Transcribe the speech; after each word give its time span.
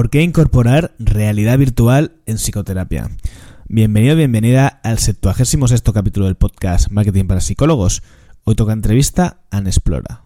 ¿Por 0.00 0.08
qué 0.08 0.22
incorporar 0.22 0.94
realidad 0.98 1.58
virtual 1.58 2.12
en 2.24 2.38
psicoterapia? 2.38 3.10
Bienvenido, 3.68 4.16
bienvenida 4.16 4.80
al 4.82 4.98
76 4.98 5.82
capítulo 5.92 6.24
del 6.24 6.36
podcast 6.36 6.90
Marketing 6.90 7.26
para 7.26 7.42
Psicólogos. 7.42 8.02
Hoy 8.44 8.54
toca 8.54 8.72
entrevista 8.72 9.42
a 9.50 9.60
Nesplora. 9.60 10.22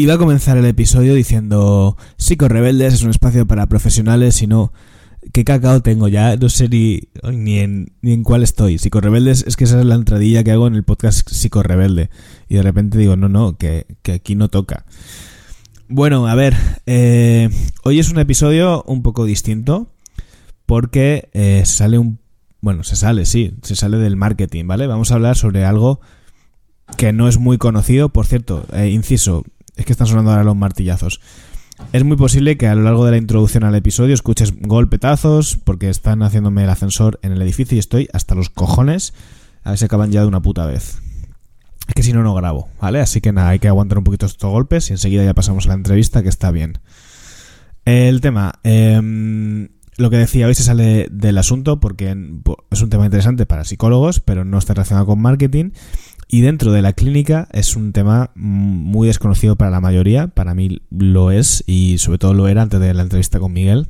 Iba 0.00 0.14
a 0.14 0.18
comenzar 0.18 0.56
el 0.56 0.64
episodio 0.64 1.12
diciendo 1.12 1.96
Psico 2.18 2.46
Rebeldes 2.46 2.94
es 2.94 3.02
un 3.02 3.10
espacio 3.10 3.48
para 3.48 3.66
profesionales 3.66 4.40
y 4.42 4.46
no 4.46 4.72
qué 5.32 5.42
cacao 5.42 5.82
tengo 5.82 6.06
ya, 6.06 6.36
no 6.36 6.48
sé 6.48 6.68
ni, 6.68 7.00
ni, 7.24 7.58
en, 7.58 8.22
cuál 8.22 8.44
estoy. 8.44 8.78
Psico 8.78 9.00
Rebeldes 9.00 9.44
es 9.44 9.56
que 9.56 9.64
esa 9.64 9.80
es 9.80 9.84
la 9.84 9.96
entradilla 9.96 10.44
que 10.44 10.52
hago 10.52 10.68
en 10.68 10.76
el 10.76 10.84
podcast 10.84 11.28
Psico 11.28 11.64
Rebelde. 11.64 12.10
Y 12.48 12.54
de 12.54 12.62
repente 12.62 12.96
digo, 12.96 13.16
no, 13.16 13.28
no, 13.28 13.56
que, 13.56 13.86
aquí 14.14 14.36
no 14.36 14.48
toca. 14.48 14.84
Bueno, 15.88 16.28
a 16.28 16.36
ver, 16.36 16.54
eh, 16.86 17.50
hoy 17.82 17.98
es 17.98 18.08
un 18.08 18.20
episodio 18.20 18.84
un 18.84 19.02
poco 19.02 19.24
distinto 19.24 19.88
porque 20.64 21.28
eh, 21.32 21.64
sale 21.66 21.98
un... 21.98 22.20
Bueno, 22.60 22.84
se 22.84 22.94
sale, 22.94 23.26
sí, 23.26 23.52
se 23.62 23.74
sale 23.74 23.96
del 23.96 24.14
marketing, 24.14 24.68
¿vale? 24.68 24.86
Vamos 24.86 25.10
a 25.10 25.16
hablar 25.16 25.34
sobre 25.34 25.64
algo 25.64 25.98
que 26.96 27.12
no 27.12 27.26
es 27.26 27.38
muy 27.38 27.58
conocido. 27.58 28.10
Por 28.10 28.26
cierto, 28.26 28.64
eh, 28.72 28.90
inciso, 28.90 29.42
es 29.78 29.86
que 29.86 29.92
están 29.92 30.06
sonando 30.06 30.32
ahora 30.32 30.44
los 30.44 30.56
martillazos. 30.56 31.20
Es 31.92 32.04
muy 32.04 32.16
posible 32.16 32.56
que 32.58 32.66
a 32.66 32.74
lo 32.74 32.82
largo 32.82 33.04
de 33.04 33.12
la 33.12 33.16
introducción 33.16 33.64
al 33.64 33.74
episodio 33.74 34.12
escuches 34.12 34.52
golpetazos 34.60 35.58
porque 35.62 35.88
están 35.88 36.22
haciéndome 36.22 36.64
el 36.64 36.70
ascensor 36.70 37.20
en 37.22 37.32
el 37.32 37.40
edificio 37.40 37.76
y 37.76 37.78
estoy 37.78 38.08
hasta 38.12 38.34
los 38.34 38.50
cojones 38.50 39.14
a 39.62 39.70
ver 39.70 39.78
si 39.78 39.84
acaban 39.84 40.10
ya 40.10 40.22
de 40.22 40.26
una 40.26 40.42
puta 40.42 40.66
vez. 40.66 41.00
Es 41.86 41.94
que 41.94 42.02
si 42.02 42.12
no, 42.12 42.22
no 42.22 42.34
grabo, 42.34 42.68
¿vale? 42.80 43.00
Así 43.00 43.20
que 43.20 43.32
nada, 43.32 43.50
hay 43.50 43.60
que 43.60 43.68
aguantar 43.68 43.98
un 43.98 44.04
poquito 44.04 44.26
estos 44.26 44.50
golpes 44.50 44.90
y 44.90 44.92
enseguida 44.92 45.24
ya 45.24 45.34
pasamos 45.34 45.66
a 45.66 45.68
la 45.68 45.74
entrevista 45.74 46.22
que 46.22 46.28
está 46.28 46.50
bien. 46.50 46.78
El 47.84 48.20
tema, 48.20 48.54
em, 48.64 49.68
lo 49.96 50.10
que 50.10 50.18
decía 50.18 50.46
hoy 50.46 50.54
se 50.54 50.64
sale 50.64 51.08
del 51.10 51.38
asunto 51.38 51.80
porque 51.80 52.14
es 52.70 52.82
un 52.82 52.90
tema 52.90 53.04
interesante 53.04 53.46
para 53.46 53.64
psicólogos, 53.64 54.20
pero 54.20 54.44
no 54.44 54.58
está 54.58 54.74
relacionado 54.74 55.06
con 55.06 55.20
marketing 55.20 55.70
y 56.28 56.42
dentro 56.42 56.72
de 56.72 56.82
la 56.82 56.92
clínica 56.92 57.48
es 57.52 57.74
un 57.74 57.92
tema 57.92 58.30
muy 58.34 59.06
desconocido 59.08 59.56
para 59.56 59.70
la 59.70 59.80
mayoría, 59.80 60.28
para 60.28 60.54
mí 60.54 60.82
lo 60.90 61.30
es 61.30 61.64
y 61.66 61.96
sobre 61.98 62.18
todo 62.18 62.34
lo 62.34 62.48
era 62.48 62.60
antes 62.60 62.78
de 62.78 62.92
la 62.92 63.02
entrevista 63.02 63.40
con 63.40 63.54
Miguel, 63.54 63.88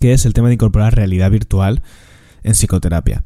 que 0.00 0.14
es 0.14 0.24
el 0.24 0.32
tema 0.32 0.48
de 0.48 0.54
incorporar 0.54 0.96
realidad 0.96 1.30
virtual 1.30 1.82
en 2.42 2.54
psicoterapia. 2.54 3.24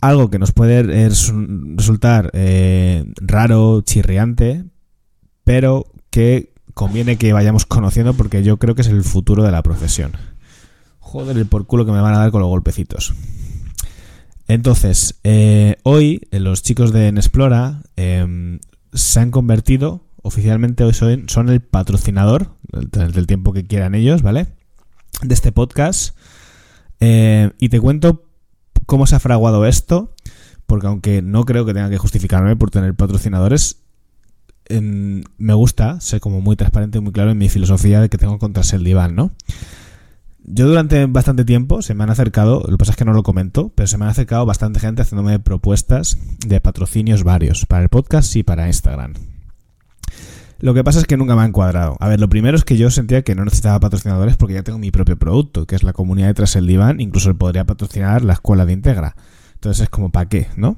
Algo 0.00 0.30
que 0.30 0.40
nos 0.40 0.50
puede 0.50 0.82
resultar 0.82 2.30
eh, 2.32 3.04
raro, 3.20 3.82
chirriante, 3.82 4.64
pero 5.44 5.86
que 6.10 6.52
conviene 6.74 7.18
que 7.18 7.32
vayamos 7.32 7.66
conociendo 7.66 8.14
porque 8.14 8.42
yo 8.42 8.56
creo 8.56 8.74
que 8.74 8.82
es 8.82 8.88
el 8.88 9.04
futuro 9.04 9.44
de 9.44 9.52
la 9.52 9.62
profesión. 9.62 10.12
Joder, 10.98 11.36
el 11.36 11.46
por 11.46 11.66
culo 11.66 11.86
que 11.86 11.92
me 11.92 12.00
van 12.00 12.14
a 12.14 12.18
dar 12.18 12.30
con 12.32 12.40
los 12.40 12.48
golpecitos. 12.48 13.14
Entonces, 14.50 15.20
eh, 15.22 15.76
hoy 15.84 16.26
eh, 16.32 16.40
los 16.40 16.64
chicos 16.64 16.92
de 16.92 17.06
Enexplora 17.06 17.82
em, 17.94 18.58
se 18.92 19.20
han 19.20 19.30
convertido, 19.30 20.08
oficialmente 20.22 20.82
hoy 20.82 20.92
son, 20.92 21.48
el 21.48 21.60
patrocinador, 21.60 22.56
del, 22.72 23.28
tiempo 23.28 23.52
que 23.52 23.64
quieran 23.64 23.94
ellos, 23.94 24.22
¿vale? 24.22 24.48
De 25.22 25.34
este 25.34 25.52
podcast. 25.52 26.16
Eh, 26.98 27.52
y 27.60 27.68
te 27.68 27.78
cuento 27.78 28.24
cómo 28.86 29.06
se 29.06 29.14
ha 29.14 29.20
fraguado 29.20 29.66
esto, 29.66 30.16
porque 30.66 30.88
aunque 30.88 31.22
no 31.22 31.44
creo 31.44 31.64
que 31.64 31.72
tenga 31.72 31.88
que 31.88 31.98
justificarme 31.98 32.56
por 32.56 32.72
tener 32.72 32.96
patrocinadores, 32.96 33.84
em, 34.64 35.22
me 35.38 35.54
gusta 35.54 36.00
ser 36.00 36.18
como 36.18 36.40
muy 36.40 36.56
transparente 36.56 36.98
y 36.98 37.00
muy 37.00 37.12
claro 37.12 37.30
en 37.30 37.38
mi 37.38 37.48
filosofía 37.50 38.00
de 38.00 38.08
que 38.08 38.18
tengo 38.18 38.40
contra 38.40 38.64
el 38.72 38.82
diván, 38.82 39.14
¿no? 39.14 39.30
Yo 40.44 40.66
durante 40.66 41.06
bastante 41.06 41.44
tiempo 41.44 41.82
se 41.82 41.94
me 41.94 42.04
han 42.04 42.10
acercado, 42.10 42.62
lo 42.66 42.72
que 42.72 42.78
pasa 42.78 42.92
es 42.92 42.96
que 42.96 43.04
no 43.04 43.12
lo 43.12 43.22
comento, 43.22 43.72
pero 43.74 43.86
se 43.86 43.98
me 43.98 44.04
han 44.04 44.10
acercado 44.10 44.46
bastante 44.46 44.80
gente 44.80 45.02
haciéndome 45.02 45.38
propuestas 45.38 46.18
de 46.46 46.60
patrocinios 46.60 47.22
varios, 47.24 47.66
para 47.66 47.82
el 47.82 47.88
podcast 47.88 48.34
y 48.36 48.42
para 48.42 48.66
Instagram. 48.66 49.14
Lo 50.60 50.74
que 50.74 50.84
pasa 50.84 50.98
es 50.98 51.06
que 51.06 51.16
nunca 51.16 51.36
me 51.36 51.42
han 51.42 51.52
cuadrado. 51.52 51.96
A 52.00 52.08
ver, 52.08 52.20
lo 52.20 52.28
primero 52.28 52.56
es 52.56 52.64
que 52.64 52.76
yo 52.76 52.90
sentía 52.90 53.22
que 53.22 53.34
no 53.34 53.44
necesitaba 53.44 53.80
patrocinadores 53.80 54.36
porque 54.36 54.54
ya 54.54 54.62
tengo 54.62 54.78
mi 54.78 54.90
propio 54.90 55.18
producto, 55.18 55.66
que 55.66 55.74
es 55.74 55.82
la 55.82 55.94
comunidad 55.94 56.28
de 56.28 56.34
Tras 56.34 56.56
el 56.56 56.66
Diván, 56.66 57.00
incluso 57.00 57.34
podría 57.34 57.64
patrocinar 57.64 58.24
la 58.24 58.34
escuela 58.34 58.66
de 58.66 58.74
Integra. 58.74 59.16
Entonces 59.54 59.84
es 59.84 59.88
como, 59.88 60.10
¿para 60.10 60.28
qué? 60.28 60.48
¿No? 60.56 60.76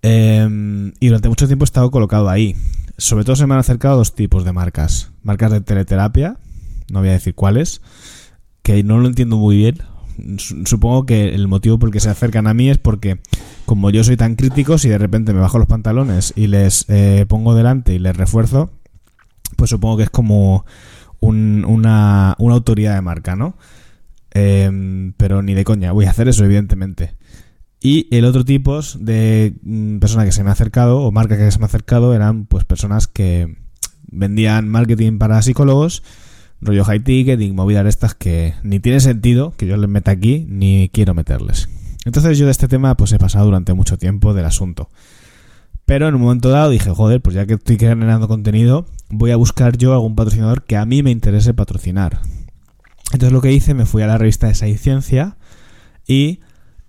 Em, 0.00 0.92
y 0.98 1.08
durante 1.08 1.28
mucho 1.28 1.46
tiempo 1.46 1.64
he 1.64 1.66
estado 1.66 1.90
colocado 1.90 2.30
ahí. 2.30 2.56
Sobre 2.96 3.24
todo 3.24 3.36
se 3.36 3.46
me 3.46 3.52
han 3.54 3.60
acercado 3.60 3.98
dos 3.98 4.14
tipos 4.14 4.44
de 4.44 4.52
marcas. 4.52 5.10
Marcas 5.22 5.50
de 5.50 5.60
teleterapia, 5.60 6.38
no 6.90 7.00
voy 7.00 7.10
a 7.10 7.12
decir 7.12 7.34
cuáles, 7.34 7.82
que 8.66 8.82
no 8.82 8.98
lo 8.98 9.06
entiendo 9.06 9.36
muy 9.36 9.58
bien. 9.58 9.78
Supongo 10.64 11.06
que 11.06 11.28
el 11.28 11.46
motivo 11.46 11.78
por 11.78 11.90
el 11.90 11.92
que 11.92 12.00
se 12.00 12.10
acercan 12.10 12.48
a 12.48 12.54
mí 12.54 12.68
es 12.68 12.78
porque, 12.78 13.20
como 13.64 13.90
yo 13.90 14.02
soy 14.02 14.16
tan 14.16 14.34
crítico, 14.34 14.76
si 14.76 14.88
de 14.88 14.98
repente 14.98 15.32
me 15.32 15.38
bajo 15.38 15.58
los 15.58 15.68
pantalones 15.68 16.32
y 16.34 16.48
les 16.48 16.84
eh, 16.88 17.26
pongo 17.28 17.54
delante 17.54 17.94
y 17.94 18.00
les 18.00 18.16
refuerzo, 18.16 18.72
pues 19.54 19.70
supongo 19.70 19.98
que 19.98 20.02
es 20.02 20.10
como 20.10 20.66
una, 21.20 22.32
autoridad 22.32 22.96
de 22.96 23.02
marca, 23.02 23.36
¿no? 23.36 23.56
Em, 24.32 25.12
pero 25.16 25.42
ni 25.42 25.54
de 25.54 25.62
coña, 25.62 25.92
voy 25.92 26.06
a 26.06 26.10
hacer 26.10 26.26
eso, 26.26 26.44
evidentemente. 26.44 27.14
Y 27.80 28.08
el 28.10 28.24
otro 28.24 28.44
tipo 28.44 28.80
de 28.98 29.54
mm, 29.62 29.98
persona 29.98 30.24
que 30.24 30.32
se 30.32 30.42
me 30.42 30.50
ha 30.50 30.54
acercado, 30.54 31.02
o 31.02 31.12
marca 31.12 31.36
que 31.36 31.52
se 31.52 31.58
me 31.60 31.66
ha 31.66 31.68
acercado, 31.68 32.16
eran 32.16 32.46
pues 32.46 32.64
personas 32.64 33.06
que 33.06 33.58
vendían 34.10 34.68
marketing 34.68 35.18
para 35.18 35.40
psicólogos 35.40 36.02
rollo 36.60 36.84
high 36.84 37.00
ticketing, 37.00 37.54
movidas 37.54 37.86
estas 37.86 38.14
que 38.14 38.54
ni 38.62 38.80
tiene 38.80 39.00
sentido 39.00 39.54
que 39.56 39.66
yo 39.66 39.76
les 39.76 39.88
meta 39.88 40.10
aquí, 40.10 40.46
ni 40.48 40.90
quiero 40.92 41.14
meterles. 41.14 41.68
Entonces 42.04 42.38
yo 42.38 42.46
de 42.46 42.52
este 42.52 42.68
tema 42.68 42.96
pues 42.96 43.12
he 43.12 43.18
pasado 43.18 43.46
durante 43.46 43.74
mucho 43.74 43.98
tiempo 43.98 44.34
del 44.34 44.44
asunto. 44.44 44.88
Pero 45.84 46.08
en 46.08 46.16
un 46.16 46.22
momento 46.22 46.50
dado 46.50 46.70
dije, 46.70 46.90
joder, 46.90 47.20
pues 47.20 47.34
ya 47.34 47.46
que 47.46 47.54
estoy 47.54 47.78
generando 47.78 48.26
contenido, 48.26 48.86
voy 49.08 49.30
a 49.30 49.36
buscar 49.36 49.76
yo 49.76 49.92
algún 49.92 50.16
patrocinador 50.16 50.64
que 50.64 50.76
a 50.76 50.84
mí 50.84 51.02
me 51.02 51.12
interese 51.12 51.54
patrocinar. 51.54 52.20
Entonces 53.12 53.32
lo 53.32 53.40
que 53.40 53.52
hice, 53.52 53.74
me 53.74 53.86
fui 53.86 54.02
a 54.02 54.08
la 54.08 54.18
revista 54.18 54.48
de 54.48 54.54
Ciencia 54.54 55.36
y 56.06 56.40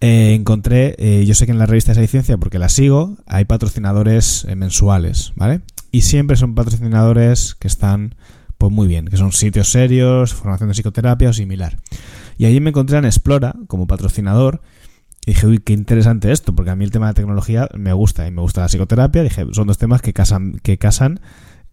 eh, 0.01 0.33
encontré, 0.33 0.95
eh, 0.97 1.25
yo 1.25 1.35
sé 1.35 1.45
que 1.45 1.51
en 1.51 1.59
la 1.59 1.67
revista 1.67 1.93
de 1.93 2.07
Ciencia, 2.07 2.37
porque 2.37 2.59
la 2.59 2.69
sigo, 2.69 3.17
hay 3.27 3.45
patrocinadores 3.45 4.45
eh, 4.47 4.55
mensuales, 4.55 5.33
¿vale? 5.35 5.61
Y 5.91 6.01
siempre 6.01 6.35
son 6.35 6.55
patrocinadores 6.55 7.55
que 7.55 7.67
están 7.67 8.15
pues 8.57 8.71
muy 8.71 8.87
bien, 8.87 9.05
que 9.07 9.17
son 9.17 9.31
sitios 9.31 9.69
serios, 9.69 10.33
formación 10.33 10.69
de 10.69 10.73
psicoterapia 10.73 11.29
o 11.29 11.33
similar. 11.33 11.77
Y 12.37 12.45
allí 12.45 12.59
me 12.59 12.69
encontré 12.69 12.97
en 12.97 13.05
Explora 13.05 13.55
como 13.67 13.87
patrocinador 13.87 14.61
y 15.25 15.31
dije, 15.31 15.47
uy, 15.47 15.59
qué 15.59 15.73
interesante 15.73 16.31
esto, 16.31 16.55
porque 16.55 16.71
a 16.71 16.75
mí 16.75 16.85
el 16.85 16.91
tema 16.91 17.07
de 17.07 17.13
tecnología 17.13 17.67
me 17.75 17.93
gusta 17.93 18.27
y 18.27 18.31
me 18.31 18.41
gusta 18.41 18.61
la 18.61 18.67
psicoterapia. 18.67 19.23
Dije, 19.23 19.45
son 19.51 19.67
dos 19.67 19.77
temas 19.77 20.01
que 20.01 20.13
casan, 20.13 20.59
que 20.63 20.77
casan 20.77 21.19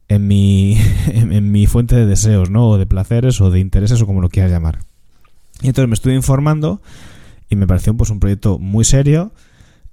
en 0.08 0.26
mi, 0.26 0.76
en 1.06 1.52
mi 1.52 1.66
fuente 1.66 1.94
de 1.94 2.06
deseos, 2.06 2.50
¿no? 2.50 2.68
O 2.68 2.78
de 2.78 2.86
placeres 2.86 3.40
o 3.40 3.50
de 3.50 3.60
intereses 3.60 4.02
o 4.02 4.06
como 4.06 4.20
lo 4.20 4.28
quieras 4.28 4.50
llamar. 4.50 4.80
Y 5.62 5.68
entonces 5.68 5.88
me 5.88 5.94
estuve 5.94 6.14
informando 6.14 6.82
y 7.48 7.56
me 7.56 7.66
pareció 7.66 7.94
pues 7.96 8.10
un 8.10 8.20
proyecto 8.20 8.58
muy 8.58 8.84
serio 8.84 9.32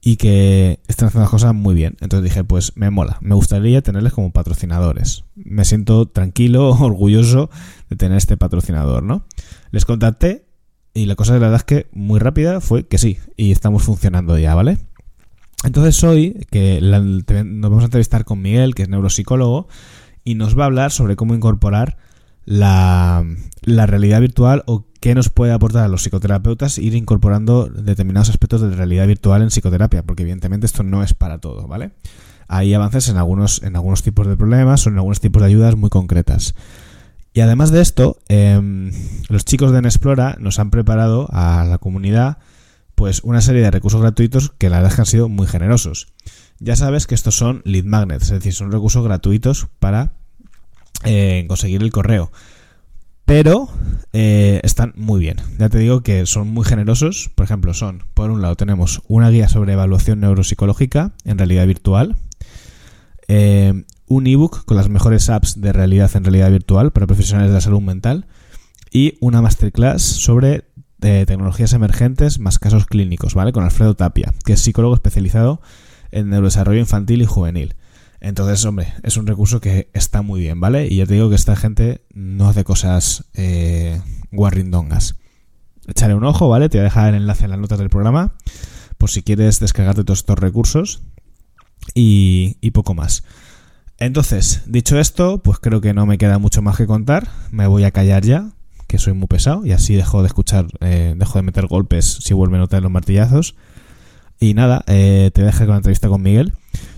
y 0.03 0.17
que 0.17 0.79
están 0.87 1.07
haciendo 1.07 1.23
las 1.23 1.29
cosas 1.29 1.53
muy 1.53 1.75
bien. 1.75 1.95
Entonces 2.01 2.23
dije, 2.23 2.43
pues 2.43 2.73
me 2.75 2.89
mola, 2.89 3.17
me 3.21 3.35
gustaría 3.35 3.81
tenerles 3.81 4.13
como 4.13 4.31
patrocinadores. 4.31 5.23
Me 5.35 5.63
siento 5.63 6.07
tranquilo, 6.07 6.69
orgulloso 6.79 7.49
de 7.89 7.95
tener 7.95 8.17
este 8.17 8.35
patrocinador, 8.35 9.03
¿no? 9.03 9.23
Les 9.69 9.85
contacté 9.85 10.45
y 10.93 11.05
la 11.05 11.15
cosa 11.15 11.33
de 11.33 11.39
la 11.39 11.47
verdad 11.47 11.61
es 11.61 11.65
que 11.65 11.87
muy 11.93 12.19
rápida 12.19 12.59
fue 12.59 12.87
que 12.87 12.97
sí, 12.97 13.19
y 13.37 13.51
estamos 13.51 13.83
funcionando 13.83 14.37
ya, 14.37 14.55
¿vale? 14.55 14.77
Entonces 15.63 16.03
hoy 16.03 16.45
que 16.49 16.81
nos 16.81 17.69
vamos 17.69 17.83
a 17.83 17.85
entrevistar 17.85 18.25
con 18.25 18.41
Miguel, 18.41 18.73
que 18.75 18.81
es 18.81 18.89
neuropsicólogo, 18.89 19.67
y 20.23 20.35
nos 20.35 20.57
va 20.57 20.63
a 20.63 20.65
hablar 20.65 20.91
sobre 20.91 21.15
cómo 21.15 21.35
incorporar 21.35 21.97
la, 22.45 23.23
realidad 23.63 24.21
virtual 24.21 24.63
o 24.65 24.85
qué 24.99 25.15
nos 25.15 25.29
puede 25.29 25.53
aportar 25.53 25.83
a 25.83 25.87
los 25.87 26.03
psicoterapeutas 26.03 26.77
ir 26.77 26.95
incorporando 26.95 27.65
determinados 27.65 28.29
aspectos 28.29 28.61
de 28.61 28.75
realidad 28.75 29.07
virtual 29.07 29.41
en 29.41 29.49
psicoterapia, 29.49 30.03
porque 30.03 30.23
evidentemente 30.23 30.65
esto 30.65 30.83
no 30.83 31.03
es 31.03 31.13
para 31.13 31.39
todo, 31.39 31.67
¿vale? 31.67 31.91
Hay 32.47 32.73
avances 32.73 33.07
en 33.09 33.17
algunos, 33.17 33.63
en 33.63 33.75
algunos 33.75 34.03
tipos 34.03 34.27
de 34.27 34.35
problemas 34.35 34.85
o 34.85 34.89
en 34.89 34.97
algunos 34.97 35.21
tipos 35.21 35.41
de 35.41 35.47
ayudas 35.47 35.75
muy 35.75 35.89
concretas. 35.89 36.53
Y 37.33 37.39
además 37.39 37.71
de 37.71 37.81
esto, 37.81 38.17
em, 38.27 38.91
los 39.29 39.45
chicos 39.45 39.71
de 39.71 39.79
Enexplora 39.79 40.35
nos 40.39 40.59
han 40.59 40.69
preparado 40.69 41.29
a 41.31 41.63
la 41.63 41.77
comunidad 41.77 42.39
pues 42.95 43.23
una 43.23 43.41
serie 43.41 43.61
de 43.61 43.71
recursos 43.71 44.01
gratuitos 44.01 44.53
que 44.59 44.69
la 44.69 44.77
verdad 44.77 44.91
es 44.91 44.95
que 44.95 45.01
han 45.01 45.05
sido 45.07 45.29
muy 45.29 45.47
generosos. 45.47 46.13
Ya 46.59 46.75
sabes 46.75 47.07
que 47.07 47.15
estos 47.15 47.35
son 47.35 47.61
lead 47.65 47.85
magnets, 47.85 48.25
es 48.25 48.31
decir, 48.31 48.53
son 48.53 48.71
recursos 48.71 49.03
gratuitos 49.03 49.69
para 49.79 50.13
eh, 51.03 51.45
conseguir 51.47 51.81
el 51.81 51.91
correo. 51.91 52.31
Pero 53.25 53.69
eh, 54.13 54.59
están 54.63 54.93
muy 54.95 55.19
bien. 55.19 55.37
Ya 55.57 55.69
te 55.69 55.77
digo 55.77 56.01
que 56.01 56.25
son 56.25 56.49
muy 56.49 56.65
generosos. 56.65 57.31
Por 57.33 57.45
ejemplo, 57.45 57.73
son, 57.73 58.03
por 58.13 58.29
un 58.29 58.41
lado, 58.41 58.55
tenemos 58.55 59.01
una 59.07 59.29
guía 59.29 59.47
sobre 59.47 59.73
evaluación 59.73 60.19
neuropsicológica 60.19 61.13
en 61.23 61.37
realidad 61.37 61.65
virtual. 61.65 62.17
Eh, 63.27 63.85
un 64.07 64.27
ebook 64.27 64.65
con 64.65 64.75
las 64.75 64.89
mejores 64.89 65.29
apps 65.29 65.61
de 65.61 65.71
realidad 65.71 66.11
en 66.15 66.25
realidad 66.25 66.51
virtual 66.51 66.91
para 66.91 67.07
profesionales 67.07 67.51
de 67.51 67.55
la 67.55 67.61
salud 67.61 67.81
mental. 67.81 68.27
Y 68.91 69.17
una 69.21 69.41
masterclass 69.41 70.01
sobre 70.01 70.65
tecnologías 70.99 71.73
emergentes 71.73 72.37
más 72.37 72.59
casos 72.59 72.85
clínicos, 72.85 73.33
¿vale? 73.33 73.53
Con 73.53 73.63
Alfredo 73.63 73.95
Tapia, 73.95 74.33
que 74.45 74.53
es 74.53 74.59
psicólogo 74.61 74.93
especializado 74.93 75.61
en 76.11 76.29
neurodesarrollo 76.29 76.79
infantil 76.79 77.21
y 77.21 77.25
juvenil. 77.25 77.75
Entonces, 78.21 78.63
hombre, 78.65 78.93
es 79.01 79.17
un 79.17 79.25
recurso 79.25 79.59
que 79.59 79.89
está 79.93 80.21
muy 80.21 80.41
bien, 80.41 80.59
¿vale? 80.59 80.87
Y 80.87 80.97
ya 80.97 81.07
te 81.07 81.15
digo 81.15 81.29
que 81.29 81.35
esta 81.35 81.55
gente 81.55 82.05
no 82.13 82.47
hace 82.47 82.63
cosas 82.63 83.25
eh, 83.33 83.99
guarrindongas. 84.31 85.15
Échale 85.87 86.13
un 86.13 86.23
ojo, 86.23 86.47
¿vale? 86.47 86.69
Te 86.69 86.77
voy 86.77 86.81
a 86.81 86.83
dejar 86.85 87.09
el 87.09 87.21
enlace 87.21 87.45
en 87.45 87.51
las 87.51 87.59
notas 87.59 87.79
del 87.79 87.89
programa 87.89 88.35
por 88.99 89.09
si 89.09 89.23
quieres 89.23 89.59
descargarte 89.59 90.03
todos 90.03 90.19
estos 90.19 90.37
recursos 90.37 91.01
y, 91.95 92.57
y 92.61 92.71
poco 92.71 92.93
más. 92.93 93.23
Entonces, 93.97 94.61
dicho 94.67 94.99
esto, 94.99 95.39
pues 95.43 95.57
creo 95.59 95.81
que 95.81 95.93
no 95.95 96.05
me 96.05 96.19
queda 96.19 96.37
mucho 96.37 96.61
más 96.61 96.77
que 96.77 96.85
contar. 96.85 97.27
Me 97.49 97.65
voy 97.65 97.83
a 97.83 97.91
callar 97.91 98.23
ya, 98.23 98.51
que 98.87 98.99
soy 98.99 99.13
muy 99.13 99.27
pesado 99.27 99.65
y 99.65 99.71
así 99.71 99.95
dejo 99.95 100.21
de 100.21 100.27
escuchar, 100.27 100.67
eh, 100.81 101.15
dejo 101.17 101.39
de 101.39 101.43
meter 101.43 101.65
golpes 101.65 102.19
si 102.21 102.33
vuelven 102.35 102.57
a 102.57 102.59
notar 102.59 102.83
los 102.83 102.91
martillazos. 102.91 103.55
Y 104.43 104.55
nada, 104.55 104.83
eh, 104.87 105.29
te 105.35 105.43
dejo 105.43 105.59
con 105.59 105.69
la 105.69 105.77
entrevista 105.77 106.09
con 106.09 106.23
Miguel. 106.23 106.51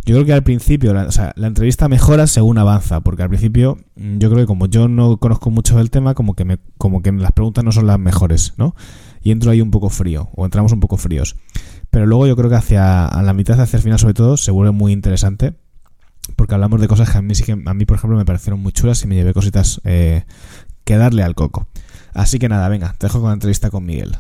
Yo 0.06 0.16
creo 0.16 0.26
que 0.26 0.32
al 0.32 0.44
principio, 0.44 0.94
la, 0.94 1.04
o 1.04 1.12
sea, 1.12 1.34
la 1.36 1.48
entrevista 1.48 1.90
mejora 1.90 2.26
según 2.26 2.58
avanza, 2.58 3.02
porque 3.02 3.22
al 3.22 3.28
principio 3.28 3.80
mm, 3.98 4.18
yo 4.18 4.30
creo 4.30 4.44
que 4.44 4.48
como 4.48 4.68
yo 4.68 4.88
no 4.88 5.18
conozco 5.18 5.52
mucho 5.52 5.76
del 5.76 5.90
tema, 5.90 6.14
como 6.14 6.36
que 6.36 6.46
me, 6.46 6.58
como 6.78 7.02
que 7.02 7.12
las 7.12 7.34
preguntas 7.34 7.66
no 7.66 7.74
son 7.74 7.86
las 7.86 8.00
mejores, 8.00 8.54
¿no? 8.56 8.78
Y 9.22 9.32
entro 9.32 9.52
ahí 9.52 9.60
un 9.60 9.72
poco 9.72 9.90
frío, 9.90 10.30
o 10.36 10.46
entramos 10.46 10.72
un 10.72 10.80
poco 10.80 10.96
fríos. 10.96 11.36
Pero 11.92 12.06
luego 12.06 12.28
yo 12.28 12.38
creo 12.38 12.50
que 12.50 12.56
hacia 12.56 13.08
a 13.08 13.22
la 13.24 13.34
mitad, 13.34 13.60
hacia 13.60 13.76
el 13.76 13.84
final 13.84 14.00
sobre 14.00 14.14
todo, 14.14 14.38
se 14.38 14.52
vuelve 14.52 14.72
muy 14.72 14.94
interesante, 14.94 15.54
porque 16.38 16.54
hablamos 16.54 16.80
de 16.80 16.88
cosas 16.88 17.10
que 17.10 17.18
a 17.18 17.22
mí, 17.22 17.36
sí 17.36 17.44
que, 17.44 17.52
a 17.52 17.74
mí 17.74 17.86
por 17.86 17.98
ejemplo, 17.98 18.18
me 18.18 18.24
parecieron 18.24 18.62
muy 18.62 18.72
chulas 18.72 19.04
y 19.04 19.08
me 19.08 19.16
llevé 19.16 19.34
cositas 19.34 19.82
eh, 19.84 20.24
que 20.86 20.96
darle 20.96 21.24
al 21.24 21.36
coco. 21.36 21.68
Así 22.14 22.40
que 22.40 22.48
nada, 22.48 22.70
venga, 22.70 22.96
te 22.98 23.08
dejo 23.08 23.20
con 23.20 23.28
la 23.28 23.34
entrevista 23.34 23.70
con 23.70 23.86
Miguel. 23.86 24.16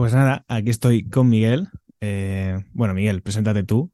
Pues 0.00 0.14
nada, 0.14 0.46
aquí 0.48 0.70
estoy 0.70 1.06
con 1.10 1.28
Miguel. 1.28 1.68
Eh, 2.00 2.58
bueno, 2.72 2.94
Miguel, 2.94 3.20
preséntate 3.20 3.64
tú. 3.64 3.92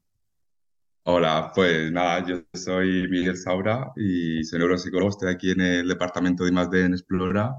Hola, 1.03 1.51
pues 1.53 1.91
nada, 1.91 2.25
yo 2.25 2.43
soy 2.53 3.09
Miguel 3.09 3.35
Saura 3.35 3.91
y 3.97 4.41
soy 4.45 4.59
neuropsicólogo, 4.59 5.09
estoy 5.09 5.33
aquí 5.33 5.51
en 5.51 5.59
el 5.59 5.85
departamento 5.89 6.45
de 6.45 6.51
I+.D. 6.51 6.85
en 6.85 6.93
Explora. 6.93 7.57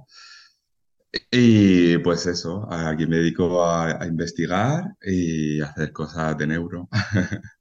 Y 1.31 1.99
pues 1.99 2.25
eso, 2.25 2.67
aquí 2.73 3.07
me 3.07 3.19
dedico 3.19 3.63
a, 3.63 4.03
a 4.03 4.07
investigar 4.07 4.97
y 5.03 5.61
a 5.61 5.67
hacer 5.67 5.93
cosas 5.93 6.39
de 6.39 6.47
neuro. 6.47 6.89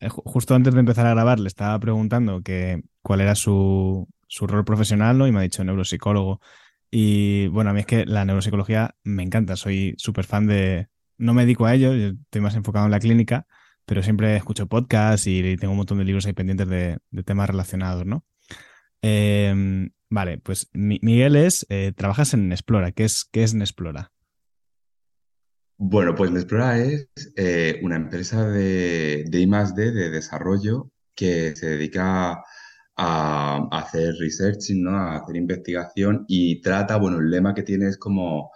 Eh, 0.00 0.08
justo 0.10 0.54
antes 0.54 0.74
de 0.74 0.78
empezar 0.78 1.06
a 1.06 1.10
grabar 1.10 1.40
le 1.40 1.48
estaba 1.48 1.76
preguntando 1.80 2.40
que 2.40 2.84
cuál 3.02 3.20
era 3.20 3.34
su, 3.34 4.06
su 4.28 4.46
rol 4.46 4.64
profesional, 4.64 5.18
¿no? 5.18 5.26
Y 5.26 5.32
me 5.32 5.40
ha 5.40 5.42
dicho 5.42 5.64
neuropsicólogo. 5.64 6.40
Y 6.90 7.48
bueno, 7.48 7.70
a 7.70 7.72
mí 7.72 7.80
es 7.80 7.86
que 7.86 8.06
la 8.06 8.24
neuropsicología 8.24 8.94
me 9.04 9.22
encanta, 9.22 9.56
soy 9.56 9.94
súper 9.98 10.24
fan 10.24 10.46
de... 10.46 10.88
No 11.18 11.34
me 11.34 11.42
dedico 11.42 11.66
a 11.66 11.74
ello, 11.74 11.94
yo 11.94 12.08
estoy 12.08 12.40
más 12.40 12.54
enfocado 12.54 12.86
en 12.86 12.92
la 12.92 13.00
clínica, 13.00 13.46
pero 13.84 14.02
siempre 14.02 14.36
escucho 14.36 14.68
podcasts 14.68 15.26
y 15.26 15.56
tengo 15.56 15.72
un 15.72 15.78
montón 15.78 15.98
de 15.98 16.04
libros 16.04 16.26
ahí 16.26 16.32
pendientes 16.32 16.68
de, 16.68 16.98
temas 17.24 17.50
relacionados, 17.50 18.06
¿no? 18.06 18.24
Em, 19.02 19.90
vale, 20.08 20.38
pues 20.38 20.70
Miguel 20.72 21.36
es, 21.36 21.66
eh, 21.68 21.92
trabajas 21.96 22.34
en 22.34 22.52
Explora, 22.52 22.92
¿qué 22.92 23.04
es, 23.04 23.24
qué 23.24 23.42
es 23.42 23.54
Explora? 23.54 24.12
Bueno, 25.76 26.14
pues 26.14 26.30
Explora 26.30 26.78
es 26.78 27.08
eh, 27.36 27.80
una 27.82 27.96
empresa 27.96 28.48
de, 28.48 29.24
de 29.28 29.40
I+.D. 29.40 29.92
de 29.92 30.10
desarrollo 30.10 30.90
que 31.14 31.56
se 31.56 31.66
dedica 31.66 32.32
a, 32.32 32.44
hacer 32.98 34.14
researching, 34.18 34.82
¿no? 34.82 34.96
A 34.96 35.16
hacer 35.16 35.36
investigación 35.36 36.24
y 36.28 36.60
trata, 36.60 36.96
bueno, 36.96 37.18
el 37.18 37.30
lema 37.30 37.54
que 37.54 37.62
tiene 37.62 37.88
es 37.88 37.96
como 37.96 38.50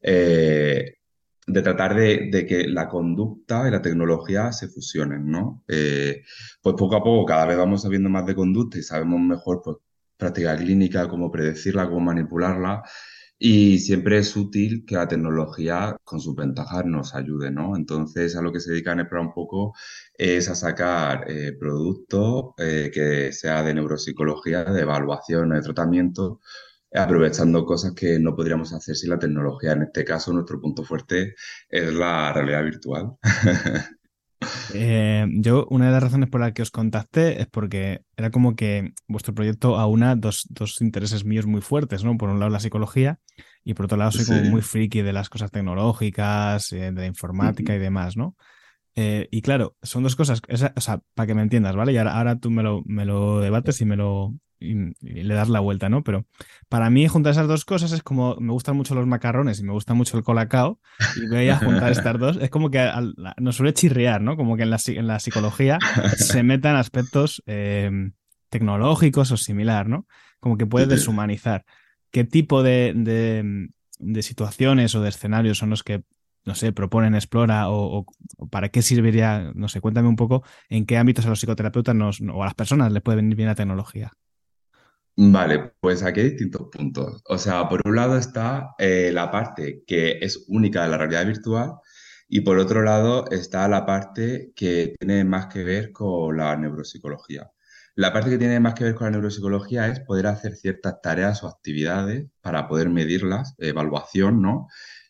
eh, 0.00 0.98
de 1.46 1.62
tratar 1.62 1.94
de, 1.96 2.46
que 2.46 2.68
la 2.68 2.88
conducta 2.88 3.66
y 3.66 3.70
la 3.70 3.82
tecnología 3.82 4.52
se 4.52 4.68
fusionen, 4.68 5.30
¿no? 5.30 5.64
Eh, 5.68 6.22
pues 6.62 6.76
poco 6.76 6.96
a 6.96 7.02
poco 7.02 7.24
cada 7.26 7.46
vez 7.46 7.56
vamos 7.56 7.82
sabiendo 7.82 8.08
más 8.10 8.26
de 8.26 8.34
conducta 8.34 8.78
y 8.78 8.82
sabemos 8.82 9.20
mejor, 9.20 9.62
pues, 9.64 9.76
práctica 10.16 10.56
clínica, 10.56 11.08
cómo 11.08 11.30
predecirla, 11.30 11.86
cómo 11.88 12.00
manipularla. 12.00 12.82
Y 13.40 13.78
siempre 13.78 14.18
es 14.18 14.34
útil 14.36 14.84
que 14.84 14.96
la 14.96 15.06
tecnología 15.06 15.96
con 16.04 16.20
sus 16.20 16.34
ventajas 16.34 16.84
nos 16.86 17.14
ayude, 17.14 17.50
¿no? 17.52 17.76
Entonces, 17.76 18.34
a 18.36 18.42
lo 18.42 18.52
que 18.52 18.58
se 18.60 18.70
dedica 18.72 18.94
Nepra 18.96 19.20
un 19.20 19.32
poco 19.32 19.74
es 20.14 20.48
a 20.48 20.54
sacar 20.56 21.30
eh, 21.30 21.52
productos 21.58 22.54
eh, 22.58 22.90
que 22.92 23.32
sea 23.32 23.62
de 23.62 23.74
neuropsicología, 23.74 24.64
de 24.64 24.82
evaluación, 24.82 25.50
de 25.50 25.62
tratamiento, 25.62 26.40
aprovechando 26.92 27.64
cosas 27.64 27.92
que 27.94 28.18
no 28.18 28.34
podríamos 28.34 28.72
hacer 28.72 28.96
sin 28.96 29.10
la 29.10 29.18
tecnología. 29.20 29.72
En 29.72 29.82
este 29.82 30.04
caso, 30.04 30.32
nuestro 30.32 30.60
punto 30.60 30.82
fuerte 30.84 31.34
es 31.68 31.92
la 31.94 32.32
realidad 32.32 32.64
virtual. 32.64 33.18
Eh, 34.74 35.26
yo, 35.36 35.66
una 35.70 35.86
de 35.86 35.92
las 35.92 36.02
razones 36.02 36.28
por 36.28 36.40
las 36.40 36.52
que 36.52 36.62
os 36.62 36.70
contacté 36.70 37.40
es 37.40 37.46
porque 37.46 38.02
era 38.16 38.30
como 38.30 38.54
que 38.54 38.92
vuestro 39.06 39.34
proyecto 39.34 39.78
aúna 39.78 40.16
dos, 40.16 40.46
dos 40.50 40.80
intereses 40.80 41.24
míos 41.24 41.46
muy 41.46 41.60
fuertes, 41.60 42.04
¿no? 42.04 42.16
Por 42.16 42.28
un 42.28 42.38
lado 42.38 42.50
la 42.50 42.60
psicología 42.60 43.18
y 43.64 43.74
por 43.74 43.86
otro 43.86 43.98
lado 43.98 44.12
soy 44.12 44.24
como 44.24 44.42
muy 44.50 44.62
friki 44.62 45.02
de 45.02 45.12
las 45.12 45.28
cosas 45.28 45.50
tecnológicas, 45.50 46.70
de 46.70 46.92
la 46.92 47.06
informática 47.06 47.74
y 47.74 47.78
demás, 47.78 48.16
¿no? 48.16 48.36
Eh, 49.00 49.28
y 49.30 49.42
claro, 49.42 49.76
son 49.82 50.02
dos 50.02 50.16
cosas, 50.16 50.42
o 50.48 50.80
sea, 50.80 51.00
para 51.14 51.26
que 51.28 51.34
me 51.34 51.42
entiendas, 51.42 51.76
¿vale? 51.76 51.92
Y 51.92 51.98
ahora, 51.98 52.36
tú 52.36 52.50
me 52.50 52.64
lo, 52.64 52.82
me 52.84 53.04
lo 53.04 53.40
debates 53.40 53.80
y 53.80 53.84
me 53.84 53.96
lo 53.96 54.34
y, 54.60 54.74
le 55.00 55.34
das 55.34 55.48
la 55.48 55.60
vuelta, 55.60 55.88
¿no? 55.88 56.02
Pero 56.02 56.26
para 56.68 56.90
mí 56.90 57.06
juntar 57.08 57.32
esas 57.32 57.48
dos 57.48 57.64
cosas 57.64 57.92
es 57.92 58.02
como, 58.02 58.36
me 58.36 58.52
gustan 58.52 58.76
mucho 58.76 58.94
los 58.94 59.06
macarrones 59.06 59.60
y 59.60 59.64
me 59.64 59.72
gusta 59.72 59.94
mucho 59.94 60.16
el 60.16 60.24
colacao 60.24 60.80
y 61.16 61.28
voy 61.28 61.48
a 61.48 61.58
juntar 61.58 61.92
estas 61.92 62.18
dos, 62.18 62.38
es 62.40 62.50
como 62.50 62.70
que 62.70 62.90
nos 63.38 63.56
suele 63.56 63.72
chirriar, 63.72 64.20
¿no? 64.20 64.36
Como 64.36 64.56
que 64.56 64.64
en 64.64 64.70
la, 64.70 64.78
en 64.86 65.06
la 65.06 65.20
psicología 65.20 65.78
se 66.16 66.42
metan 66.42 66.76
aspectos 66.76 67.42
em, 67.46 68.12
tecnológicos 68.48 69.30
o 69.32 69.36
similar, 69.36 69.88
¿no? 69.88 70.06
Como 70.40 70.56
que 70.56 70.66
puede 70.66 70.86
deshumanizar. 70.86 71.64
¿Qué 72.10 72.24
tipo 72.24 72.62
de, 72.62 72.92
de 73.98 74.22
situaciones 74.22 74.94
o 74.94 75.02
de 75.02 75.08
escenarios 75.08 75.58
son 75.58 75.70
los 75.70 75.82
que 75.82 76.04
no 76.48 76.54
sé, 76.54 76.72
proponen 76.72 77.14
Explora 77.14 77.68
o, 77.68 78.06
para 78.50 78.70
qué 78.70 78.82
serviría, 78.82 79.52
no 79.54 79.68
sé, 79.68 79.80
cuéntame 79.80 80.08
un 80.08 80.16
poco 80.16 80.42
en 80.68 80.86
qué 80.86 80.96
ámbitos 80.96 81.26
a 81.26 81.28
los 81.28 81.38
psicoterapeutas 81.38 81.94
nos, 81.94 82.20
o 82.20 82.42
a 82.42 82.46
las 82.46 82.54
personas 82.54 82.90
les 82.90 83.02
puede 83.02 83.16
venir 83.16 83.36
bien 83.36 83.48
la 83.48 83.54
tecnología. 83.54 84.12
Vale, 85.20 85.72
pues 85.80 86.04
aquí 86.04 86.20
hay 86.20 86.30
distintos 86.30 86.68
puntos. 86.70 87.22
O 87.26 87.38
sea, 87.38 87.68
por 87.68 87.80
un 87.84 87.96
lado 87.96 88.16
está 88.16 88.74
eh, 88.78 89.10
la 89.12 89.30
parte 89.32 89.82
que 89.84 90.18
es 90.20 90.44
única 90.46 90.84
de 90.84 90.88
la 90.90 90.96
realidad 90.98 91.26
virtual 91.26 91.72
y 92.28 92.42
por 92.42 92.58
otro 92.58 92.82
lado 92.82 93.28
está 93.30 93.66
la 93.66 93.84
parte 93.84 94.52
que 94.54 94.94
tiene 94.98 95.24
más 95.24 95.46
que 95.48 95.64
ver 95.64 95.90
con 95.92 96.36
la 96.36 96.56
neuropsicología. 96.56 97.50
La 97.96 98.12
parte 98.12 98.30
que 98.30 98.38
tiene 98.38 98.60
más 98.60 98.74
que 98.74 98.84
ver 98.84 98.94
con 98.94 99.06
la 99.06 99.10
neuropsicología 99.12 99.88
es 99.88 99.98
poder 100.00 100.28
hacer 100.28 100.54
ciertas 100.54 101.00
tareas 101.02 101.42
o 101.42 101.48
actividades 101.48 102.26
para 102.40 102.68
poder 102.68 102.88
medirlas, 102.88 103.54
evaluación, 103.58 104.40
¿no? 104.40 104.68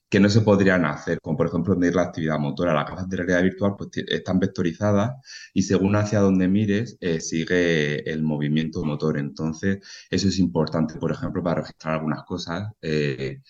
Que 0.08 0.20
no 0.20 0.28
se 0.28 0.40
podrían 0.40 0.84
hacer, 0.86 1.20
como 1.20 1.36
por 1.36 1.48
ejemplo 1.48 1.76
medir 1.76 1.94
la 1.94 2.02
actividad 2.02 2.38
motora. 2.38 2.74
Las 2.74 2.88
gafas 2.88 3.08
de 3.08 3.16
realidad 3.16 3.42
virtual 3.42 3.74
pues, 3.76 3.90
están 4.08 4.38
vectorizadas 4.38 5.12
y 5.52 5.62
según 5.62 5.96
hacia 5.96 6.20
donde 6.20 6.48
mires 6.48 6.96
eh, 7.00 7.20
sigue 7.20 8.10
el 8.10 8.22
movimiento 8.22 8.84
motor. 8.84 9.18
Entonces, 9.18 9.78
eso 10.10 10.28
es 10.28 10.38
importante, 10.38 10.94
por 10.94 11.12
ejemplo, 11.12 11.42
para 11.42 11.62
registrar 11.62 11.94
algunas 11.94 12.24
cosas. 12.24 12.72
Eh, 12.82 13.40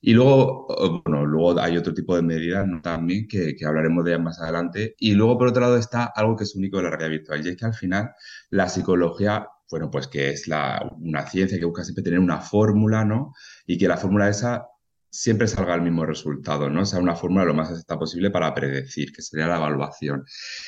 y 0.00 0.12
luego, 0.12 1.02
bueno, 1.04 1.26
luego 1.26 1.60
hay 1.60 1.76
otro 1.76 1.92
tipo 1.92 2.14
de 2.16 2.22
medidas 2.22 2.66
también 2.82 3.26
que, 3.28 3.56
hablaremos 3.66 4.04
de 4.04 4.12
ellas 4.12 4.24
más 4.24 4.40
adelante. 4.40 4.94
Y 4.98 5.12
luego, 5.14 5.38
por 5.38 5.48
otro 5.48 5.62
lado, 5.62 5.76
está 5.76 6.04
algo 6.04 6.36
que 6.36 6.44
es 6.44 6.54
único 6.54 6.76
de 6.78 6.84
la 6.84 6.90
realidad 6.90 7.10
virtual, 7.10 7.44
y 7.44 7.50
es 7.50 7.56
que 7.56 7.66
al 7.66 7.74
final 7.74 8.10
la 8.50 8.68
psicología, 8.68 9.48
bueno, 9.70 9.90
pues 9.90 10.06
que 10.08 10.30
es 10.30 10.46
una 11.00 11.26
ciencia 11.26 11.58
que 11.58 11.64
busca 11.64 11.84
siempre 11.84 12.04
tener 12.04 12.20
una 12.20 12.40
fórmula, 12.40 13.04
¿no? 13.04 13.34
Y 13.66 13.78
que 13.78 13.88
la 13.88 13.96
fórmula 13.96 14.28
esa 14.28 14.68
siempre 15.10 15.48
salga 15.48 15.74
el 15.74 15.82
mismo 15.82 16.04
resultado, 16.06 16.70
¿no? 16.70 16.82
O 16.82 16.86
sea, 16.86 17.00
una 17.00 17.16
fórmula 17.16 17.44
lo 17.44 17.54
más 17.54 17.70
exacta 17.70 17.98
posible 17.98 18.30
para 18.30 18.54
predecir, 18.54 19.12
que 19.12 19.22
sería 19.22 19.46
la 19.46 19.56
evaluación. 19.56 20.24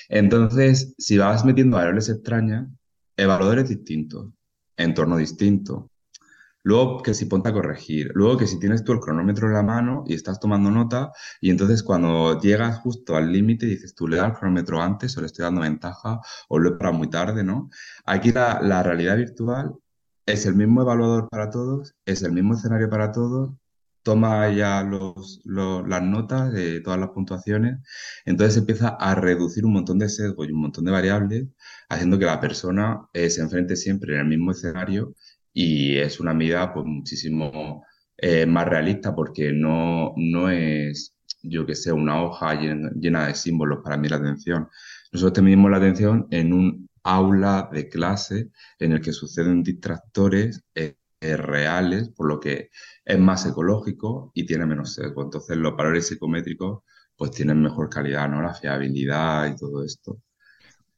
Entonces, 0.08 0.94
si 0.98 1.18
vas 1.18 1.44
metiendo 1.44 1.76
variables 1.76 2.08
extrañas, 2.08 2.68
evaluadores 3.16 3.68
distintos, 3.68 4.32
entorno 4.76 5.16
distinto. 5.16 5.90
Luego 6.62 7.02
que 7.02 7.14
si 7.14 7.24
ponte 7.24 7.48
a 7.48 7.52
corregir, 7.52 8.10
luego 8.14 8.36
que 8.36 8.46
si 8.46 8.58
tienes 8.60 8.84
tú 8.84 8.92
el 8.92 9.00
cronómetro 9.00 9.46
en 9.48 9.54
la 9.54 9.62
mano 9.62 10.04
y 10.06 10.14
estás 10.14 10.38
tomando 10.40 10.70
nota 10.70 11.10
y 11.40 11.50
entonces 11.50 11.82
cuando 11.82 12.38
llegas 12.38 12.80
justo 12.80 13.16
al 13.16 13.32
límite 13.32 13.64
dices 13.64 13.94
tú 13.94 14.06
le 14.06 14.18
das 14.18 14.26
el 14.28 14.34
cronómetro 14.34 14.82
antes 14.82 15.16
o 15.16 15.20
le 15.20 15.26
estoy 15.26 15.44
dando 15.44 15.62
ventaja 15.62 16.20
o 16.48 16.58
lo 16.58 16.70
he 16.70 16.72
parado 16.72 16.96
muy 16.98 17.08
tarde, 17.08 17.44
¿no? 17.44 17.70
Aquí 18.04 18.30
la, 18.32 18.60
la 18.62 18.82
realidad 18.82 19.16
virtual 19.16 19.74
es 20.26 20.46
el 20.46 20.54
mismo 20.54 20.82
evaluador 20.82 21.28
para 21.30 21.50
todos, 21.50 21.94
es 22.04 22.22
el 22.22 22.32
mismo 22.32 22.54
escenario 22.54 22.90
para 22.90 23.10
todos, 23.12 23.52
toma 24.02 24.48
ya 24.52 24.82
los, 24.82 25.40
los- 25.44 25.86
las 25.88 26.02
notas 26.02 26.52
de 26.52 26.80
todas 26.80 26.98
las 27.00 27.10
puntuaciones, 27.10 27.78
entonces 28.24 28.56
empieza 28.58 28.88
a 28.88 29.14
reducir 29.14 29.64
un 29.64 29.72
montón 29.74 29.98
de 29.98 30.08
sesgos 30.08 30.48
y 30.48 30.52
un 30.52 30.60
montón 30.62 30.84
de 30.84 30.92
variables, 30.92 31.46
haciendo 31.88 32.18
que 32.18 32.26
la 32.26 32.40
persona 32.40 33.00
eh, 33.12 33.30
se 33.30 33.40
enfrente 33.42 33.76
siempre 33.76 34.14
en 34.14 34.20
el 34.20 34.26
mismo 34.28 34.52
escenario 34.52 35.14
y 35.52 35.96
es 35.98 36.20
una 36.20 36.34
medida 36.34 36.72
pues 36.72 36.86
muchísimo 36.86 37.84
eh, 38.16 38.46
más 38.46 38.68
realista 38.68 39.14
porque 39.14 39.52
no, 39.52 40.12
no 40.16 40.50
es, 40.50 41.14
yo 41.42 41.66
que 41.66 41.74
sé, 41.74 41.92
una 41.92 42.22
hoja 42.22 42.54
llena, 42.54 43.26
de 43.26 43.34
símbolos 43.34 43.80
para 43.82 43.96
medir 43.96 44.12
la 44.12 44.16
atención. 44.18 44.68
Nosotros 45.12 45.34
te 45.34 45.42
medimos 45.42 45.70
la 45.70 45.78
atención 45.78 46.26
en 46.30 46.52
un 46.52 46.88
aula 47.02 47.68
de 47.72 47.88
clase 47.88 48.50
en 48.78 48.92
el 48.92 49.00
que 49.00 49.12
suceden 49.12 49.62
distractores 49.62 50.62
eh, 50.74 50.94
reales, 51.20 52.10
por 52.10 52.28
lo 52.28 52.40
que 52.40 52.70
es 53.04 53.18
más 53.18 53.46
ecológico 53.46 54.30
y 54.34 54.46
tiene 54.46 54.66
menos 54.66 54.94
sesgo. 54.94 55.22
Entonces 55.22 55.56
los 55.56 55.76
valores 55.76 56.08
psicométricos 56.08 56.82
pues 57.16 57.30
tienen 57.32 57.62
mejor 57.62 57.90
calidad, 57.90 58.28
¿no? 58.28 58.42
La 58.42 58.54
fiabilidad 58.54 59.46
y 59.48 59.56
todo 59.56 59.84
esto 59.84 60.22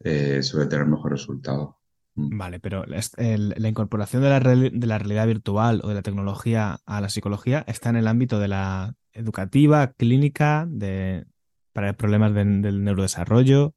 eh, 0.00 0.42
suele 0.42 0.68
tener 0.68 0.86
mejor 0.86 1.12
resultado. 1.12 1.78
Mm. 2.14 2.36
Vale, 2.38 2.60
pero 2.60 2.84
la 2.86 3.68
incorporación 3.68 4.22
de 4.22 4.28
la, 4.30 4.40
de 4.40 4.86
la 4.86 4.98
realidad 4.98 5.26
virtual 5.26 5.80
o 5.84 5.88
de 5.88 5.94
la 5.94 6.02
tecnología 6.02 6.80
a 6.86 7.00
la 7.00 7.08
psicología 7.08 7.64
está 7.66 7.90
en 7.90 7.96
el 7.96 8.08
ámbito 8.08 8.38
de 8.38 8.48
la 8.48 8.94
educativa, 9.12 9.92
clínica, 9.92 10.66
de, 10.68 11.26
para 11.72 11.92
problemas 11.96 12.34
de- 12.34 12.44
del 12.44 12.84
neurodesarrollo. 12.84 13.74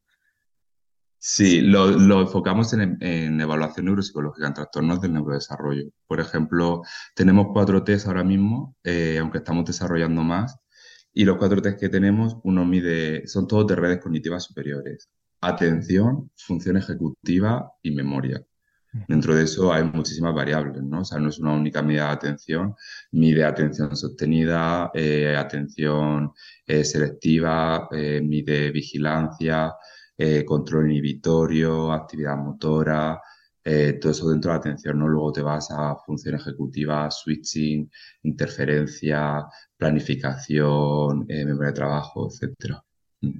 Sí, 1.17 1.61
lo, 1.61 1.87
lo 1.91 2.21
enfocamos 2.21 2.71
en, 2.73 2.97
en 3.01 3.41
evaluación 3.41 3.87
neuropsicológica, 3.87 4.47
en 4.47 4.53
trastornos 4.53 5.01
del 5.01 5.13
neurodesarrollo. 5.13 5.85
Por 6.07 6.19
ejemplo, 6.19 6.83
tenemos 7.15 7.47
cuatro 7.51 7.83
test 7.83 8.05
ahora 8.07 8.23
mismo, 8.23 8.75
eh, 8.83 9.17
aunque 9.19 9.39
estamos 9.39 9.65
desarrollando 9.65 10.23
más, 10.23 10.57
y 11.13 11.25
los 11.25 11.37
cuatro 11.37 11.61
test 11.61 11.79
que 11.79 11.89
tenemos, 11.89 12.37
uno 12.43 12.63
mide, 12.65 13.25
son 13.27 13.47
todos 13.47 13.65
de 13.67 13.75
redes 13.75 13.99
cognitivas 13.99 14.43
superiores. 14.43 15.09
Atención, 15.41 16.31
función 16.35 16.77
ejecutiva 16.77 17.71
y 17.81 17.91
memoria. 17.91 18.43
Dentro 19.07 19.35
de 19.35 19.43
eso 19.43 19.73
hay 19.73 19.83
muchísimas 19.83 20.33
variables, 20.33 20.81
¿no? 20.81 21.01
O 21.01 21.05
sea, 21.05 21.19
no 21.19 21.27
es 21.29 21.37
una 21.39 21.53
única 21.53 21.81
medida 21.81 22.05
de 22.05 22.13
atención, 22.13 22.75
mide 23.11 23.43
atención 23.43 23.95
sostenida, 23.95 24.89
eh, 24.93 25.35
atención 25.37 26.31
eh, 26.65 26.83
selectiva, 26.85 27.89
eh, 27.91 28.21
mide 28.23 28.71
vigilancia, 28.71 29.73
eh, 30.17 30.45
control 30.45 30.89
inhibitorio, 30.89 31.91
actividad 31.91 32.37
motora, 32.37 33.21
eh, 33.63 33.97
todo 33.99 34.11
eso 34.11 34.29
dentro 34.29 34.51
de 34.51 34.55
la 34.55 34.59
atención, 34.59 34.99
¿no? 34.99 35.07
Luego 35.07 35.31
te 35.31 35.41
vas 35.41 35.71
a 35.71 35.95
función 36.05 36.35
ejecutiva, 36.35 37.09
switching, 37.09 37.89
interferencia, 38.23 39.45
planificación, 39.75 41.25
eh, 41.27 41.45
memoria 41.45 41.69
de 41.69 41.73
trabajo, 41.73 42.27
etcétera. 42.29 42.83
Mm. 43.21 43.39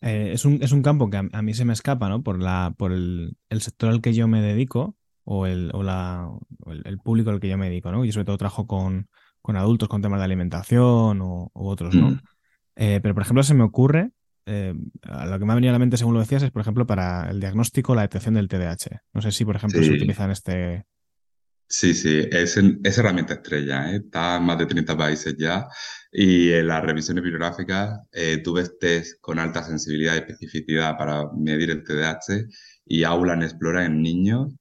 Es 0.00 0.44
un, 0.44 0.62
es 0.62 0.70
un 0.70 0.82
campo 0.82 1.10
que 1.10 1.16
a, 1.16 1.28
a 1.32 1.42
mí 1.42 1.54
se 1.54 1.64
me 1.64 1.72
escapa, 1.72 2.08
¿no? 2.08 2.22
Por 2.22 2.40
la, 2.40 2.72
por 2.78 2.92
el, 2.92 3.36
el 3.48 3.60
sector 3.60 3.90
al 3.90 4.00
que 4.00 4.14
yo 4.14 4.28
me 4.28 4.40
dedico 4.40 4.96
o 5.24 5.46
el, 5.46 5.70
o 5.74 5.82
la, 5.82 6.28
o 6.28 6.72
el, 6.72 6.82
el 6.86 6.98
público 6.98 7.30
al 7.30 7.40
que 7.40 7.48
yo 7.48 7.58
me 7.58 7.68
dedico, 7.68 7.90
¿no? 7.90 8.04
Yo 8.04 8.12
sobre 8.12 8.24
todo 8.24 8.38
trabajo 8.38 8.66
con, 8.66 9.08
con 9.42 9.56
adultos 9.56 9.88
con 9.88 10.00
temas 10.00 10.20
de 10.20 10.24
alimentación 10.24 11.20
o, 11.20 11.50
u 11.52 11.68
otros, 11.68 11.94
¿no? 11.94 12.10
Mm. 12.10 12.20
Eh, 12.76 13.00
pero, 13.02 13.12
por 13.12 13.24
ejemplo, 13.24 13.42
se 13.42 13.54
me 13.54 13.64
ocurre, 13.64 14.12
eh, 14.48 14.74
a 15.02 15.26
lo 15.26 15.38
que 15.38 15.44
me 15.44 15.52
ha 15.52 15.54
venido 15.54 15.70
a 15.70 15.74
la 15.74 15.78
mente 15.78 15.96
según 15.96 16.14
lo 16.14 16.20
decías, 16.20 16.42
es, 16.42 16.50
por 16.50 16.62
ejemplo, 16.62 16.86
para 16.86 17.30
el 17.30 17.38
diagnóstico, 17.40 17.94
la 17.94 18.02
detección 18.02 18.34
del 18.34 18.48
TDAH. 18.48 19.02
No 19.12 19.22
sé 19.22 19.30
si, 19.32 19.44
por 19.44 19.56
ejemplo, 19.56 19.80
se 19.82 19.88
Sí. 19.88 19.94
utiliza 19.94 20.24
en 20.24 20.30
este... 20.30 20.84
Sí, 21.70 21.92
sí, 21.92 22.26
es, 22.32 22.56
en- 22.56 22.80
es 22.82 22.96
herramienta 22.96 23.34
estrella, 23.34 23.92
¿eh? 23.92 23.96
Está 23.96 24.36
en 24.38 24.44
más 24.44 24.58
de 24.58 24.64
30 24.66 24.96
países 24.96 25.36
ya 25.38 25.66
y 26.10 26.50
en 26.52 26.66
las 26.66 26.82
revisiones 26.82 27.22
bibliográficas 27.22 28.00
eh, 28.12 28.38
tú 28.42 28.54
ves 28.54 28.78
test 28.80 29.20
con 29.20 29.38
alta 29.38 29.62
sensibilidad 29.62 30.14
y 30.14 30.18
especificidad 30.18 30.96
para 30.96 31.30
medir 31.36 31.70
el 31.70 31.84
TDAH 31.84 32.46
y 32.86 33.04
Aulan 33.04 33.42
Explora 33.42 33.84
en 33.84 34.00
niños, 34.00 34.54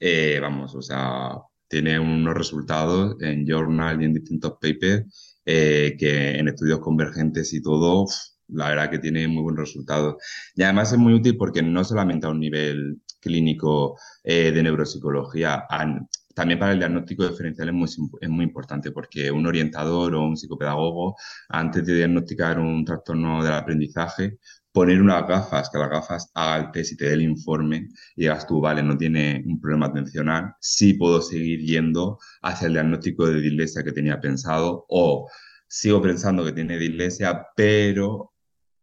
eh, 0.00 0.38
vamos, 0.42 0.74
o 0.74 0.82
sea, 0.82 1.30
tiene 1.68 2.00
unos 2.00 2.34
resultados 2.34 3.16
en 3.20 3.46
journal 3.46 4.02
y 4.02 4.06
en 4.06 4.14
distintos 4.14 4.54
papers 4.60 5.38
eh, 5.44 5.94
que 5.96 6.38
en 6.38 6.48
estudios 6.48 6.80
convergentes 6.80 7.52
y 7.54 7.62
todo, 7.62 8.06
la 8.48 8.68
verdad 8.70 8.90
que 8.90 8.98
tiene 8.98 9.26
muy 9.28 9.42
buenos 9.42 9.60
resultados. 9.68 10.16
Y 10.54 10.62
además 10.62 10.92
es 10.92 10.98
muy 10.98 11.14
útil 11.14 11.36
porque 11.36 11.62
no 11.62 11.84
solamente 11.84 12.26
a 12.26 12.30
un 12.30 12.40
nivel 12.40 13.00
clínico 13.20 13.98
eh, 14.24 14.50
de 14.52 14.62
neuropsicología, 14.62 15.64
a- 15.68 16.00
también 16.34 16.58
para 16.60 16.72
el 16.72 16.78
diagnóstico 16.78 17.28
diferencial 17.28 17.68
es 17.68 17.74
muy, 17.74 17.88
es 18.20 18.28
muy 18.28 18.44
importante 18.44 18.92
porque 18.92 19.30
un 19.30 19.46
orientador 19.46 20.14
o 20.14 20.22
un 20.24 20.36
psicopedagogo, 20.36 21.16
antes 21.48 21.84
de 21.84 21.94
diagnosticar 21.96 22.58
un 22.60 22.84
trastorno 22.84 23.42
del 23.42 23.52
aprendizaje, 23.54 24.38
poner 24.72 25.00
unas 25.00 25.26
gafas, 25.26 25.68
que 25.70 25.78
las 25.78 25.90
gafas 25.90 26.30
haga 26.34 26.66
el 26.66 26.70
test 26.72 26.92
y 26.92 26.96
te 26.96 27.06
dé 27.06 27.14
el 27.14 27.22
informe 27.22 27.88
y 28.16 28.22
digas 28.22 28.46
tú, 28.46 28.60
vale, 28.60 28.82
no 28.82 28.96
tiene 28.96 29.42
un 29.46 29.60
problema 29.60 29.86
atencional, 29.86 30.54
sí 30.60 30.94
puedo 30.94 31.20
seguir 31.22 31.60
yendo 31.60 32.18
hacia 32.42 32.66
el 32.68 32.74
diagnóstico 32.74 33.26
de 33.26 33.40
dislexia 33.40 33.82
que 33.82 33.92
tenía 33.92 34.20
pensado 34.20 34.84
o 34.88 35.28
sigo 35.66 36.00
pensando 36.02 36.44
que 36.44 36.52
tiene 36.52 36.78
dislexia, 36.78 37.46
pero 37.56 38.32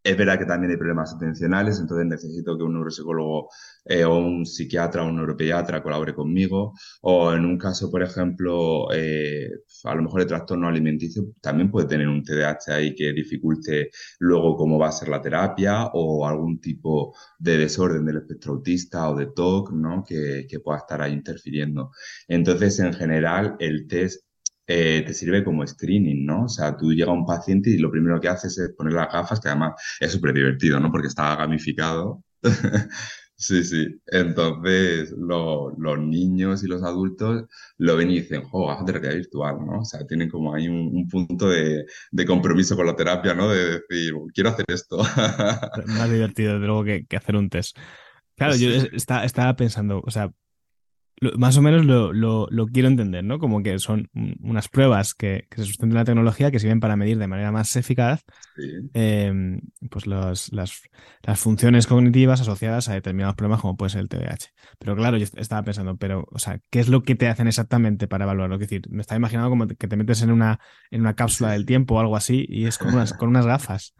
es 0.05 0.15
verdad 0.17 0.37
que 0.37 0.45
también 0.45 0.69
hay 0.71 0.77
problemas 0.77 1.13
atencionales, 1.15 1.79
entonces 1.79 2.05
necesito 2.05 2.55
que 2.55 2.63
un 2.63 2.73
neuropsicólogo 2.73 3.49
eh, 3.85 4.05
o 4.05 4.17
un 4.19 4.45
psiquiatra 4.45 5.03
o 5.03 5.07
un 5.07 5.15
neuropediatra 5.15 5.81
colabore 5.81 6.13
conmigo. 6.13 6.73
O 7.01 7.33
en 7.33 7.43
un 7.43 7.57
caso, 7.57 7.89
por 7.89 8.03
ejemplo, 8.03 8.87
eh, 8.93 9.49
a 9.83 9.95
lo 9.95 10.03
mejor 10.03 10.21
el 10.21 10.27
trastorno 10.27 10.67
alimenticio 10.67 11.23
también 11.41 11.71
puede 11.71 11.87
tener 11.87 12.07
un 12.07 12.23
TDAH 12.23 12.75
ahí 12.75 12.93
que 12.95 13.13
dificulte 13.13 13.89
luego 14.19 14.55
cómo 14.55 14.77
va 14.77 14.89
a 14.89 14.91
ser 14.91 15.09
la 15.09 15.21
terapia 15.21 15.87
o 15.93 16.27
algún 16.27 16.59
tipo 16.61 17.15
de 17.39 17.57
desorden 17.57 18.05
del 18.05 18.17
espectro 18.17 18.53
autista 18.53 19.09
o 19.09 19.15
de 19.15 19.27
TOC, 19.27 19.71
¿no? 19.73 20.03
Que, 20.07 20.45
que 20.47 20.59
pueda 20.59 20.79
estar 20.79 21.01
ahí 21.01 21.13
interfiriendo. 21.13 21.89
Entonces, 22.27 22.77
en 22.79 22.93
general, 22.93 23.55
el 23.59 23.87
test 23.87 24.24
eh, 24.67 25.03
te 25.05 25.13
sirve 25.13 25.43
como 25.43 25.65
screening, 25.65 26.25
¿no? 26.25 26.45
O 26.45 26.49
sea, 26.49 26.75
tú 26.77 26.91
llega 26.93 27.11
un 27.11 27.25
paciente 27.25 27.69
y 27.69 27.77
lo 27.77 27.91
primero 27.91 28.19
que 28.19 28.29
haces 28.29 28.57
es 28.57 28.73
poner 28.75 28.93
las 28.93 29.11
gafas, 29.11 29.39
que 29.39 29.49
además 29.49 29.73
es 29.99 30.11
súper 30.11 30.33
divertido, 30.33 30.79
¿no? 30.79 30.91
Porque 30.91 31.07
está 31.07 31.35
gamificado. 31.35 32.23
Sí, 33.37 33.65
sí. 33.65 33.87
Entonces, 34.07 35.11
lo- 35.17 35.71
los 35.77 35.99
niños 35.99 36.63
y 36.63 36.67
los 36.67 36.83
adultos 36.83 37.43
lo 37.77 37.97
ven 37.97 38.09
y 38.11 38.19
dicen, 38.21 38.43
jo, 38.43 38.67
gafas 38.67 38.85
de 38.85 38.93
realidad 38.93 39.15
virtual, 39.15 39.57
¿no? 39.65 39.79
O 39.81 39.85
sea, 39.85 40.05
tienen 40.07 40.29
como 40.29 40.55
ahí 40.55 40.69
un, 40.69 40.89
un 40.95 41.07
punto 41.09 41.49
de, 41.49 41.85
de 42.11 42.25
compromiso 42.25 42.77
con 42.77 42.85
la 42.87 42.95
terapia, 42.95 43.33
¿no? 43.33 43.49
De 43.49 43.81
decir, 43.89 44.13
quiero 44.33 44.49
hacer 44.51 44.65
esto. 44.69 44.99
Más 45.83 46.09
divertido, 46.09 46.53
desde 46.53 46.65
luego, 46.67 46.83
que, 46.83 47.05
que 47.05 47.17
hacer 47.17 47.35
un 47.35 47.49
test. 47.49 47.77
Claro, 48.35 48.55
yo 48.55 48.69
Sí. 48.69 48.75
es- 48.75 48.89
está- 48.93 49.25
estaba 49.25 49.55
pensando, 49.55 50.01
o 50.05 50.11
sea, 50.11 50.31
lo- 51.17 51.37
más 51.37 51.57
o 51.57 51.61
menos 51.61 51.85
lo, 51.85 52.13
lo- 52.13 52.47
lo 52.51 52.67
quiero 52.67 52.87
entender, 52.89 53.23
¿no? 53.23 53.39
Como 53.39 53.63
que 53.63 53.79
son 53.79 54.09
un- 54.13 54.37
unas 54.41 54.67
pruebas 54.69 55.13
que, 55.15 55.47
que 55.49 55.57
se 55.57 55.65
sustentan 55.65 55.91
en 55.91 55.95
la 56.01 56.05
tecnología 56.05 56.51
que 56.51 56.59
sirven 56.59 56.79
para 56.79 56.95
medir 56.97 57.17
de 57.17 57.27
manera 57.27 57.51
más 57.51 57.75
eficaz 57.75 58.23
Sí. 58.55 58.91
eh, 58.93 59.59
pues 59.91 60.07
los- 60.07 60.51
las, 60.53 60.81
las 61.23 61.39
funciones 61.39 61.87
cognitivas 61.87 62.41
asociadas 62.41 62.87
a 62.89 62.93
determinados 62.93 63.35
problemas 63.35 63.61
como 63.61 63.75
puede 63.77 63.89
ser 63.91 64.01
el 64.01 64.09
TDAH. 64.09 64.47
Pero 64.79 64.95
claro, 64.95 65.17
yo 65.17 65.23
est- 65.23 65.37
estaba 65.37 65.63
pensando, 65.63 65.97
pero, 65.97 66.25
o 66.31 66.39
sea, 66.39 66.59
¿qué 66.69 66.79
es 66.79 66.87
lo 66.89 67.03
que 67.03 67.15
te 67.15 67.27
hacen 67.27 67.47
exactamente 67.47 68.07
para 68.07 68.23
evaluarlo? 68.25 68.55
Es 68.55 68.61
decir, 68.61 68.83
me 68.89 69.01
estaba 69.01 69.17
imaginando 69.17 69.49
como 69.49 69.67
que 69.67 69.87
te 69.87 69.97
metes 69.97 70.21
en 70.21 70.31
una, 70.31 70.59
en 70.91 71.01
una 71.01 71.15
cápsula 71.15 71.51
del 71.51 71.65
tiempo 71.65 71.95
o 71.95 71.99
algo 71.99 72.15
así 72.15 72.45
y 72.49 72.65
es 72.67 72.77
con 72.77 72.93
unas, 72.93 73.13
con 73.13 73.29
unas 73.29 73.45
gafas. 73.45 73.95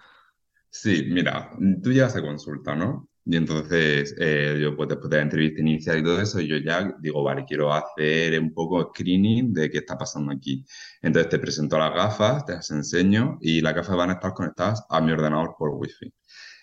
Sí, 0.69 1.05
mira, 1.09 1.51
tú 1.81 1.91
llegas 1.91 2.15
a 2.15 2.21
consulta, 2.21 2.75
¿no? 2.75 3.07
Y 3.27 3.35
entonces 3.37 4.15
eh, 4.19 4.57
yo 4.61 4.75
pues 4.75 4.87
después 4.89 5.09
de 5.09 5.17
la 5.17 5.23
entrevista 5.23 5.61
inicial 5.61 5.99
y 5.99 6.03
todo 6.03 6.21
eso, 6.21 6.39
yo 6.41 6.57
ya 6.57 6.93
digo, 6.99 7.23
vale, 7.23 7.43
quiero 7.47 7.73
hacer 7.73 8.39
un 8.39 8.53
poco 8.53 8.83
screening 8.93 9.51
de 9.53 9.69
qué 9.71 9.79
está 9.79 9.97
pasando 9.97 10.31
aquí. 10.31 10.63
Entonces 11.01 11.29
te 11.31 11.39
presento 11.39 11.77
las 11.79 11.93
gafas, 11.93 12.45
te 12.45 12.53
las 12.53 12.69
enseño 12.71 13.37
y 13.41 13.61
las 13.61 13.73
gafas 13.75 13.95
van 13.97 14.11
a 14.11 14.13
estar 14.13 14.33
conectadas 14.33 14.85
a 14.89 15.01
mi 15.01 15.11
ordenador 15.11 15.55
por 15.57 15.71
Wi-Fi. 15.71 16.13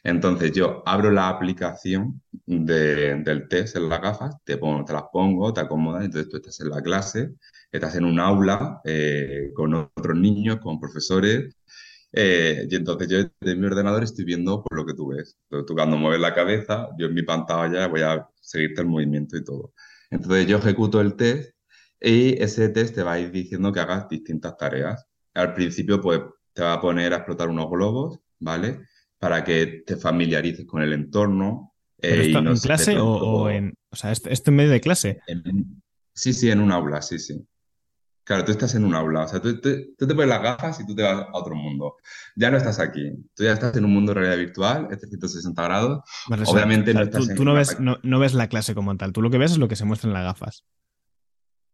Entonces 0.05 0.53
yo 0.53 0.83
abro 0.87 1.11
la 1.11 1.29
aplicación 1.29 2.23
de- 2.47 3.17
del 3.23 3.49
test 3.49 3.77
en 3.77 3.89
las 3.89 4.01
gafas, 4.01 4.37
te 4.45 4.57
pongo, 4.59 4.85
te 4.85 4.93
las 4.93 5.05
pongo, 5.13 5.53
te 5.53 5.61
acomodas, 5.61 6.05
entonces 6.05 6.29
tú 6.31 6.37
estás 6.39 6.61
en 6.61 6.71
la 6.71 6.83
clase, 6.83 7.31
estás 7.71 7.95
en 7.97 8.05
un 8.05 8.19
aula 8.21 8.81
eh, 8.85 9.51
con 9.55 9.75
otros 9.75 10.17
niños, 10.19 10.59
con 10.61 10.81
profesores 10.81 11.57
eh, 12.13 12.67
y 12.71 12.77
entonces 12.77 13.09
yo 13.09 13.19
desde 13.41 13.59
mi 13.59 13.67
ordenador 13.67 14.03
estoy 14.05 14.25
viendo 14.25 14.63
por 14.63 14.77
lo 14.77 14.87
que 14.87 14.95
tú 14.95 15.09
ves. 15.09 15.39
Entonces, 15.45 15.67
tú 15.67 15.75
cuando 15.75 15.97
mueves 15.97 16.21
la 16.21 16.35
cabeza, 16.35 16.89
yo 16.99 17.07
en 17.07 17.15
mi 17.15 17.23
pantalla 17.23 17.87
voy 17.89 18.03
a 18.03 18.29
seguirte 18.41 18.83
el 18.83 18.89
movimiento 18.89 19.37
y 19.37 19.45
todo. 19.45 19.73
Entonces 20.11 20.47
yo 20.47 20.59
ejecuto 20.59 21.01
el 21.01 21.15
test 21.15 21.55
y 22.01 22.41
ese 22.43 22.69
test 22.69 22.95
te 22.95 23.03
va 23.03 23.13
a 23.13 23.21
ir 23.21 23.31
diciendo 23.31 23.73
que 23.73 23.81
hagas 23.81 24.09
distintas 24.09 24.57
tareas. 24.57 25.07
Al 25.35 25.55
principio 25.55 26.01
pues 26.01 26.21
te 26.53 26.63
va 26.63 26.75
a 26.75 26.81
poner 26.81 27.15
a 27.15 27.17
explotar 27.17 27.49
unos 27.49 27.71
globos, 27.71 28.21
¿vale? 28.39 28.81
Para 29.19 29.43
que 29.45 29.83
te 29.87 29.97
familiarices 29.97 30.67
con 30.67 30.83
el 30.83 30.93
entorno 30.93 31.73
¿Pero 31.99 32.21
eh, 32.21 32.25
y 32.25 32.27
esto 32.29 32.43
no 32.43 32.51
en 32.51 32.59
clase 32.59 32.99
o, 32.99 33.07
o 33.07 33.49
en... 33.49 33.75
O 33.91 33.97
sea, 33.97 34.11
esto, 34.11 34.29
esto 34.29 34.51
en 34.51 34.57
medio 34.57 34.71
de 34.71 34.81
clase. 34.81 35.21
en, 35.29 35.83
Sí, 36.15 36.33
sí, 36.33 36.51
en 36.51 36.61
un 36.61 36.73
aula, 36.73 37.01
sí, 37.01 37.19
sí. 37.19 37.43
Claro, 38.25 38.45
tú 38.45 38.53
estás 38.53 38.75
en 38.77 38.85
un 38.85 38.95
aula, 38.95 39.25
o 39.25 39.29
sea, 39.29 39.41
tú, 39.41 39.61
tú- 39.61 39.95
tú 39.99 40.07
te 40.07 40.15
pones 40.15 40.29
las 40.29 40.41
gafas 40.43 40.79
y 40.81 40.87
tú 40.87 40.95
te 40.95 41.03
vas 41.03 41.27
a 41.27 41.29
otro 41.33 41.57
mundo. 41.57 41.97
Ya 42.37 42.51
no 42.53 42.57
estás 42.57 42.79
aquí, 42.79 43.11
tú 43.35 43.43
ya 43.45 43.53
estás 43.53 43.77
en 43.77 43.85
un 43.85 43.93
mundo 43.93 44.15
de 44.15 44.21
realidad 44.21 44.39
virtual, 44.39 44.89
es 44.93 44.99
360 45.01 45.63
grados. 45.65 46.03
Obviamente 46.47 46.95
no 46.95 47.03
estás 47.03 47.25
tú, 47.25 47.31
en 47.31 47.37
tú 47.37 47.45
no 47.45 47.55
ves, 47.55 47.81
no, 47.81 47.99
no 48.03 48.19
ves 48.21 48.35
la 48.35 48.49
clase 48.49 48.75
como 48.77 48.97
tal, 48.97 49.13
tú 49.13 49.23
lo 49.23 49.31
que 49.31 49.39
ves 49.39 49.53
es 49.53 49.59
lo 49.59 49.67
que 49.69 49.75
se 49.77 49.85
muestra 49.85 50.09
en 50.09 50.15
las 50.15 50.25
gafas. 50.25 50.65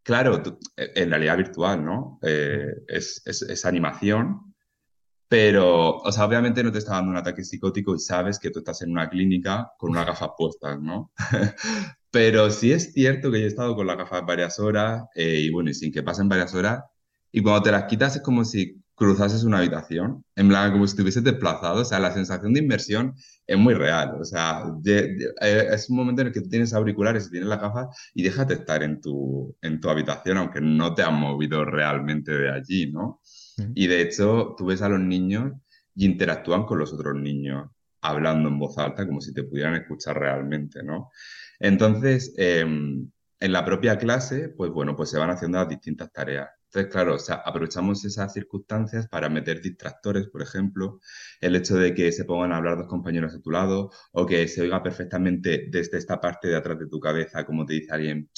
Claro, 0.03 0.43
tú- 0.43 0.59
en 0.77 1.11
realidad 1.11 1.37
virtual, 1.37 1.85
¿no? 1.85 2.19
Eh, 2.23 2.67
es, 2.89 3.21
es, 3.27 3.43
es 3.43 3.67
animación, 3.67 4.48
pero, 5.29 5.99
o 5.99 6.13
sea, 6.13 6.25
obviamente 6.25 6.63
no 6.63 6.73
te 6.73 6.79
está 6.79 6.93
dando 6.95 7.11
un 7.11 7.19
ataque 7.19 7.45
psicótico 7.45 7.95
y 7.95 7.99
sabes 7.99 8.39
que 8.39 8.51
tú 8.51 8.61
estás 8.61 8.81
en 8.83 8.91
una 8.93 9.11
clínica 9.11 9.73
con 9.79 9.91
unas 9.91 10.07
gafas 10.07 10.31
puestas, 10.37 10.81
¿no? 10.81 11.13
Pero 12.11 12.51
sí 12.51 12.73
es 12.73 12.93
cierto 12.95 13.31
que 13.31 13.41
yo 13.41 13.45
he 13.45 13.49
estado 13.49 13.77
con 13.77 13.87
las 13.87 13.99
gafas 13.99 14.25
varias 14.25 14.59
horas 14.59 15.05
eh, 15.15 15.41
y 15.41 15.51
bueno, 15.51 15.71
y 15.71 15.75
sin 15.75 15.93
que 15.93 16.03
pasen 16.03 16.29
varias 16.29 16.55
horas, 16.55 16.83
y 17.31 17.43
cuando 17.43 17.63
te 17.63 17.71
las 17.71 17.85
quitas 17.85 18.17
es 18.17 18.23
como 18.23 18.45
si 18.45 18.83
cruzases 18.95 19.45
una 19.45 19.59
habitación, 19.59 20.25
en 20.35 20.49
plan, 20.49 20.73
como 20.73 20.87
si 20.87 20.93
estuvieses 20.93 21.23
desplazado, 21.23 21.83
o 21.83 21.85
sea, 21.85 22.01
la 22.01 22.13
sensación 22.13 22.53
de 22.55 22.61
inmersión 22.61 23.15
es 23.47 23.57
muy 23.59 23.75
real, 23.75 24.17
o 24.21 24.25
sea, 24.25 24.65
eh, 24.87 25.17
es 25.71 25.91
un 25.91 25.97
momento 25.97 26.23
en 26.23 26.29
el 26.29 26.33
que 26.33 26.41
tú 26.41 26.49
tienes 26.49 26.73
auriculares 26.75 27.27
y 27.27 27.31
tienes 27.31 27.49
las 27.49 27.61
gafas 27.61 27.89
y 28.15 28.23
déjate 28.23 28.55
estar 28.55 28.83
en 28.83 29.01
tu, 29.01 29.55
en 29.63 29.81
tu 29.81 29.89
habitación, 29.91 30.39
aunque 30.39 30.61
no 30.61 30.95
te 30.95 31.03
han 31.03 31.15
movido 31.15 31.65
realmente 31.65 32.33
de 32.33 32.51
allí, 32.51 32.91
¿no? 32.91 33.21
Y 33.75 33.87
de 33.87 34.03
hecho, 34.03 34.55
tú 34.57 34.67
ves 34.67 34.83
a 34.83 34.89
los 34.89 35.01
niños 35.01 35.53
y 35.95 36.07
interactúan 36.07 36.65
con 36.65 36.79
los 36.79 36.93
otros 36.93 37.15
niños, 37.15 37.71
hablando 38.01 38.49
en 38.49 38.59
voz 38.59 38.79
alta, 38.79 39.07
como 39.07 39.21
si 39.21 39.33
te 39.35 39.43
pudieran 39.45 39.75
escuchar 39.75 40.19
realmente, 40.19 40.83
¿no? 40.83 41.11
Entonces, 41.59 42.35
em, 42.37 43.11
en 43.41 43.53
la 43.53 43.65
propia 43.65 43.99
clase, 43.99 44.49
pues 44.51 44.71
bueno, 44.71 44.97
pues 44.97 45.11
se 45.11 45.19
van 45.19 45.31
haciendo 45.31 45.59
las 45.59 45.69
distintas 45.69 46.13
tareas. 46.13 46.49
Entonces, 46.65 46.93
claro, 46.93 47.15
o 47.15 47.19
sea, 47.19 47.37
aprovechamos 47.37 48.05
esas 48.05 48.33
circunstancias 48.33 49.09
para 49.09 49.29
meter 49.29 49.63
distractores, 49.63 50.29
por 50.29 50.43
ejemplo, 50.43 51.01
el 51.41 51.57
hecho 51.57 51.77
de 51.77 51.95
que 51.95 52.13
se 52.13 52.25
pongan 52.25 52.53
a 52.53 52.59
hablar 52.59 52.77
dos 52.77 52.89
compañeros 52.89 53.35
a 53.35 53.41
tu 53.41 53.51
lado 53.51 53.91
o 54.13 54.27
que 54.27 54.47
se 54.49 54.63
oiga 54.63 54.83
perfectamente 54.83 55.69
desde 55.71 55.99
esta 55.99 56.21
parte 56.21 56.49
de 56.49 56.57
atrás 56.57 56.79
de 56.79 56.89
tu 56.89 57.01
cabeza, 57.01 57.47
como 57.47 57.65
te 57.65 57.75
dice 57.75 57.93
alguien, 57.93 58.29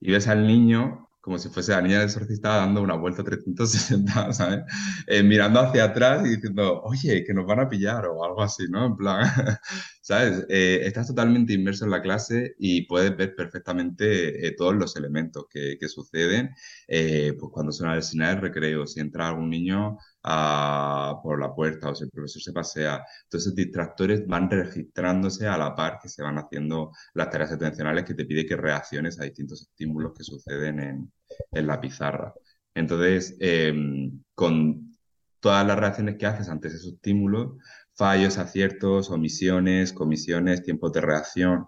y 0.00 0.12
ves 0.12 0.28
al 0.28 0.46
niño 0.46 1.08
como 1.22 1.38
si 1.38 1.48
fuese 1.48 1.70
la 1.70 1.80
niña 1.80 2.00
del 2.00 2.08
exorcista 2.08 2.56
dando 2.56 2.82
una 2.82 2.96
vuelta 2.96 3.22
360, 3.22 4.32
¿sabes? 4.32 4.62
Eh, 5.06 5.22
mirando 5.22 5.60
hacia 5.60 5.84
atrás 5.84 6.26
y 6.26 6.30
diciendo, 6.30 6.82
oye, 6.82 7.24
que 7.24 7.32
nos 7.32 7.46
van 7.46 7.60
a 7.60 7.68
pillar 7.68 8.06
o 8.06 8.24
algo 8.24 8.42
así, 8.42 8.64
¿no? 8.68 8.86
En 8.86 8.96
plan, 8.96 9.24
¿sabes? 10.02 10.44
Eh, 10.48 10.80
estás 10.84 11.06
totalmente 11.08 11.52
inmerso 11.54 11.84
en 11.84 11.92
la 11.92 12.02
clase 12.02 12.54
y 12.58 12.82
puedes 12.86 13.16
ver 13.16 13.34
perfectamente 13.36 14.46
eh, 14.46 14.52
todos 14.56 14.74
los 14.74 14.96
elementos 14.96 15.46
que, 15.50 15.78
suceden. 15.88 16.50
eh, 16.88 17.34
pues 17.38 17.52
cuando 17.52 17.72
suena 17.72 17.94
el 17.96 18.02
señal 18.02 18.36
de 18.36 18.40
recreo, 18.42 18.86
si 18.86 19.00
entra 19.00 19.28
algún 19.28 19.50
niño 19.50 19.98
ah, 20.24 21.20
por 21.22 21.40
la 21.40 21.54
puerta 21.54 21.90
o 21.90 21.94
si 21.94 22.04
el 22.04 22.10
profesor 22.10 22.42
se 22.42 22.52
pasea. 22.52 23.04
Entonces, 23.24 23.54
distractores 23.54 24.26
van 24.26 24.50
registrándose 24.50 25.46
a 25.46 25.56
la 25.58 25.74
par 25.74 25.98
que 26.02 26.08
se 26.08 26.22
van 26.22 26.38
haciendo 26.38 26.92
las 27.14 27.30
tareas 27.30 27.52
atencionales 27.52 28.04
que 28.04 28.14
te 28.14 28.24
pide 28.24 28.46
que 28.46 28.56
reacciones 28.56 29.20
a 29.20 29.24
distintos 29.24 29.62
estímulos 29.62 30.12
que 30.16 30.24
suceden 30.24 30.80
en, 30.80 31.12
en 31.52 31.66
la 31.66 31.80
pizarra. 31.80 32.34
Entonces, 32.74 33.36
em, 33.40 34.22
con 34.34 34.92
todas 35.40 35.66
las 35.66 35.78
reacciones 35.78 36.16
que 36.18 36.26
haces 36.26 36.48
ante 36.48 36.68
esos 36.68 36.86
estímulos, 36.94 37.56
fallos, 37.96 38.38
aciertos, 38.38 39.10
omisiones, 39.10 39.92
comisiones, 39.92 40.62
tiempos 40.62 40.92
de 40.92 41.00
reacción, 41.00 41.66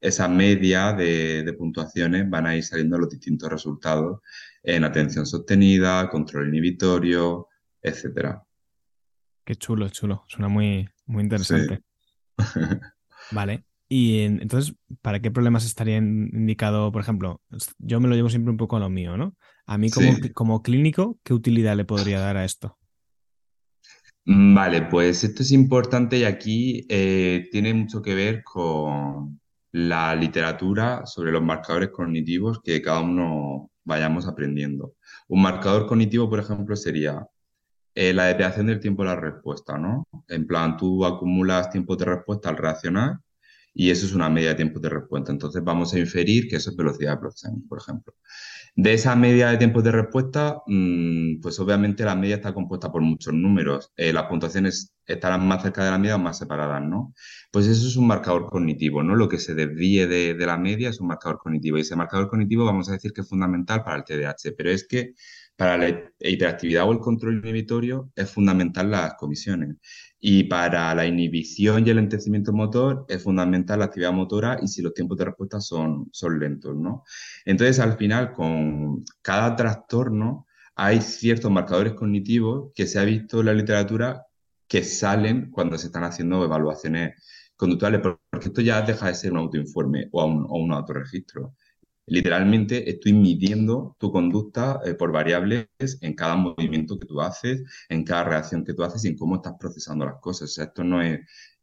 esa 0.00 0.28
media 0.28 0.92
de, 0.92 1.42
de 1.42 1.52
puntuaciones 1.54 2.28
van 2.30 2.46
a 2.46 2.56
ir 2.56 2.62
saliendo 2.64 2.98
los 2.98 3.10
distintos 3.10 3.50
resultados 3.50 4.20
en 4.62 4.84
atención 4.84 5.26
sostenida, 5.26 6.08
control 6.08 6.48
inhibitorio, 6.48 7.48
etcétera. 7.82 8.42
Qué 9.44 9.56
chulo, 9.56 9.88
chulo. 9.88 10.24
Suena 10.28 10.48
muy, 10.48 10.88
muy 11.06 11.20
Sí. 11.22 11.24
interesante. 11.24 11.80
Vale. 13.30 13.64
Y 13.88 14.20
en- 14.20 14.40
entonces, 14.42 14.74
¿para 15.02 15.20
qué 15.20 15.30
problemas 15.30 15.64
estaría 15.64 15.96
in- 15.96 16.30
indicado? 16.32 16.92
Por 16.92 17.02
ejemplo, 17.02 17.40
yo 17.78 18.00
me 18.00 18.08
lo 18.08 18.14
llevo 18.14 18.28
siempre 18.28 18.50
un 18.50 18.56
poco 18.58 18.76
a 18.76 18.80
lo 18.80 18.90
mío, 18.90 19.16
¿no? 19.16 19.34
A 19.66 19.78
mí 19.78 19.90
como, 19.90 20.14
Sí. 20.16 20.30
como 20.32 20.62
clínico, 20.62 21.18
¿qué 21.24 21.34
utilidad 21.34 21.76
le 21.76 21.84
podría 21.84 22.20
dar 22.20 22.36
a 22.36 22.44
esto? 22.44 22.77
Mm, 24.28 24.54
Vale, 24.54 24.82
pues 24.82 25.24
esto 25.24 25.42
es 25.42 25.52
importante 25.52 26.18
y 26.18 26.24
aquí 26.24 26.86
eh, 26.88 27.48
tiene 27.50 27.72
mucho 27.74 28.02
que 28.02 28.14
ver 28.14 28.42
con 28.44 29.40
la 29.72 30.14
literatura 30.14 31.06
sobre 31.06 31.32
los 31.32 31.42
marcadores 31.42 31.90
cognitivos 31.90 32.60
que 32.62 32.82
cada 32.82 33.00
uno 33.00 33.70
vayamos 33.84 34.26
aprendiendo. 34.26 34.94
Un 35.28 35.42
marcador 35.42 35.86
cognitivo, 35.86 36.28
por 36.28 36.40
ejemplo, 36.40 36.76
sería 36.76 37.26
eh, 37.94 38.12
la 38.14 38.26
desviación 38.26 38.66
del 38.66 38.80
tiempo 38.80 39.02
de 39.02 39.10
la 39.10 39.16
respuesta, 39.16 39.78
¿no? 39.78 40.06
En 40.28 40.46
plan, 40.46 40.76
tú 40.76 41.04
acumulas 41.06 41.70
tiempos 41.70 41.98
de 41.98 42.06
respuesta 42.06 42.50
al 42.50 42.58
reaccionar 42.58 43.18
y 43.74 43.90
eso 43.90 44.06
es 44.06 44.14
una 44.14 44.28
media 44.30 44.50
de 44.50 44.56
tiempos 44.56 44.82
de 44.82 44.90
respuesta. 44.90 45.32
Entonces 45.32 45.64
vamos 45.64 45.94
a 45.94 45.98
inferir 46.00 46.48
que 46.48 46.56
eso 46.56 46.70
es 46.70 46.76
velocidad 46.76 47.12
de 47.14 47.18
procesamiento, 47.20 47.68
por 47.68 47.80
ejemplo. 47.80 48.14
De 48.78 48.92
esa 48.94 49.16
media 49.16 49.48
de 49.50 49.56
tiempos 49.58 49.82
de 49.82 49.90
respuesta, 49.90 50.62
mm, 50.66 51.40
pues 51.42 51.58
obviamente 51.58 52.04
la 52.04 52.14
media 52.14 52.36
está 52.36 52.54
compuesta 52.54 52.92
por 52.92 53.02
muchos 53.02 53.34
números. 53.34 53.92
Eh, 53.96 54.12
las 54.12 54.26
puntuaciones 54.26 54.94
estarán 55.04 55.48
más 55.48 55.62
cerca 55.62 55.84
de 55.84 55.90
la 55.90 55.98
media 55.98 56.14
o 56.14 56.18
más 56.20 56.38
separadas, 56.38 56.80
¿no? 56.82 57.12
Pues 57.50 57.66
eso 57.66 57.88
es 57.88 57.96
un 57.96 58.06
marcador 58.06 58.46
cognitivo, 58.46 59.02
¿no? 59.02 59.16
Lo 59.16 59.28
que 59.28 59.38
se 59.40 59.56
desvíe 59.56 60.06
de, 60.06 60.34
de 60.34 60.46
la 60.46 60.56
media 60.58 60.90
es 60.90 61.00
un 61.00 61.08
marcador 61.08 61.38
cognitivo. 61.38 61.76
Y 61.76 61.80
ese 61.80 61.96
marcador 61.96 62.28
cognitivo 62.28 62.64
vamos 62.64 62.88
a 62.88 62.92
decir 62.92 63.12
que 63.12 63.22
es 63.22 63.28
fundamental 63.28 63.82
para 63.82 63.96
el 63.96 64.04
TDAH, 64.04 64.52
pero 64.56 64.70
es 64.70 64.86
que 64.86 65.14
para 65.58 65.76
la 65.76 66.12
hiperactividad 66.20 66.88
o 66.88 66.92
el 66.92 67.00
control 67.00 67.40
inhibitorio 67.42 68.12
es 68.14 68.30
fundamental 68.30 68.92
las 68.92 69.14
comisiones. 69.14 69.76
Y 70.20 70.44
para 70.44 70.94
la 70.94 71.04
inhibición 71.04 71.84
y 71.84 71.90
el 71.90 71.96
lentecimiento 71.96 72.52
motor 72.52 73.04
es 73.08 73.24
fundamental 73.24 73.80
la 73.80 73.86
actividad 73.86 74.12
motora 74.12 74.60
y 74.62 74.68
si 74.68 74.82
los 74.82 74.94
tiempos 74.94 75.18
de 75.18 75.24
respuesta 75.24 75.60
son, 75.60 76.08
son 76.12 76.38
lentos, 76.38 76.76
¿no? 76.76 77.02
Entonces, 77.44 77.80
al 77.80 77.96
final, 77.96 78.32
con 78.34 79.04
cada 79.20 79.56
trastorno 79.56 80.46
hay 80.76 81.00
ciertos 81.00 81.50
marcadores 81.50 81.94
cognitivos 81.94 82.70
que 82.72 82.86
se 82.86 83.00
ha 83.00 83.04
visto 83.04 83.40
en 83.40 83.46
la 83.46 83.54
literatura 83.54 84.26
que 84.68 84.84
salen 84.84 85.50
cuando 85.50 85.76
se 85.76 85.86
están 85.88 86.04
haciendo 86.04 86.44
evaluaciones 86.44 87.50
conductuales, 87.56 88.00
porque 88.00 88.46
esto 88.46 88.60
ya 88.60 88.80
deja 88.82 89.08
de 89.08 89.14
ser 89.14 89.32
un 89.32 89.38
autoinforme 89.38 90.08
o 90.12 90.24
un, 90.24 90.46
o 90.48 90.58
un 90.58 90.72
autorregistro. 90.72 91.56
Literalmente 92.10 92.88
estoy 92.90 93.12
midiendo 93.12 93.96
tu 93.98 94.10
conducta 94.12 94.80
eh, 94.84 94.94
por 94.94 95.12
variables 95.12 95.68
en 96.00 96.14
cada 96.14 96.36
movimiento 96.36 96.98
que 96.98 97.06
tú 97.06 97.20
haces, 97.20 97.62
en 97.88 98.04
cada 98.04 98.24
reacción 98.24 98.64
que 98.64 98.74
tú 98.74 98.82
haces 98.82 99.04
y 99.04 99.08
en 99.08 99.16
cómo 99.16 99.36
estás 99.36 99.54
procesando 99.58 100.04
las 100.06 100.20
cosas. 100.20 100.50
O 100.50 100.52
sea, 100.54 100.64
esto 100.64 100.84
no 100.84 101.02
es 101.02 101.20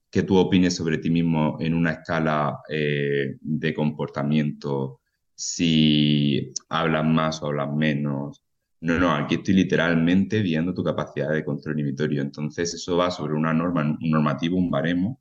que 0.09 0.23
tú 0.23 0.37
opines 0.37 0.75
sobre 0.75 0.97
ti 0.99 1.09
mismo 1.09 1.57
en 1.59 1.73
una 1.73 1.91
escala 1.91 2.59
eh, 2.69 3.35
de 3.41 3.73
comportamiento 3.73 5.01
si 5.35 6.53
hablas 6.69 7.05
más 7.05 7.41
o 7.43 7.47
hablas 7.47 7.73
menos. 7.73 8.41
No, 8.81 8.99
no, 8.99 9.11
aquí 9.13 9.35
estoy 9.35 9.55
literalmente 9.55 10.41
viendo 10.41 10.73
tu 10.73 10.83
capacidad 10.83 11.31
de 11.31 11.43
control 11.43 11.79
inhibitorio. 11.79 12.21
Entonces, 12.21 12.73
eso 12.73 12.97
va 12.97 13.11
sobre 13.11 13.33
una 13.33 13.53
norma, 13.53 13.81
un 13.81 14.09
normativo, 14.09 14.57
un 14.57 14.69
baremo. 14.71 15.19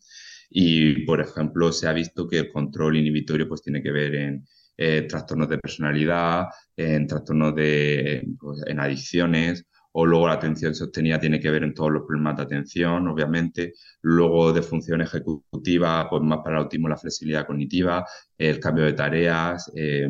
Y, 0.51 1.05
por 1.07 1.21
ejemplo, 1.21 1.73
se 1.73 1.89
ha 1.89 1.93
visto 1.93 2.29
que 2.29 2.39
el 2.39 2.53
control 2.53 2.97
inhibitorio 2.97 3.49
pues, 3.49 3.63
tiene 3.63 3.83
que 3.83 3.91
ver 3.91 4.15
en 4.15 4.47
eh, 4.77 5.07
trastornos 5.09 5.49
de 5.49 5.59
personalidad, 5.59 6.47
en 6.77 7.07
trastornos 7.07 7.55
de, 7.55 8.27
pues, 8.39 8.63
en 8.67 8.81
adicciones, 8.81 9.67
o 9.97 10.05
luego 10.05 10.27
la 10.27 10.35
atención 10.35 10.75
sostenida 10.75 11.21
tiene 11.21 11.39
que 11.39 11.51
ver 11.51 11.63
en 11.63 11.73
todos 11.73 11.93
los 11.93 12.03
problemas 12.03 12.37
de 12.37 12.43
atención, 12.43 13.07
obviamente. 13.07 13.75
Luego 14.03 14.53
de 14.53 14.61
función 14.61 15.01
ejecutiva, 15.03 16.09
pues 16.11 16.21
más 16.23 16.39
para 16.39 16.57
el 16.57 16.63
autismo, 16.65 16.89
la 16.89 16.97
flexibilidad 16.97 17.47
cognitiva, 17.47 18.05
el 18.37 18.59
cambio 18.59 18.85
de 18.85 18.95
tareas, 18.95 19.71
eh, 19.77 20.09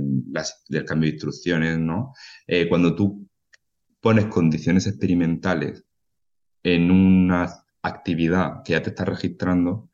el 0.71 0.85
cambio 0.87 1.09
de 1.09 1.15
instrucciones, 1.15 1.79
¿no? 1.79 2.15
Eh, 2.47 2.67
cuando 2.67 2.95
tú 2.95 3.29
pones 4.01 4.25
condiciones 4.27 4.87
experimentales 4.87 5.85
en 6.63 6.91
una 6.91 7.47
actividad 7.83 8.63
que 8.65 8.73
ya 8.73 8.83
te 8.83 8.89
está 8.89 9.05
registrando, 9.05 9.91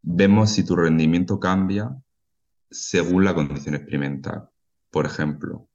vemos 0.00 0.50
si 0.50 0.64
tu 0.64 0.76
rendimiento 0.76 1.38
cambia 1.38 1.94
según 2.70 3.24
la 3.24 3.34
condición 3.34 3.74
experimental. 3.74 4.48
Por 4.90 5.06
ejemplo, 5.06 5.68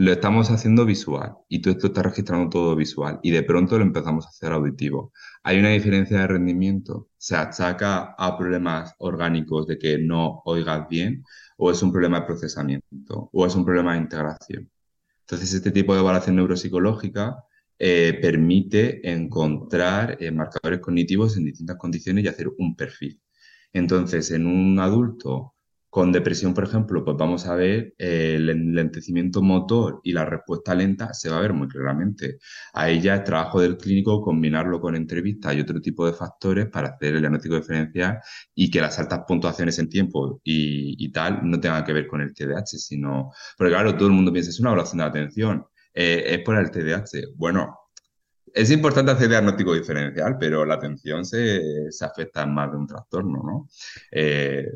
lo 0.00 0.12
estamos 0.12 0.50
haciendo 0.50 0.86
visual 0.86 1.36
y 1.46 1.60
tú 1.60 1.68
esto 1.68 1.88
estás 1.88 2.04
registrando 2.04 2.48
todo 2.48 2.74
visual 2.74 3.20
y 3.22 3.32
de 3.32 3.42
pronto 3.42 3.76
lo 3.76 3.84
empezamos 3.84 4.24
a 4.24 4.30
hacer 4.30 4.50
auditivo. 4.52 5.12
¿Hay 5.42 5.58
una 5.58 5.68
diferencia 5.68 6.20
de 6.20 6.26
rendimiento? 6.26 7.10
¿Se 7.18 7.36
achaca 7.36 8.14
a 8.16 8.38
problemas 8.38 8.94
orgánicos 8.96 9.66
de 9.66 9.78
que 9.78 9.98
no 9.98 10.40
oigas 10.46 10.88
bien 10.88 11.22
o 11.58 11.70
es 11.70 11.82
un 11.82 11.92
problema 11.92 12.20
de 12.20 12.26
procesamiento 12.26 13.28
o 13.30 13.46
es 13.46 13.54
un 13.54 13.64
problema 13.64 13.92
de 13.92 13.98
integración? 13.98 14.70
Entonces, 15.20 15.52
este 15.52 15.70
tipo 15.70 15.92
de 15.92 16.00
evaluación 16.00 16.36
neuropsicológica 16.36 17.44
eh, 17.78 18.18
permite 18.22 19.06
encontrar 19.10 20.16
eh, 20.18 20.30
marcadores 20.30 20.80
cognitivos 20.80 21.36
en 21.36 21.44
distintas 21.44 21.76
condiciones 21.76 22.24
y 22.24 22.28
hacer 22.28 22.48
un 22.58 22.74
perfil. 22.74 23.20
Entonces, 23.72 24.30
en 24.30 24.46
un 24.46 24.78
adulto 24.80 25.54
Con 25.90 26.12
depresión, 26.12 26.54
por 26.54 26.64
ejemplo, 26.64 27.04
pues 27.04 27.16
vamos 27.16 27.46
a 27.48 27.56
ver 27.56 27.94
eh, 27.98 28.34
el 28.36 28.48
enlentecimiento 28.48 29.42
motor 29.42 30.00
y 30.04 30.12
la 30.12 30.24
respuesta 30.24 30.72
lenta 30.72 31.12
se 31.14 31.28
va 31.28 31.38
a 31.38 31.40
ver 31.40 31.52
muy 31.52 31.66
claramente. 31.66 32.38
Ahí 32.72 33.00
ya 33.00 33.16
es 33.16 33.24
trabajo 33.24 33.60
del 33.60 33.76
clínico 33.76 34.22
combinarlo 34.22 34.80
con 34.80 34.94
entrevistas 34.94 35.52
y 35.56 35.60
otro 35.60 35.80
tipo 35.80 36.06
de 36.06 36.12
factores 36.12 36.68
para 36.68 36.90
hacer 36.90 37.16
el 37.16 37.20
diagnóstico 37.22 37.56
diferencial 37.56 38.20
y 38.54 38.70
que 38.70 38.80
las 38.80 39.00
altas 39.00 39.22
puntuaciones 39.26 39.80
en 39.80 39.88
tiempo 39.88 40.40
y, 40.44 41.10
tal 41.12 41.40
no 41.42 41.58
tengan 41.58 41.84
que 41.84 41.92
ver 41.92 42.06
con 42.06 42.20
el 42.20 42.32
TDAH, 42.34 42.66
sino... 42.78 43.32
Porque 43.58 43.72
claro, 43.72 43.96
todo 43.96 44.06
el 44.06 44.14
mundo 44.14 44.32
piensa, 44.32 44.50
es 44.50 44.60
una 44.60 44.70
evaluación 44.70 44.98
de 44.98 45.04
atención, 45.04 45.66
eh, 45.92 46.22
es 46.26 46.38
por 46.44 46.56
el 46.56 46.70
TDAH. 46.70 47.34
Bueno, 47.34 47.76
es 48.54 48.70
importante 48.70 49.12
hacer 49.12 49.28
diagnóstico 49.28 49.74
diferencial, 49.74 50.36
pero 50.38 50.64
la 50.64 50.74
atención 50.74 51.24
se, 51.24 51.60
afecta 52.00 52.42
en 52.42 52.54
más 52.54 52.70
de 52.70 52.76
un 52.78 52.86
trastorno, 52.86 53.42
¿no? 53.44 53.68
Eh, 54.12 54.68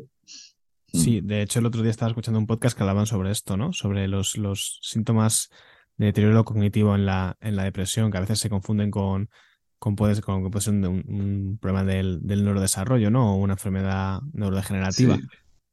Sí, 0.95 1.21
de 1.21 1.41
hecho 1.41 1.59
el 1.59 1.65
otro 1.65 1.81
día 1.81 1.91
estaba 1.91 2.09
escuchando 2.09 2.39
un 2.39 2.47
podcast 2.47 2.75
que 2.75 2.83
hablaban 2.83 3.05
sobre 3.05 3.31
esto, 3.31 3.57
¿no? 3.57 3.73
Sobre 3.73 4.07
los, 4.07 4.37
los 4.37 4.79
síntomas 4.81 5.49
de 5.97 6.07
deterioro 6.07 6.43
cognitivo 6.43 6.95
en 6.95 7.05
la, 7.05 7.37
en 7.41 7.55
la 7.55 7.63
depresión, 7.63 8.11
que 8.11 8.17
a 8.17 8.21
veces 8.21 8.39
se 8.39 8.49
confunden 8.49 8.91
con, 8.91 9.29
con, 9.79 9.95
puede, 9.95 10.21
con, 10.21 10.49
puede 10.49 10.63
ser 10.63 10.73
un, 10.73 11.57
problema 11.61 11.83
del, 11.83 12.19
del, 12.23 12.43
neurodesarrollo, 12.43 13.11
¿no? 13.11 13.33
O 13.33 13.37
una 13.37 13.53
enfermedad 13.53 14.21
neurodegenerativa. 14.33 15.17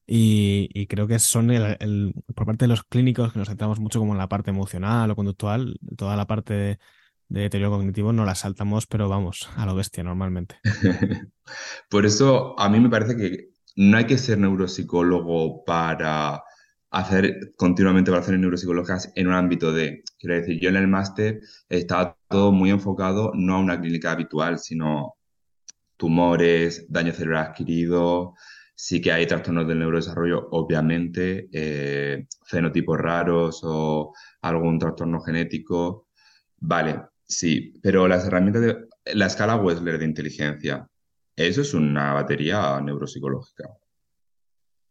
Y, 0.06 0.68
y, 0.74 0.86
creo 0.88 1.06
que 1.06 1.18
son 1.18 1.50
el, 1.50 2.14
por 2.34 2.44
parte 2.44 2.64
de 2.64 2.68
los 2.68 2.82
clínicos 2.82 3.32
que 3.32 3.38
nos 3.38 3.48
centramos 3.48 3.78
mucho 3.78 4.00
como 4.00 4.12
en 4.12 4.18
la 4.18 4.28
parte 4.28 4.50
emocional 4.50 5.10
o 5.10 5.16
conductual, 5.16 5.78
toda 5.96 6.16
la 6.16 6.26
parte 6.26 6.54
de, 6.54 6.78
de 7.32 7.40
deterioro 7.40 7.76
cognitivo 7.76 8.12
no 8.12 8.26
la 8.26 8.34
saltamos, 8.34 8.86
pero 8.86 9.08
vamos, 9.08 9.48
a 9.56 9.64
lo 9.64 9.74
bestia 9.74 10.04
normalmente. 10.04 10.56
por 11.88 12.04
eso 12.04 12.58
a 12.58 12.68
mí 12.68 12.78
me 12.78 12.90
parece 12.90 13.16
que 13.16 13.52
no 13.76 13.96
hay 13.96 14.06
que 14.06 14.18
ser 14.18 14.38
neuropsicólogo 14.38 15.64
para 15.64 16.42
hacer 16.90 17.54
continuamente 17.56 18.10
evaluaciones 18.10 18.40
neuropsicológicas 18.40 19.12
en 19.14 19.28
un 19.28 19.34
ámbito 19.34 19.72
de, 19.72 20.02
quiero 20.18 20.36
decir, 20.36 20.60
yo 20.60 20.68
en 20.68 20.76
el 20.76 20.88
máster 20.88 21.40
estaba 21.68 22.18
todo 22.28 22.52
muy 22.52 22.70
enfocado 22.70 23.32
no 23.34 23.56
a 23.56 23.60
una 23.60 23.80
clínica 23.80 24.12
habitual, 24.12 24.58
sino 24.58 25.14
tumores, 25.96 26.86
daño 26.88 27.12
cerebral 27.12 27.46
adquirido, 27.46 28.34
sí 28.74 29.00
que 29.00 29.12
hay 29.12 29.26
trastornos 29.26 29.68
del 29.68 29.78
neurodesarrollo, 29.78 30.48
obviamente, 30.50 31.48
eh, 31.52 32.26
fenotipos 32.44 32.98
raros 32.98 33.60
o 33.62 34.12
algún 34.42 34.78
trastorno 34.78 35.20
genético. 35.20 36.08
Vale, 36.58 37.02
sí, 37.24 37.72
pero 37.82 38.08
las 38.08 38.26
herramientas 38.26 38.62
de 38.62 38.88
la 39.14 39.26
escala 39.26 39.56
Wessler 39.56 39.98
de 39.98 40.04
inteligencia, 40.04 40.88
eso 41.36 41.62
es 41.62 41.74
una 41.74 42.12
batería 42.12 42.80
neuropsicológica. 42.80 43.70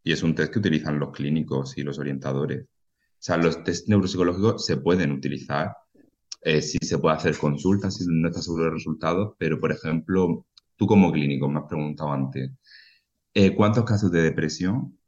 Y 0.04 0.12
es 0.12 0.22
un 0.22 0.34
test 0.34 0.52
que 0.52 0.58
utilizan 0.58 0.98
los 0.98 1.12
clínicos 1.12 1.78
y 1.78 1.82
los 1.82 1.98
orientadores. 1.98 2.64
O 2.64 3.24
sea, 3.24 3.36
los 3.36 3.62
test 3.62 3.88
neuropsicológicos 3.88 4.66
se 4.66 4.76
pueden 4.78 5.12
utilizar. 5.12 5.76
Eh, 6.40 6.60
si 6.60 6.78
se 6.78 6.98
puede 6.98 7.16
hacer 7.16 7.38
consultas 7.38 7.96
si 7.96 8.04
no 8.08 8.28
estás 8.28 8.44
seguro 8.44 8.64
de 8.64 8.70
resultados, 8.72 9.34
pero 9.38 9.60
por 9.60 9.70
ejemplo, 9.70 10.44
tú 10.74 10.86
como 10.88 11.12
clínico 11.12 11.48
me 11.48 11.60
has 11.60 11.66
preguntado 11.66 12.12
antes, 12.12 12.50
eh, 13.34 13.54
¿cuántos 13.54 13.84
casos 13.84 14.10
de 14.10 14.22
depresión 14.22 14.98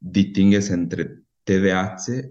distingues 0.00 0.70
entre 0.70 1.24
TDAH 1.44 2.30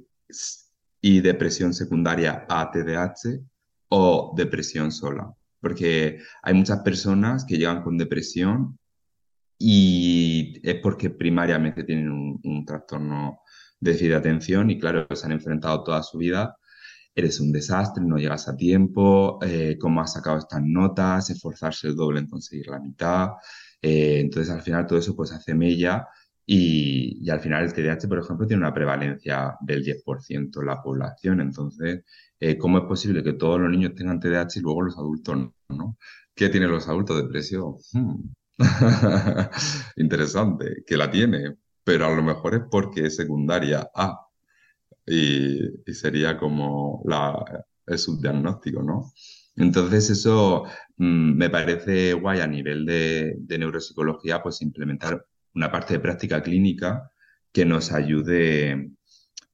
y 1.01 1.21
depresión 1.21 1.73
secundaria 1.73 2.47
a 2.49 2.71
TDAH 2.71 3.41
o 3.89 4.33
depresión 4.35 4.91
sola? 4.91 5.36
Porque 5.59 6.19
hay 6.41 6.53
muchas 6.53 6.79
personas 6.79 7.45
que 7.45 7.57
llegan 7.57 7.83
con 7.83 7.97
depresión 7.97 8.77
y 9.57 10.59
es 10.63 10.75
porque 10.81 11.09
primariamente 11.09 11.83
tienen 11.83 12.11
un, 12.11 12.65
trastorno 12.65 13.41
de 13.79 13.91
déficit 13.91 14.09
de 14.09 14.15
atención 14.15 14.69
y 14.69 14.79
claro, 14.79 15.07
se 15.15 15.25
han 15.25 15.31
enfrentado 15.31 15.83
toda 15.83 16.03
su 16.03 16.17
vida. 16.17 16.55
Eres 17.15 17.39
un 17.39 17.51
desastre, 17.51 18.03
no 18.03 18.17
llegas 18.17 18.47
a 18.47 18.55
tiempo, 18.55 19.39
eh, 19.41 19.77
cómo 19.79 20.01
has 20.01 20.13
sacado 20.13 20.37
estas 20.37 20.61
notas, 20.63 21.29
esforzarse 21.29 21.87
el 21.87 21.95
doble 21.95 22.19
en 22.19 22.27
conseguir 22.27 22.67
la 22.67 22.79
mitad. 22.79 23.29
Eh, 23.81 24.19
entonces 24.19 24.53
al 24.53 24.61
final 24.61 24.85
todo 24.85 24.99
eso 24.99 25.15
pues 25.15 25.31
hace 25.31 25.55
mella 25.55 26.07
y, 26.49 27.29
al 27.29 27.41
final 27.41 27.65
el 27.65 27.73
TDAH, 27.73 28.07
por 28.07 28.19
ejemplo, 28.19 28.47
tiene 28.47 28.63
una 28.63 28.73
prevalencia 28.73 29.57
del 29.59 29.83
10% 29.83 30.61
en 30.61 30.65
la 30.65 30.81
población. 30.81 31.41
Entonces, 31.41 32.05
eh, 32.39 32.57
¿cómo 32.57 32.79
es 32.79 32.85
posible 32.85 33.21
que 33.21 33.33
todos 33.33 33.59
los 33.59 33.69
niños 33.69 33.93
tengan 33.95 34.19
TDAH 34.19 34.59
y 34.59 34.61
luego 34.61 34.83
los 34.83 34.97
adultos 34.97 35.49
no? 35.69 35.97
¿Qué 36.33 36.49
tienen 36.49 36.71
los 36.71 36.87
adultos? 36.87 37.17
Depresión. 37.17 37.75
Hmm. 37.91 38.33
Interesante, 39.97 40.83
que 40.87 40.97
la 40.97 41.11
tiene, 41.11 41.57
pero 41.83 42.05
a 42.05 42.15
lo 42.15 42.23
mejor 42.23 42.55
es 42.55 42.61
porque 42.71 43.07
es 43.07 43.17
secundaria 43.17 43.89
A 43.93 44.17
y, 45.05 45.59
sería 45.93 46.37
como 46.37 47.03
el 47.87 47.99
subdiagnóstico, 47.99 48.83
¿no? 48.83 49.11
Entonces 49.55 50.09
eso 50.11 50.63
mm, 50.97 51.33
me 51.37 51.49
parece 51.49 52.13
guay 52.13 52.39
a 52.39 52.47
nivel 52.47 52.85
de 52.85 53.57
neuropsicología, 53.57 54.41
pues 54.41 54.61
implementar 54.61 55.25
una 55.57 55.71
parte 55.71 55.95
de 55.95 55.99
práctica 55.99 56.41
clínica 56.41 57.11
que 57.51 57.65
nos 57.65 57.91
ayude 57.91 58.91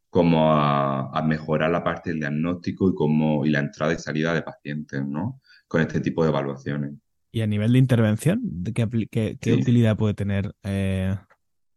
como 0.10 0.54
a, 0.54 1.24
mejorar 1.26 1.72
la 1.72 1.84
parte 1.84 2.10
del 2.12 2.20
diagnóstico 2.20 2.90
y, 2.90 2.94
como, 2.94 3.46
y 3.46 3.50
la 3.50 3.60
entrada 3.60 3.94
y 3.94 3.98
salida 3.98 4.34
de 4.34 4.44
pacientes, 4.44 5.04
¿no? 5.04 5.40
Con 5.68 5.82
este 5.82 6.02
tipo 6.02 6.24
de 6.24 6.30
evaluaciones. 6.30 6.92
¿Y 7.32 7.42
a 7.42 7.48
nivel 7.48 7.72
de 7.72 7.80
intervención, 7.80 8.42
qué, 8.76 9.38
qué, 9.40 9.54
utilidad 9.54 9.98
puede 9.98 10.14
tener 10.14 10.54
eh, 10.62 11.16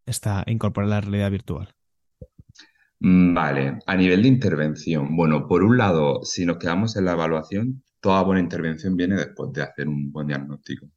esta 0.05 0.43
incorporar 0.47 0.91
la 0.91 1.01
realidad 1.01 1.31
virtual? 1.31 1.73
Mm, 2.99 3.33
vale, 3.33 3.79
a 3.87 3.97
nivel 3.97 4.23
de 4.23 4.29
intervención, 4.29 5.17
bueno, 5.17 5.47
por 5.47 5.63
un 5.63 5.79
lado, 5.79 6.25
si 6.25 6.45
nos 6.45 6.59
quedamos 6.59 6.97
en 6.97 7.05
la 7.05 7.13
evaluación, 7.13 7.85
toda 8.01 8.23
buena 8.23 8.43
intervención 8.43 8.97
viene 8.97 9.15
después 9.15 9.53
de 9.53 9.63
hacer 9.63 9.89
un 9.89 10.13
buen 10.13 10.27
diagnóstico 10.27 10.91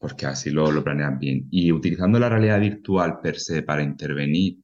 porque 0.00 0.26
así 0.26 0.50
lo, 0.50 0.72
lo 0.72 0.84
planean 0.84 1.18
bien. 1.18 1.46
Y 1.50 1.72
utilizando 1.72 2.18
la 2.18 2.28
realidad 2.30 2.60
virtual 2.60 3.20
per 3.22 3.38
se 3.38 3.62
para 3.62 3.82
intervenir, 3.82 4.58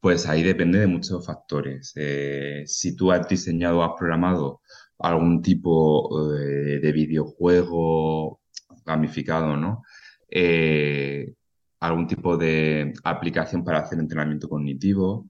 pues 0.00 0.26
ahí 0.26 0.42
depende 0.42 0.78
de 0.80 0.86
muchos 0.88 1.26
factores. 1.26 1.92
Eh, 1.96 2.64
si 2.66 2.96
tú 2.96 3.12
has 3.12 3.28
diseñado 3.28 3.78
o 3.80 3.84
has 3.84 3.92
programado 3.98 4.62
algún 4.98 5.42
tipo 5.42 6.34
eh, 6.38 6.80
de 6.80 6.92
videojuego 6.92 8.40
gamificado, 8.86 9.56
¿no? 9.56 9.82
Eh, 10.30 11.34
algún 11.80 12.06
tipo 12.06 12.36
de 12.36 12.92
aplicación 13.04 13.64
para 13.64 13.80
hacer 13.80 13.98
entrenamiento 13.98 14.48
cognitivo. 14.48 15.28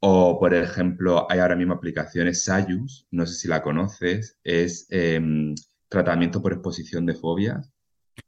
O, 0.00 0.38
por 0.40 0.54
ejemplo, 0.54 1.26
hay 1.30 1.38
ahora 1.40 1.56
mismo 1.56 1.74
aplicaciones 1.74 2.44
Sayus, 2.44 3.06
no 3.12 3.26
sé 3.26 3.34
si 3.34 3.48
la 3.48 3.62
conoces, 3.62 4.38
es 4.44 4.86
em, 4.90 5.54
tratamiento 5.88 6.42
por 6.42 6.52
exposición 6.52 7.06
de 7.06 7.14
fobias. 7.14 7.71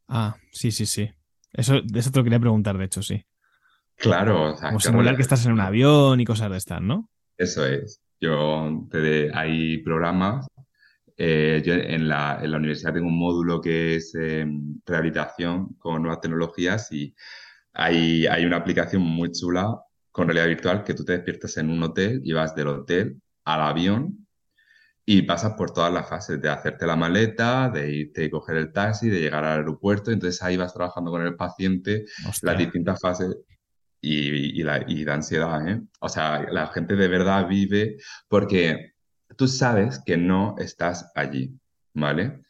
Ah, 0.09 0.37
sí, 0.53 0.71
sí, 0.71 0.87
sí. 0.87 1.11
Eso, 1.53 1.81
eso 1.95 2.11
te 2.11 2.19
lo 2.19 2.25
quería 2.25 2.41
preguntar, 2.41 2.77
de 2.77 2.85
hecho, 2.85 3.03
sí. 3.03 3.25
Claro, 3.97 4.53
o 4.53 4.57
sea, 4.57 4.69
como 4.69 4.81
simular 4.81 5.17
que 5.17 5.23
estás 5.23 5.47
en 5.47 5.53
un 5.53 5.61
avión 5.61 6.21
y 6.21 6.25
cosas 6.25 6.51
de 6.51 6.57
estas, 6.57 6.83
¿no? 6.83 7.09
Eso 7.39 7.65
es. 7.67 8.01
Yo 8.21 8.87
te 8.91 9.31
hay 9.35 9.79
programas. 9.79 10.47
Eh, 11.17 11.63
yo 11.65 11.75
en 11.75 12.09
la, 12.09 12.41
en 12.43 12.51
la, 12.51 12.57
universidad 12.57 12.93
tengo 12.93 13.07
un 13.07 13.19
módulo 13.19 13.61
que 13.61 13.97
es 13.97 14.17
em, 14.17 14.81
rehabilitación 14.85 15.75
con 15.75 16.03
nuevas 16.03 16.21
tecnologías 16.21 16.91
y 16.91 17.15
hay, 17.73 18.27
hay 18.27 18.45
una 18.45 18.57
aplicación 18.57 19.03
muy 19.03 19.31
chula 19.31 19.81
con 20.11 20.27
realidad 20.27 20.49
virtual 20.49 20.83
que 20.83 20.95
tú 20.95 21.05
te 21.05 21.13
despiertas 21.13 21.57
en 21.57 21.71
un 21.71 21.83
hotel 21.85 22.21
y 22.25 22.33
vas 22.33 22.57
del 22.57 22.67
hotel 22.67 23.21
al 23.45 23.61
avión 23.61 24.24
y 25.07 25.23
pasas 25.23 25.53
por 25.55 25.73
todas 25.73 25.93
las 25.93 26.09
fases 26.09 26.41
de 26.41 26.49
hacerte 26.49 26.87
la 26.87 26.97
maleta, 26.97 27.69
de 27.69 27.93
irte 27.93 28.25
y 28.25 28.31
coger 28.31 28.57
el 28.57 28.73
taxi, 28.73 29.09
de 29.09 29.21
llegar 29.21 29.45
al 29.45 29.59
aeropuerto. 29.59 30.11
Entonces 30.11 30.43
ahí 30.43 30.57
vas 30.57 30.73
trabajando 30.73 31.11
con 31.11 31.23
el 31.23 31.37
paciente 31.37 32.07
las 32.43 32.59
distintas 32.59 33.01
fases 33.01 33.37
y, 34.01 34.61
y, 34.61 34.63
la, 34.63 34.83
y 34.87 35.05
la 35.05 35.15
ansiedad. 35.15 35.69
¿eh? 35.69 35.83
O 36.01 36.09
sea, 36.09 36.47
la 36.51 36.69
gente 36.69 36.97
de 36.97 37.09
verdad 37.09 37.47
vive 37.47 37.97
porque 38.29 38.95
tú 39.37 39.47
sabes 39.47 40.01
que 40.05 40.17
no 40.17 40.55
estás 40.59 41.11
allí, 41.15 41.59
¿vale? 41.93 42.41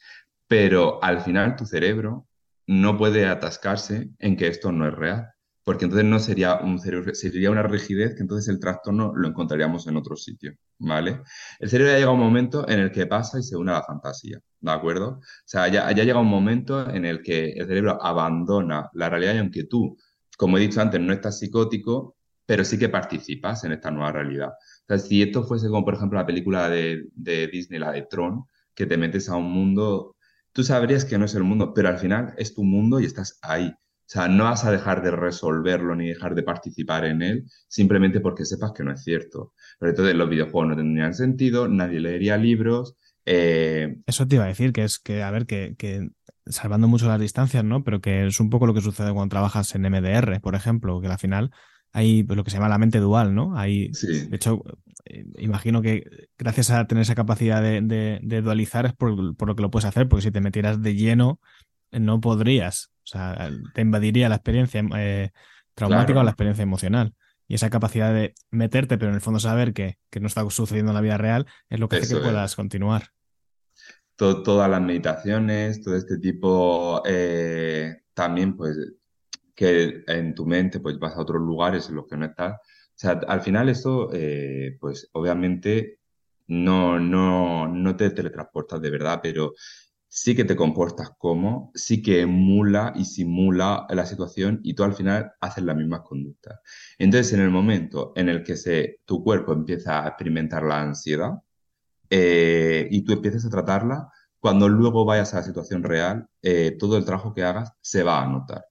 Pero 0.47 1.03
al 1.03 1.21
final 1.21 1.55
tu 1.57 1.65
cerebro 1.65 2.27
no 2.67 2.97
puede 2.97 3.27
atascarse 3.27 4.09
en 4.19 4.37
que 4.37 4.47
esto 4.47 4.71
no 4.71 4.87
es 4.87 4.93
real 4.93 5.34
porque 5.65 5.85
entonces 5.85 6.07
no 6.07 6.19
sería 6.19 6.59
un 6.59 6.79
cerebro, 6.79 7.13
sería 7.15 7.51
una 7.51 7.63
rigidez 7.63 8.15
que 8.15 8.21
entonces 8.21 8.47
el 8.49 8.59
trastorno 8.59 9.13
lo 9.15 9.27
encontraríamos 9.27 9.87
en 9.87 9.97
otro 9.97 10.15
sitio, 10.15 10.53
¿vale? 10.77 11.21
El 11.59 11.69
cerebro 11.69 11.91
ya 11.91 11.99
llega 11.99 12.11
un 12.11 12.19
momento 12.19 12.69
en 12.69 12.79
el 12.79 12.91
que 12.91 13.07
pasa 13.07 13.39
y 13.39 13.43
se 13.43 13.57
une 13.57 13.71
a 13.71 13.75
la 13.75 13.83
fantasía, 13.83 14.39
¿de 14.59 14.71
acuerdo? 14.71 15.07
O 15.19 15.21
sea, 15.45 15.67
ya, 15.67 15.91
ya 15.91 16.03
llega 16.03 16.19
un 16.19 16.27
momento 16.27 16.89
en 16.89 17.05
el 17.05 17.21
que 17.23 17.49
el 17.53 17.67
cerebro 17.67 17.97
abandona 18.01 18.89
la 18.93 19.09
realidad 19.09 19.35
y 19.35 19.39
aunque 19.39 19.63
tú, 19.65 19.97
como 20.37 20.57
he 20.57 20.61
dicho 20.61 20.81
antes, 20.81 21.01
no 21.01 21.13
estás 21.13 21.39
psicótico, 21.39 22.15
pero 22.45 22.63
sí 22.63 22.77
que 22.77 22.89
participas 22.89 23.63
en 23.63 23.71
esta 23.71 23.89
nueva 23.89 24.11
realidad. 24.11 24.49
O 24.49 24.85
sea, 24.87 24.99
si 24.99 25.23
esto 25.23 25.43
fuese 25.43 25.67
como, 25.67 25.83
por 25.83 25.95
ejemplo, 25.95 26.19
la 26.19 26.27
película 26.27 26.69
de 26.69 27.49
Disney, 27.51 27.79
la 27.79 27.91
de 27.91 28.03
Tron, 28.03 28.45
que 28.75 28.85
te 28.85 28.97
metes 28.97 29.29
a 29.29 29.35
un 29.35 29.51
mundo, 29.51 30.15
tú 30.51 30.63
sabrías 30.63 31.05
que 31.05 31.17
no 31.17 31.25
es 31.25 31.33
el 31.33 31.43
mundo, 31.43 31.73
pero 31.73 31.89
al 31.89 31.97
final 31.97 32.35
es 32.37 32.53
tu 32.53 32.63
mundo 32.63 32.99
y 32.99 33.05
estás 33.05 33.39
ahí. 33.41 33.73
O 34.07 34.09
sea, 34.09 34.27
no 34.27 34.43
vas 34.45 34.63
a 34.65 34.71
dejar 34.71 35.01
de 35.03 35.11
resolverlo 35.11 35.95
ni 35.95 36.07
dejar 36.09 36.35
de 36.35 36.43
participar 36.43 37.05
en 37.05 37.21
él 37.23 37.45
simplemente 37.67 38.19
porque 38.19 38.45
sepas 38.45 38.71
que 38.73 38.83
no 38.83 38.91
es 38.93 39.03
cierto. 39.03 39.53
Pero 39.79 39.89
entonces 39.91 40.15
los 40.15 40.29
videojuegos 40.29 40.69
no 40.69 40.75
tendrían 40.75 41.13
sentido, 41.13 41.67
nadie 41.67 41.99
leería 41.99 42.37
libros. 42.37 42.95
eh, 43.25 43.97
Eso 44.05 44.27
te 44.27 44.35
iba 44.35 44.45
a 44.45 44.47
decir, 44.47 44.71
que 44.73 44.83
es 44.83 44.99
que, 44.99 45.23
a 45.23 45.31
ver, 45.31 45.45
que, 45.47 45.75
que 45.77 46.09
salvando 46.45 46.87
mucho 46.87 47.07
las 47.07 47.19
distancias, 47.19 47.63
¿no? 47.63 47.83
Pero 47.83 48.01
que 48.01 48.27
es 48.27 48.39
un 48.39 48.49
poco 48.51 48.67
lo 48.67 48.73
que 48.75 48.81
sucede 48.81 49.11
cuando 49.13 49.31
trabajas 49.31 49.73
en 49.75 49.85
MDR, 49.85 50.39
por 50.39 50.53
ejemplo, 50.55 51.01
que 51.01 51.07
al 51.07 51.17
final 51.17 51.51
hay 51.91 52.23
pues, 52.23 52.37
lo 52.37 52.43
que 52.43 52.51
se 52.51 52.57
llama 52.57 52.69
la 52.69 52.77
mente 52.77 52.99
dual, 52.99 53.33
¿no? 53.33 53.57
Hay, 53.57 53.91
sí, 53.93 54.07
de 54.29 54.35
hecho, 54.35 54.61
eh, 55.05 55.25
imagino 55.39 55.81
que 55.81 56.03
gracias 56.37 56.69
a 56.71 56.85
tener 56.87 57.01
esa 57.03 57.15
capacidad 57.15 57.61
de, 57.61 57.81
de- 57.81 58.19
de 58.21 58.41
dualizar 58.41 58.85
es 58.85 58.93
por, 58.93 59.35
por 59.35 59.47
lo 59.47 59.55
que 59.55 59.61
lo 59.63 59.71
puedes 59.71 59.85
hacer, 59.85 60.07
porque 60.07 60.23
si 60.23 60.31
te 60.31 60.41
metieras 60.41 60.81
de 60.81 60.95
lleno, 60.95 61.39
no 61.91 62.21
podrías. 62.21 62.91
O 63.05 63.07
sea, 63.07 63.51
te 63.73 63.81
invadiría 63.81 64.29
la 64.29 64.35
experiencia 64.35 64.83
eh, 64.97 65.31
traumática 65.75 66.19
o 66.19 66.23
la 66.23 66.31
claro, 66.31 66.33
experiencia 66.33 66.63
emocional. 66.63 67.13
Y 67.47 67.55
esa 67.55 67.69
capacidad 67.69 68.13
de 68.13 68.33
meterte, 68.51 68.97
pero 68.97 69.09
en 69.11 69.15
el 69.15 69.21
fondo 69.21 69.39
saber 69.39 69.73
que, 69.73 69.99
que 70.09 70.19
no 70.19 70.27
está 70.27 70.49
sucediendo 70.49 70.91
en 70.91 70.95
la 70.95 71.01
vida 71.01 71.17
real, 71.17 71.45
es 71.69 71.79
lo 71.79 71.89
que 71.89 71.97
hace 71.97 72.07
que 72.07 72.17
eso 72.17 72.23
es. 72.25 72.41
puedas 72.41 72.55
continuar. 72.55 73.09
To- 74.15 74.43
todas 74.43 74.69
las 74.69 74.81
meditaciones, 74.81 75.81
todo 75.81 75.95
este 75.97 76.17
tipo, 76.19 77.01
eh, 77.05 77.93
también 78.13 78.55
pues 78.55 78.77
que 79.55 80.03
en 80.07 80.35
tu 80.35 80.45
mente 80.45 80.79
pues 80.81 80.99
vas 80.99 81.15
a 81.15 81.21
otros 81.21 81.41
lugares 81.41 81.89
en 81.89 81.95
los 81.95 82.07
que 82.07 82.17
no 82.17 82.25
estás. 82.25 82.53
O 82.55 82.59
sea, 82.95 83.11
al 83.27 83.41
final 83.41 83.69
esto, 83.69 84.09
eh, 84.13 84.77
pues 84.79 85.09
obviamente 85.13 85.99
no, 86.47 86.99
no, 86.99 87.67
no 87.67 87.95
te 87.97 88.11
teletransportas 88.11 88.81
de 88.81 88.89
verdad, 88.91 89.19
pero 89.23 89.53
sí 90.17 90.35
que 90.35 90.45
te 90.45 90.55
comportas 90.55 91.11
como, 91.17 91.71
sí 91.75 92.01
que 92.01 92.21
emula 92.21 92.93
y 92.95 93.05
simula 93.05 93.85
la 93.89 94.05
situación 94.05 94.61
y 94.63 94.73
tú 94.73 94.83
al 94.83 94.93
final 94.93 95.33
haces 95.41 95.63
las 95.65 95.75
mismas 95.75 96.01
conductas. 96.01 96.59
Entonces, 96.97 97.33
en 97.33 97.41
el 97.41 97.49
momento 97.51 98.13
en 98.15 98.29
el 98.29 98.43
que 98.43 98.55
se, 98.55 99.01
tu 99.05 99.23
cuerpo 99.23 99.51
empieza 99.53 100.03
a 100.05 100.07
experimentar 100.07 100.63
la 100.63 100.81
ansiedad 100.81 101.33
eh, 102.09 102.87
y 102.91 103.03
tú 103.03 103.13
empiezas 103.13 103.45
a 103.45 103.49
tratarla, 103.49 104.09
cuando 104.39 104.69
luego 104.69 105.05
vayas 105.05 105.33
a 105.33 105.37
la 105.37 105.43
situación 105.43 105.83
real, 105.83 106.27
eh, 106.41 106.75
todo 106.79 106.97
el 106.97 107.05
trabajo 107.05 107.33
que 107.33 107.43
hagas 107.43 107.73
se 107.81 108.03
va 108.03 108.21
a 108.21 108.27
notar 108.27 108.65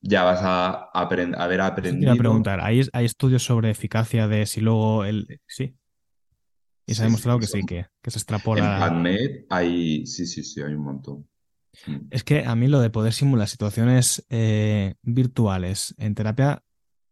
ya 0.00 0.24
vas 0.24 0.40
a 0.42 0.90
aprend- 0.94 1.36
haber 1.38 1.60
aprendido. 1.60 2.16
preguntar, 2.16 2.60
¿hay, 2.60 2.82
hay 2.92 3.04
estudios 3.04 3.42
sobre 3.44 3.70
eficacia 3.70 4.28
de 4.28 4.46
si 4.46 4.60
luego 4.60 5.04
el... 5.04 5.40
Sí, 5.46 5.76
y 6.92 6.94
se 6.96 7.02
ha 7.02 7.04
demostrado 7.04 7.40
que 7.40 7.46
sí, 7.46 7.64
que, 7.64 7.86
que 8.02 8.10
se 8.10 8.18
En 8.54 8.72
extrapola. 8.72 8.72
PubMed 8.74 9.44
hay, 9.50 10.06
sí, 10.06 10.26
sí, 10.26 10.42
sí, 10.42 10.60
hay 10.62 10.72
un 10.74 10.84
montón. 10.84 11.28
Mm, 11.86 12.10
Es 12.10 12.24
que 12.24 12.44
a 12.44 12.54
mí 12.54 12.68
lo 12.68 12.80
de 12.80 12.90
poder 12.90 13.12
simular 13.14 13.48
situaciones 13.48 14.24
eh, 14.28 14.94
virtuales 15.02 15.94
en 15.98 16.14
terapia, 16.14 16.62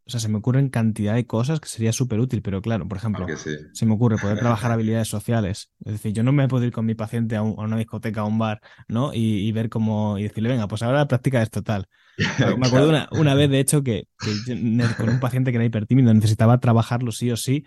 o 0.07 0.11
sea, 0.11 0.21
se 0.21 0.29
me 0.29 0.39
ocurren 0.39 0.69
cantidad 0.71 1.15
de 1.15 1.27
cosas 1.27 1.61
que 1.61 1.69
sería 1.69 1.93
súper 1.93 2.21
útil, 2.21 2.43
pero 2.43 2.63
claro, 2.63 2.89
por 2.89 2.99
¿A 3.13 3.21
ejemplo, 3.21 3.33
sí? 3.37 3.55
se 3.73 3.87
me 3.87 3.95
ocurre 3.95 4.19
poder 4.19 4.39
trabajar 4.39 4.71
habilidades 4.73 5.09
sociales. 5.09 5.71
Es 5.85 5.93
decir, 5.93 6.13
yo 6.13 6.23
no 6.25 6.33
me 6.33 6.49
puedo 6.49 6.65
ir 6.67 6.73
con 6.73 6.87
mi 6.87 6.95
paciente 6.95 7.37
a, 7.37 7.43
un- 7.43 7.59
a 7.61 7.65
una 7.65 7.79
discoteca, 7.79 8.23
a 8.23 8.25
un 8.25 8.39
bar, 8.39 8.61
¿no? 8.89 9.15
Y, 9.15 9.49
y 9.49 9.53
ver 9.53 9.71
cómo, 9.71 10.19
y 10.19 10.25
decirle, 10.25 10.51
venga, 10.51 10.69
pues 10.69 10.83
ahora 10.83 11.09
practica 11.09 11.43
esto 11.43 11.63
tal. 11.63 11.87
Me 12.37 12.55
me 12.57 12.67
acuerdo 12.67 12.89
una, 12.91 13.09
una 13.13 13.35
vez, 13.35 13.51
de 13.51 13.61
hecho, 13.61 13.83
que, 13.85 14.09
que 14.21 14.41
yo 14.43 14.55
ne- 14.57 14.95
con 14.97 15.11
un 15.11 15.21
paciente 15.21 15.53
que 15.53 15.57
era 15.59 15.65
hipertímido 15.67 16.13
necesitaba 16.15 16.61
trabajarlo 16.61 17.13
sí 17.13 17.31
o 17.31 17.37
sí, 17.37 17.65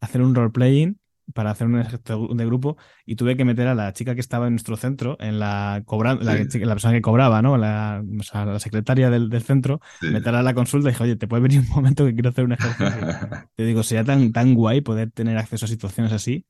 hacer 0.00 0.22
un 0.22 0.34
role-playing 0.34 0.98
para 1.34 1.50
hacer 1.50 1.66
un 1.66 1.78
ejercicio 1.80 2.28
de 2.34 2.46
grupo 2.46 2.76
y 3.04 3.16
tuve 3.16 3.36
que 3.36 3.44
meter 3.44 3.68
a 3.68 3.74
la 3.74 3.92
chica 3.92 4.14
que 4.14 4.20
estaba 4.20 4.46
en 4.46 4.54
nuestro 4.54 4.76
centro, 4.76 5.16
en 5.20 5.38
la 5.38 5.82
cobra, 5.86 6.14
la, 6.14 6.44
Sí, 6.44 6.46
chica- 6.46 6.66
la 6.66 6.74
persona 6.74 6.94
que 6.94 7.02
cobraba, 7.02 7.42
¿no? 7.42 7.56
La, 7.58 8.02
o 8.20 8.22
sea, 8.22 8.44
la 8.46 8.60
secretaria 8.60 9.10
del, 9.10 9.28
del 9.30 9.42
centro, 9.42 9.80
sí. 10.00 10.08
meterla 10.08 10.40
a 10.40 10.42
la 10.42 10.54
consulta 10.54 10.88
y 10.88 10.92
dije, 10.92 11.02
oye, 11.04 11.16
¿te 11.16 11.28
puede 11.28 11.42
venir 11.42 11.60
un 11.60 11.68
momento 11.70 12.04
que 12.06 12.14
quiero 12.14 12.30
hacer 12.30 12.44
un 12.44 12.52
ejercicio? 12.52 13.08
Te 13.56 13.64
digo, 13.64 13.82
sería 13.82 14.04
tan, 14.04 14.32
tan 14.32 14.54
guay 14.54 14.80
poder 14.82 15.10
tener 15.12 15.38
acceso 15.38 15.64
a 15.66 15.68
situaciones 15.68 16.12
así. 16.12 16.46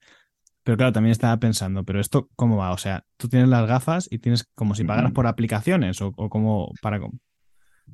Pero 0.64 0.76
claro, 0.76 0.92
también 0.92 1.12
estaba 1.12 1.38
pensando, 1.38 1.84
pero 1.84 2.00
esto, 2.00 2.28
¿cómo 2.36 2.56
va? 2.58 2.72
O 2.72 2.78
sea, 2.78 3.06
tú 3.16 3.28
tienes 3.28 3.48
las 3.48 3.66
gafas 3.68 4.08
y 4.10 4.18
tienes 4.18 4.44
como 4.54 4.74
si 4.74 4.84
pagaras 4.84 5.12
por 5.12 5.26
aplicaciones 5.28 6.00
o, 6.02 6.12
o 6.16 6.28
como 6.30 6.76
para... 6.80 6.98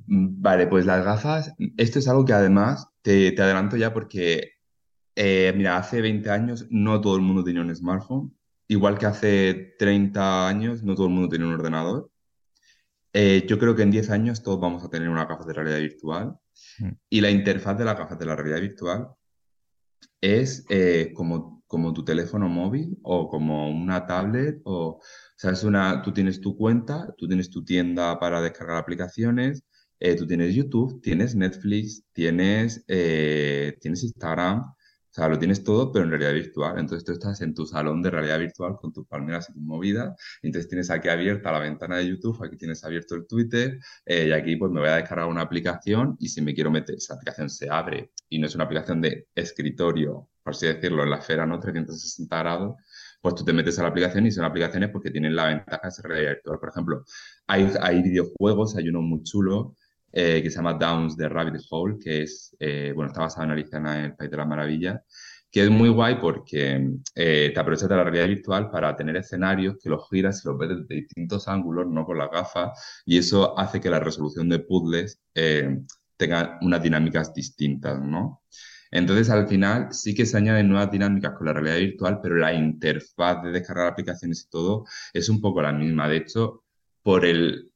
Vale, 0.06 0.66
pues 0.66 0.86
las 0.86 1.04
gafas, 1.04 1.54
esto 1.76 1.98
es 1.98 2.08
algo 2.08 2.24
que 2.24 2.32
además 2.32 2.88
te, 3.02 3.32
te 3.32 3.42
adelanto 3.42 3.76
ya 3.76 3.92
porque, 3.92 4.52
eh, 5.16 5.52
mira, 5.56 5.76
hace 5.76 6.00
20 6.00 6.30
años 6.30 6.66
no 6.70 7.00
todo 7.00 7.16
el 7.16 7.22
mundo 7.22 7.44
tenía 7.44 7.62
un 7.62 7.74
smartphone, 7.74 8.36
igual 8.68 8.98
que 8.98 9.06
hace 9.06 9.74
30 9.78 10.48
años 10.48 10.82
no 10.82 10.94
todo 10.94 11.06
el 11.06 11.12
mundo 11.12 11.28
tenía 11.28 11.46
un 11.46 11.54
ordenador. 11.54 12.10
Eh, 13.12 13.44
yo 13.46 13.58
creo 13.58 13.76
que 13.76 13.82
en 13.82 13.90
10 13.90 14.10
años 14.10 14.42
todos 14.42 14.58
vamos 14.60 14.84
a 14.84 14.88
tener 14.88 15.08
una 15.08 15.26
gafas 15.26 15.46
de 15.46 15.52
realidad 15.52 15.78
virtual 15.78 16.38
Mm. 16.78 16.90
y 17.10 17.20
la 17.20 17.30
interfaz 17.30 17.78
de 17.78 17.84
las 17.84 17.98
gafas 17.98 18.18
de 18.18 18.26
la 18.26 18.36
realidad 18.36 18.60
virtual 18.60 19.08
es 20.20 20.64
eh, 20.68 21.12
como, 21.14 21.62
como 21.66 21.92
tu 21.92 22.04
teléfono 22.04 22.48
móvil 22.48 22.98
o 23.02 23.28
como 23.28 23.70
una 23.70 24.06
tablet 24.06 24.60
o, 24.64 24.98
o 24.98 25.00
sea, 25.36 25.52
es 25.52 25.64
una, 25.64 26.02
tú 26.02 26.12
tienes 26.12 26.40
tu 26.40 26.56
cuenta, 26.56 27.12
tú 27.16 27.26
tienes 27.26 27.50
tu 27.50 27.64
tienda 27.64 28.18
para 28.18 28.40
descargar 28.40 28.76
aplicaciones, 28.76 29.64
eh, 29.98 30.14
tú 30.14 30.26
tienes 30.26 30.54
YouTube, 30.54 31.00
tienes 31.00 31.34
Netflix, 31.34 32.04
tienes, 32.12 32.84
tienes 32.86 34.04
Instagram, 34.04 34.72
o 35.12 35.14
sea, 35.14 35.28
lo 35.28 35.38
tienes 35.38 35.62
todo, 35.62 35.92
pero 35.92 36.06
en 36.06 36.10
realidad 36.10 36.32
virtual. 36.32 36.78
Entonces 36.78 37.04
tú 37.04 37.12
estás 37.12 37.42
en 37.42 37.52
tu 37.54 37.66
salón 37.66 38.00
de 38.00 38.10
realidad 38.10 38.38
virtual 38.38 38.76
con 38.80 38.94
tus 38.94 39.06
palmeras 39.06 39.50
y 39.50 39.52
tus 39.52 39.62
movidas, 39.62 40.18
y 40.42 40.46
entonces 40.46 40.70
tienes 40.70 40.90
aquí 40.90 41.08
abierta 41.10 41.52
la 41.52 41.58
ventana 41.58 41.98
de 41.98 42.08
YouTube, 42.08 42.42
aquí 42.42 42.56
tienes 42.56 42.82
abierto 42.82 43.14
el 43.16 43.26
Twitter, 43.26 43.78
eh, 44.06 44.28
y 44.28 44.32
aquí 44.32 44.56
pues 44.56 44.72
me 44.72 44.80
voy 44.80 44.88
a 44.88 44.96
descargar 44.96 45.28
una 45.28 45.42
aplicación 45.42 46.16
y 46.18 46.28
si 46.28 46.40
me 46.40 46.54
quiero 46.54 46.70
meter, 46.70 46.94
esa 46.96 47.14
aplicación 47.14 47.50
se 47.50 47.68
abre 47.68 48.10
y 48.30 48.38
no 48.38 48.46
es 48.46 48.54
una 48.54 48.64
aplicación 48.64 49.02
de 49.02 49.28
escritorio, 49.34 50.30
por 50.42 50.54
así 50.54 50.66
decirlo, 50.66 51.02
en 51.02 51.10
la 51.10 51.18
esfera, 51.18 51.44
¿no? 51.44 51.60
360 51.60 52.38
grados, 52.38 52.76
pues 53.20 53.34
tú 53.34 53.44
te 53.44 53.52
metes 53.52 53.78
a 53.78 53.82
la 53.82 53.88
aplicación 53.88 54.26
y 54.26 54.30
son 54.32 54.44
aplicaciones 54.46 54.88
porque 54.90 55.10
tienen 55.10 55.36
la 55.36 55.46
ventaja 55.48 55.80
de 55.84 55.90
ser 55.90 56.06
realidad 56.06 56.32
virtual. 56.32 56.58
Por 56.58 56.68
ejemplo, 56.70 57.04
hay, 57.46 57.70
hay 57.82 58.02
videojuegos, 58.02 58.76
hay 58.76 58.88
uno 58.88 59.02
muy 59.02 59.22
chulo 59.24 59.76
eh, 60.12 60.42
que 60.42 60.50
se 60.50 60.56
llama 60.56 60.74
Downs 60.74 61.16
the 61.16 61.28
Rabbit 61.28 61.62
Hole, 61.70 61.96
que 61.98 62.22
es, 62.22 62.54
eh, 62.60 62.92
bueno, 62.94 63.10
está 63.10 63.22
basado 63.22 63.44
en 63.44 63.50
Alicia 63.52 63.78
en 63.78 63.86
el 63.86 64.14
País 64.14 64.30
de 64.30 64.36
las 64.36 64.46
Maravillas, 64.46 65.00
que 65.52 65.64
es 65.64 65.70
muy 65.70 65.90
guay 65.90 66.16
porque 66.20 66.90
eh, 67.14 67.50
te 67.52 67.60
aprovechas 67.60 67.88
de 67.88 67.96
la 67.96 68.04
realidad 68.04 68.26
virtual 68.26 68.70
para 68.70 68.96
tener 68.96 69.16
escenarios 69.16 69.76
que 69.82 69.90
los 69.90 70.08
giras 70.08 70.42
y 70.44 70.48
los 70.48 70.58
ves 70.58 70.70
desde 70.70 70.94
distintos 71.02 71.46
ángulos, 71.46 71.86
no 71.88 72.06
con 72.06 72.18
las 72.18 72.30
gafas, 72.30 73.02
y 73.04 73.18
eso 73.18 73.58
hace 73.58 73.80
que 73.80 73.90
la 73.90 74.00
resolución 74.00 74.48
de 74.48 74.60
puzzles 74.60 75.20
eh, 75.34 75.78
tenga 76.16 76.58
unas 76.62 76.82
dinámicas 76.82 77.34
distintas, 77.34 78.00
¿no? 78.00 78.42
Entonces, 78.90 79.30
al 79.30 79.48
final, 79.48 79.92
sí 79.92 80.14
que 80.14 80.26
se 80.26 80.36
añaden 80.36 80.68
nuevas 80.68 80.90
dinámicas 80.90 81.32
con 81.36 81.46
la 81.46 81.54
realidad 81.54 81.78
virtual, 81.78 82.20
pero 82.22 82.36
la 82.36 82.52
interfaz 82.54 83.42
de 83.42 83.50
descargar 83.50 83.88
aplicaciones 83.88 84.44
y 84.46 84.50
todo 84.50 84.84
es 85.12 85.28
un 85.28 85.40
poco 85.40 85.62
la 85.62 85.72
misma. 85.72 86.08
De 86.08 86.18
hecho, 86.18 86.64
por 87.02 87.24
el 87.24 87.71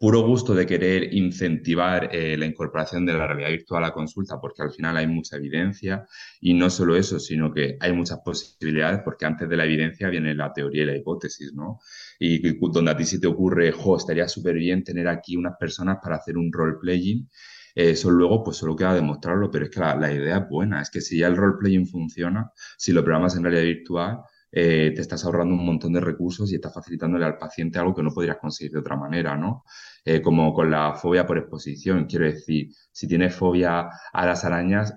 puro 0.00 0.22
gusto 0.22 0.54
de 0.54 0.66
querer 0.66 1.14
incentivar 1.14 2.08
eh, 2.10 2.36
la 2.38 2.46
incorporación 2.46 3.04
de 3.04 3.12
la 3.12 3.26
realidad 3.26 3.50
virtual 3.50 3.84
a 3.84 3.88
la 3.88 3.92
consulta, 3.92 4.40
porque 4.40 4.62
al 4.62 4.72
final 4.72 4.96
hay 4.96 5.06
mucha 5.06 5.36
evidencia, 5.36 6.06
y 6.40 6.54
no 6.54 6.70
solo 6.70 6.96
eso, 6.96 7.18
sino 7.20 7.52
que 7.52 7.76
hay 7.78 7.92
muchas 7.92 8.20
posibilidades, 8.24 9.00
porque 9.04 9.26
antes 9.26 9.46
de 9.48 9.56
la 9.58 9.66
evidencia 9.66 10.08
viene 10.08 10.34
la 10.34 10.52
teoría 10.54 10.84
y 10.84 10.86
la 10.86 10.96
hipótesis, 10.96 11.52
¿no? 11.52 11.80
Y, 12.18 12.48
y 12.48 12.58
donde 12.72 12.90
a 12.90 12.96
ti 12.96 13.04
se 13.04 13.20
te 13.20 13.26
ocurre, 13.26 13.72
jo, 13.72 13.98
estaría 13.98 14.26
súper 14.26 14.54
bien 14.54 14.82
tener 14.84 15.06
aquí 15.06 15.36
unas 15.36 15.56
personas 15.58 15.98
para 16.02 16.16
hacer 16.16 16.38
un 16.38 16.50
role-playing 16.50 17.28
eso 17.74 18.10
luego, 18.10 18.42
pues 18.42 18.56
solo 18.56 18.74
queda 18.76 18.94
demostrarlo, 18.94 19.50
pero 19.50 19.66
es 19.66 19.70
que 19.70 19.80
la, 19.80 19.94
la 19.96 20.12
idea 20.12 20.38
es 20.38 20.48
buena. 20.48 20.82
Es 20.82 20.90
que 20.90 21.00
si 21.00 21.18
ya 21.18 21.28
el 21.28 21.36
role-playing 21.36 21.86
funciona, 21.86 22.50
si 22.76 22.92
lo 22.92 23.04
programas 23.04 23.36
en 23.36 23.44
realidad 23.44 23.62
virtual, 23.62 24.18
eh, 24.52 24.92
te 24.94 25.00
estás 25.00 25.24
ahorrando 25.24 25.54
un 25.54 25.64
montón 25.64 25.92
de 25.92 26.00
recursos 26.00 26.50
y 26.50 26.56
estás 26.56 26.74
facilitándole 26.74 27.24
al 27.24 27.38
paciente 27.38 27.78
algo 27.78 27.94
que 27.94 28.02
no 28.02 28.10
podrías 28.10 28.38
conseguir 28.38 28.72
de 28.72 28.80
otra 28.80 28.96
manera, 28.96 29.36
¿no? 29.36 29.64
Eh, 30.04 30.20
como 30.20 30.52
con 30.52 30.70
la 30.70 30.94
fobia 30.94 31.26
por 31.26 31.38
exposición. 31.38 32.06
Quiero 32.06 32.24
decir, 32.26 32.70
si 32.90 33.06
tienes 33.08 33.34
fobia 33.34 33.88
a 34.12 34.26
las 34.26 34.44
arañas, 34.44 34.94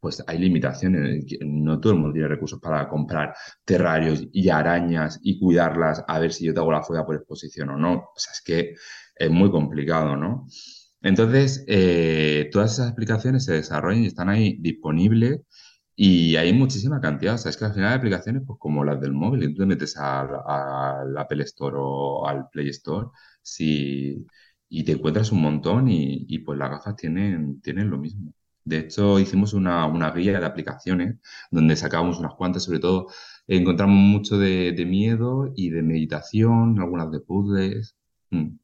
pues 0.00 0.22
hay 0.26 0.38
limitaciones. 0.38 1.24
No 1.46 1.78
todo 1.80 1.92
el 1.92 2.00
mundo 2.00 2.12
tiene 2.14 2.28
recursos 2.28 2.60
para 2.60 2.88
comprar 2.88 3.34
terrarios 3.64 4.26
y 4.32 4.48
arañas 4.48 5.20
y 5.22 5.38
cuidarlas 5.38 6.04
a 6.08 6.18
ver 6.18 6.32
si 6.32 6.44
yo 6.46 6.52
te 6.54 6.60
hago 6.60 6.72
la 6.72 6.82
fobia 6.82 7.04
por 7.04 7.14
exposición 7.14 7.70
o 7.70 7.76
no. 7.76 7.94
O 7.94 8.18
sea, 8.18 8.32
es 8.32 8.42
que 8.42 8.74
es 9.14 9.30
muy 9.30 9.50
complicado, 9.50 10.16
¿no? 10.16 10.48
Entonces, 11.02 11.64
eh, 11.68 12.48
todas 12.52 12.72
esas 12.74 12.90
aplicaciones 12.90 13.44
se 13.44 13.52
desarrollan 13.54 14.04
y 14.04 14.06
están 14.06 14.28
ahí 14.28 14.56
disponibles 14.60 15.40
y 15.96 16.36
hay 16.36 16.52
muchísima 16.52 17.00
cantidad. 17.00 17.34
O 17.34 17.38
sea, 17.38 17.50
es 17.50 17.56
que 17.56 17.64
al 17.64 17.74
final 17.74 17.90
hay 17.92 17.98
aplicaciones 17.98 18.42
pues, 18.46 18.58
como 18.58 18.84
las 18.84 19.00
del 19.00 19.12
móvil, 19.12 19.44
y 19.44 19.54
tú 19.54 19.62
te 19.62 19.66
metes 19.66 19.96
al, 19.96 21.16
Apple 21.16 21.42
Store 21.44 21.76
o 21.78 22.26
al 22.26 22.48
Play 22.50 22.68
Store 22.70 23.08
si, 23.42 24.26
y 24.68 24.84
te 24.84 24.92
encuentras 24.92 25.32
un 25.32 25.42
montón 25.42 25.88
y, 25.88 26.24
y, 26.28 26.38
pues 26.40 26.58
las 26.58 26.70
gafas 26.70 26.96
tienen, 26.96 27.60
tienen 27.60 27.90
lo 27.90 27.98
mismo. 27.98 28.32
De 28.64 28.78
hecho, 28.78 29.18
hicimos 29.18 29.54
una, 29.54 29.86
una 29.86 30.10
guía 30.12 30.38
de 30.38 30.46
aplicaciones 30.46 31.16
donde 31.50 31.76
sacábamos 31.76 32.18
unas 32.18 32.34
cuantas, 32.34 32.64
sobre 32.64 32.78
todo 32.78 33.08
encontramos 33.46 33.96
mucho 33.96 34.38
de, 34.38 34.72
de 34.72 34.86
miedo 34.86 35.52
y 35.56 35.70
de 35.70 35.82
meditación, 35.82 36.78
algunas 36.80 37.10
de 37.10 37.20
puzzles. 37.20 37.96
Mm. 38.30 38.61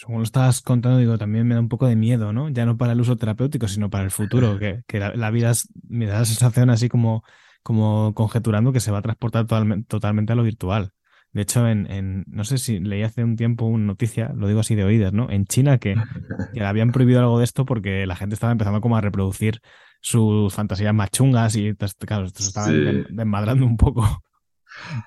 Según 0.00 0.18
lo 0.18 0.22
estabas 0.22 0.60
contando, 0.62 0.98
digo, 0.98 1.18
también 1.18 1.46
me 1.46 1.54
da 1.56 1.60
un 1.60 1.68
poco 1.68 1.86
de 1.88 1.96
miedo, 1.96 2.32
¿no? 2.32 2.48
Ya 2.50 2.64
no 2.66 2.76
para 2.76 2.92
el 2.92 3.00
uso 3.00 3.16
terapéutico, 3.16 3.66
sino 3.66 3.90
para 3.90 4.04
el 4.04 4.10
futuro, 4.12 4.56
que, 4.58 4.82
que 4.86 5.00
la, 5.00 5.12
la 5.14 5.30
vida 5.30 5.50
es- 5.50 5.68
me 5.88 6.06
da 6.06 6.20
la 6.20 6.24
sensación 6.24 6.70
así 6.70 6.88
como, 6.88 7.24
como 7.64 8.14
conjeturando 8.14 8.72
que 8.72 8.78
se 8.80 8.92
va 8.92 8.98
a 8.98 9.02
transportar 9.02 9.44
totalmente, 9.46 9.86
totalmente 9.88 10.32
a 10.32 10.36
lo 10.36 10.44
virtual. 10.44 10.92
De 11.32 11.42
hecho, 11.42 11.66
en, 11.68 11.90
en, 11.90 12.24
no 12.28 12.44
sé 12.44 12.58
si 12.58 12.78
leí 12.78 13.02
hace 13.02 13.24
un 13.24 13.36
tiempo 13.36 13.66
una 13.66 13.86
noticia, 13.86 14.32
lo 14.34 14.46
digo 14.46 14.60
así 14.60 14.74
de 14.76 14.84
oídas, 14.84 15.12
¿no? 15.12 15.30
En 15.30 15.46
China 15.46 15.78
que, 15.78 16.00
que 16.52 16.62
habían 16.64 16.92
prohibido 16.92 17.20
algo 17.20 17.38
de 17.38 17.44
esto 17.44 17.64
porque 17.66 18.06
la 18.06 18.14
gente 18.16 18.34
estaba 18.34 18.52
empezando 18.52 18.80
como 18.80 18.96
a 18.96 19.00
reproducir 19.00 19.60
sus 20.00 20.54
fantasías 20.54 20.94
más 20.94 21.10
chungas 21.10 21.56
y, 21.56 21.68
entonces, 21.68 21.96
claro, 21.98 22.26
esto 22.26 22.42
se 22.42 22.48
estaba 22.48 22.72
Sí. 22.72 23.04
desmadrando 23.08 23.66
un 23.66 23.76
poco. 23.76 24.22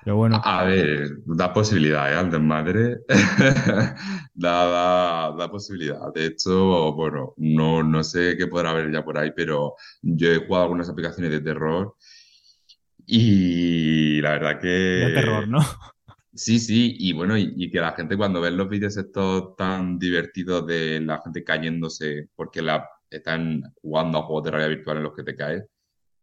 Pero 0.04 0.16
bueno, 0.16 0.40
A 0.44 0.64
ver, 0.64 1.10
da 1.26 1.52
posibilidad, 1.52 2.12
¿eh? 2.12 2.16
Al 2.16 2.30
desmadre. 2.30 2.98
Da, 4.34 4.64
da, 4.64 5.36
da 5.36 5.50
posibilidad. 5.50 6.12
De 6.14 6.26
hecho, 6.26 6.92
bueno, 6.94 7.34
no, 7.36 7.82
no 7.82 8.02
sé 8.02 8.34
qué 8.36 8.46
podrá 8.46 8.70
haber 8.70 8.90
ya 8.90 9.04
por 9.04 9.18
ahí, 9.18 9.30
pero 9.36 9.74
yo 10.00 10.32
he 10.32 10.46
jugado 10.46 10.64
algunas 10.64 10.88
aplicaciones 10.88 11.30
de 11.30 11.40
terror 11.40 11.94
y 13.06 14.20
la 14.22 14.32
verdad 14.32 14.60
de 14.60 15.12
terror, 15.14 15.44
que 15.44 15.50
¿no? 15.50 15.58
sí, 16.34 16.58
sí, 16.58 16.96
y 16.98 17.12
bueno, 17.12 17.36
y, 17.36 17.52
y 17.56 17.70
que 17.70 17.78
la 17.80 17.92
gente 17.92 18.16
cuando 18.16 18.40
ve 18.40 18.50
los 18.50 18.68
vídeos 18.68 18.96
estos 18.96 19.54
tan 19.56 19.98
divertidos 19.98 20.66
de 20.66 21.00
la 21.00 21.20
gente 21.20 21.44
cayéndose 21.44 22.28
porque 22.34 22.62
la, 22.62 22.88
están 23.10 23.62
jugando 23.82 24.18
a 24.18 24.22
juegos 24.22 24.44
de 24.44 24.50
realidad 24.50 24.76
virtual 24.76 24.96
en 24.98 25.02
los 25.02 25.14
que 25.14 25.24
te 25.24 25.36
caes, 25.36 25.64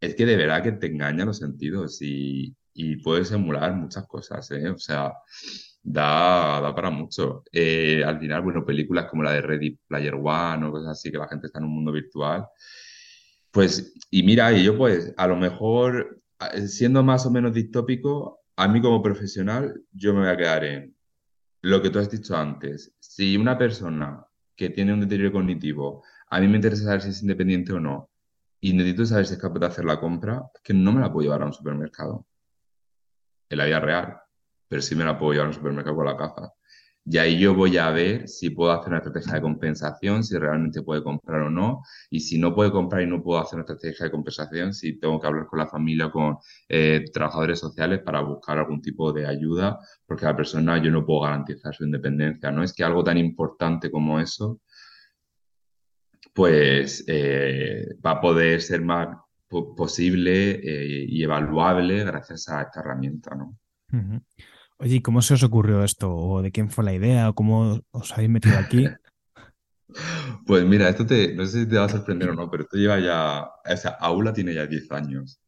es 0.00 0.14
que 0.14 0.26
de 0.26 0.36
verdad 0.36 0.62
que 0.62 0.72
te 0.72 0.86
engaña 0.88 1.24
los 1.24 1.38
sentidos 1.38 2.00
y, 2.02 2.56
y 2.74 2.96
puedes 2.96 3.30
emular 3.32 3.74
muchas 3.74 4.06
cosas, 4.06 4.50
¿eh? 4.50 4.68
O 4.70 4.78
sea, 4.78 5.12
da, 5.82 6.60
da 6.60 6.74
para 6.74 6.90
mucho. 6.90 7.44
Eh, 7.52 8.02
al 8.04 8.18
final, 8.18 8.42
bueno, 8.42 8.64
películas 8.64 9.06
como 9.06 9.22
la 9.22 9.32
de 9.32 9.42
Ready 9.42 9.78
Player 9.88 10.14
One 10.14 10.66
o 10.66 10.72
cosas 10.72 10.98
así, 10.98 11.10
que 11.10 11.18
la 11.18 11.28
gente 11.28 11.46
está 11.46 11.58
en 11.58 11.66
un 11.66 11.74
mundo 11.74 11.92
virtual. 11.92 12.46
Pues, 13.50 13.94
y 14.10 14.22
mira, 14.22 14.52
y 14.52 14.64
yo 14.64 14.76
pues, 14.76 15.12
a 15.16 15.26
lo 15.26 15.36
mejor, 15.36 16.22
siendo 16.66 17.02
más 17.02 17.26
o 17.26 17.30
menos 17.30 17.52
distópico, 17.52 18.40
a 18.56 18.68
mí 18.68 18.80
como 18.80 19.02
profesional, 19.02 19.82
yo 19.92 20.12
me 20.14 20.20
voy 20.20 20.28
a 20.28 20.36
quedar 20.36 20.64
en 20.64 20.94
lo 21.62 21.82
que 21.82 21.90
tú 21.90 21.98
has 21.98 22.10
dicho 22.10 22.36
antes. 22.36 22.94
Si 23.00 23.36
una 23.36 23.58
persona 23.58 24.24
que 24.54 24.70
tiene 24.70 24.92
un 24.92 25.00
deterioro 25.00 25.32
cognitivo, 25.32 26.04
a 26.28 26.40
mí 26.40 26.48
me 26.48 26.56
interesa 26.56 26.84
saber 26.84 27.02
si 27.02 27.10
es 27.10 27.22
independiente 27.22 27.72
o 27.72 27.80
no, 27.80 28.10
y 28.60 28.72
necesito 28.74 29.06
saber 29.06 29.26
si 29.26 29.34
es 29.34 29.40
capaz 29.40 29.60
de 29.60 29.66
hacer 29.66 29.84
la 29.84 29.98
compra, 29.98 30.42
es 30.54 30.60
que 30.62 30.74
no 30.74 30.92
me 30.92 31.00
la 31.00 31.12
puedo 31.12 31.24
llevar 31.24 31.42
a 31.42 31.46
un 31.46 31.52
supermercado, 31.52 32.26
en 33.50 33.58
la 33.58 33.66
vida 33.66 33.80
real, 33.80 34.16
pero 34.68 34.80
sí 34.80 34.94
me 34.94 35.04
la 35.04 35.18
puedo 35.18 35.32
llevar 35.32 35.46
a 35.46 35.50
un 35.50 35.54
supermercado 35.54 35.96
con 35.96 36.06
la 36.06 36.16
caja. 36.16 36.52
Y 37.04 37.18
ahí 37.18 37.38
yo 37.38 37.54
voy 37.54 37.76
a 37.78 37.90
ver 37.90 38.28
si 38.28 38.50
puedo 38.50 38.70
hacer 38.72 38.88
una 38.88 38.98
estrategia 38.98 39.34
de 39.34 39.40
compensación, 39.40 40.22
si 40.22 40.36
realmente 40.38 40.82
puede 40.82 41.02
comprar 41.02 41.42
o 41.42 41.50
no, 41.50 41.82
y 42.10 42.20
si 42.20 42.38
no 42.38 42.54
puede 42.54 42.70
comprar 42.70 43.02
y 43.02 43.06
no 43.06 43.22
puedo 43.22 43.40
hacer 43.40 43.56
una 43.56 43.62
estrategia 43.62 44.04
de 44.06 44.12
compensación, 44.12 44.72
si 44.74 44.98
tengo 45.00 45.18
que 45.20 45.26
hablar 45.26 45.46
con 45.46 45.58
la 45.58 45.66
familia 45.66 46.10
con 46.10 46.36
eh, 46.68 47.04
trabajadores 47.12 47.58
sociales 47.58 48.00
para 48.04 48.20
buscar 48.20 48.58
algún 48.58 48.80
tipo 48.82 49.12
de 49.12 49.26
ayuda, 49.26 49.78
porque 50.06 50.26
a 50.26 50.30
la 50.30 50.36
persona 50.36 50.80
yo 50.82 50.90
no 50.90 51.04
puedo 51.04 51.22
garantizar 51.22 51.74
su 51.74 51.84
independencia, 51.84 52.50
¿no? 52.52 52.62
Es 52.62 52.72
que 52.72 52.84
algo 52.84 53.02
tan 53.02 53.18
importante 53.18 53.90
como 53.90 54.20
eso 54.20 54.60
pues 56.34 57.04
eh, 57.08 57.86
va 58.04 58.12
a 58.12 58.20
poder 58.20 58.62
ser 58.62 58.82
más 58.82 59.08
po- 59.50 59.74
posible 59.74 60.52
eh, 60.62 61.04
y 61.08 61.22
evaluable 61.22 62.04
gracias 62.04 62.48
a 62.48 62.62
esta 62.62 62.80
herramienta, 62.80 63.34
¿no? 63.34 63.58
Ujú. 63.92 64.22
Oye, 64.78 64.94
¿y 64.96 65.02
cómo 65.02 65.20
se 65.20 65.34
os 65.34 65.42
ocurrió 65.42 65.84
esto? 65.84 66.14
¿O 66.14 66.40
de 66.40 66.52
quién 66.52 66.70
fue 66.70 66.84
la 66.84 66.94
idea? 66.94 67.28
¿O 67.28 67.34
cómo 67.34 67.80
os 67.90 68.12
habéis 68.12 68.30
metido 68.30 68.56
aquí? 68.58 68.86
Pues 70.46 70.64
mira, 70.64 70.88
esto 70.88 71.04
te, 71.04 71.34
no 71.34 71.44
sé 71.46 71.62
si 71.62 71.68
te 71.68 71.76
va 71.76 71.86
a 71.86 71.88
sorprender 71.88 72.28
o 72.30 72.34
no, 72.34 72.48
pero 72.48 72.62
esto 72.62 72.76
lleva 72.76 73.00
ya, 73.00 73.42
o 73.42 73.76
sea, 73.76 73.90
Aula 74.00 74.32
tiene 74.32 74.54
ya 74.54 74.64
10 74.64 74.90
años. 74.92 75.40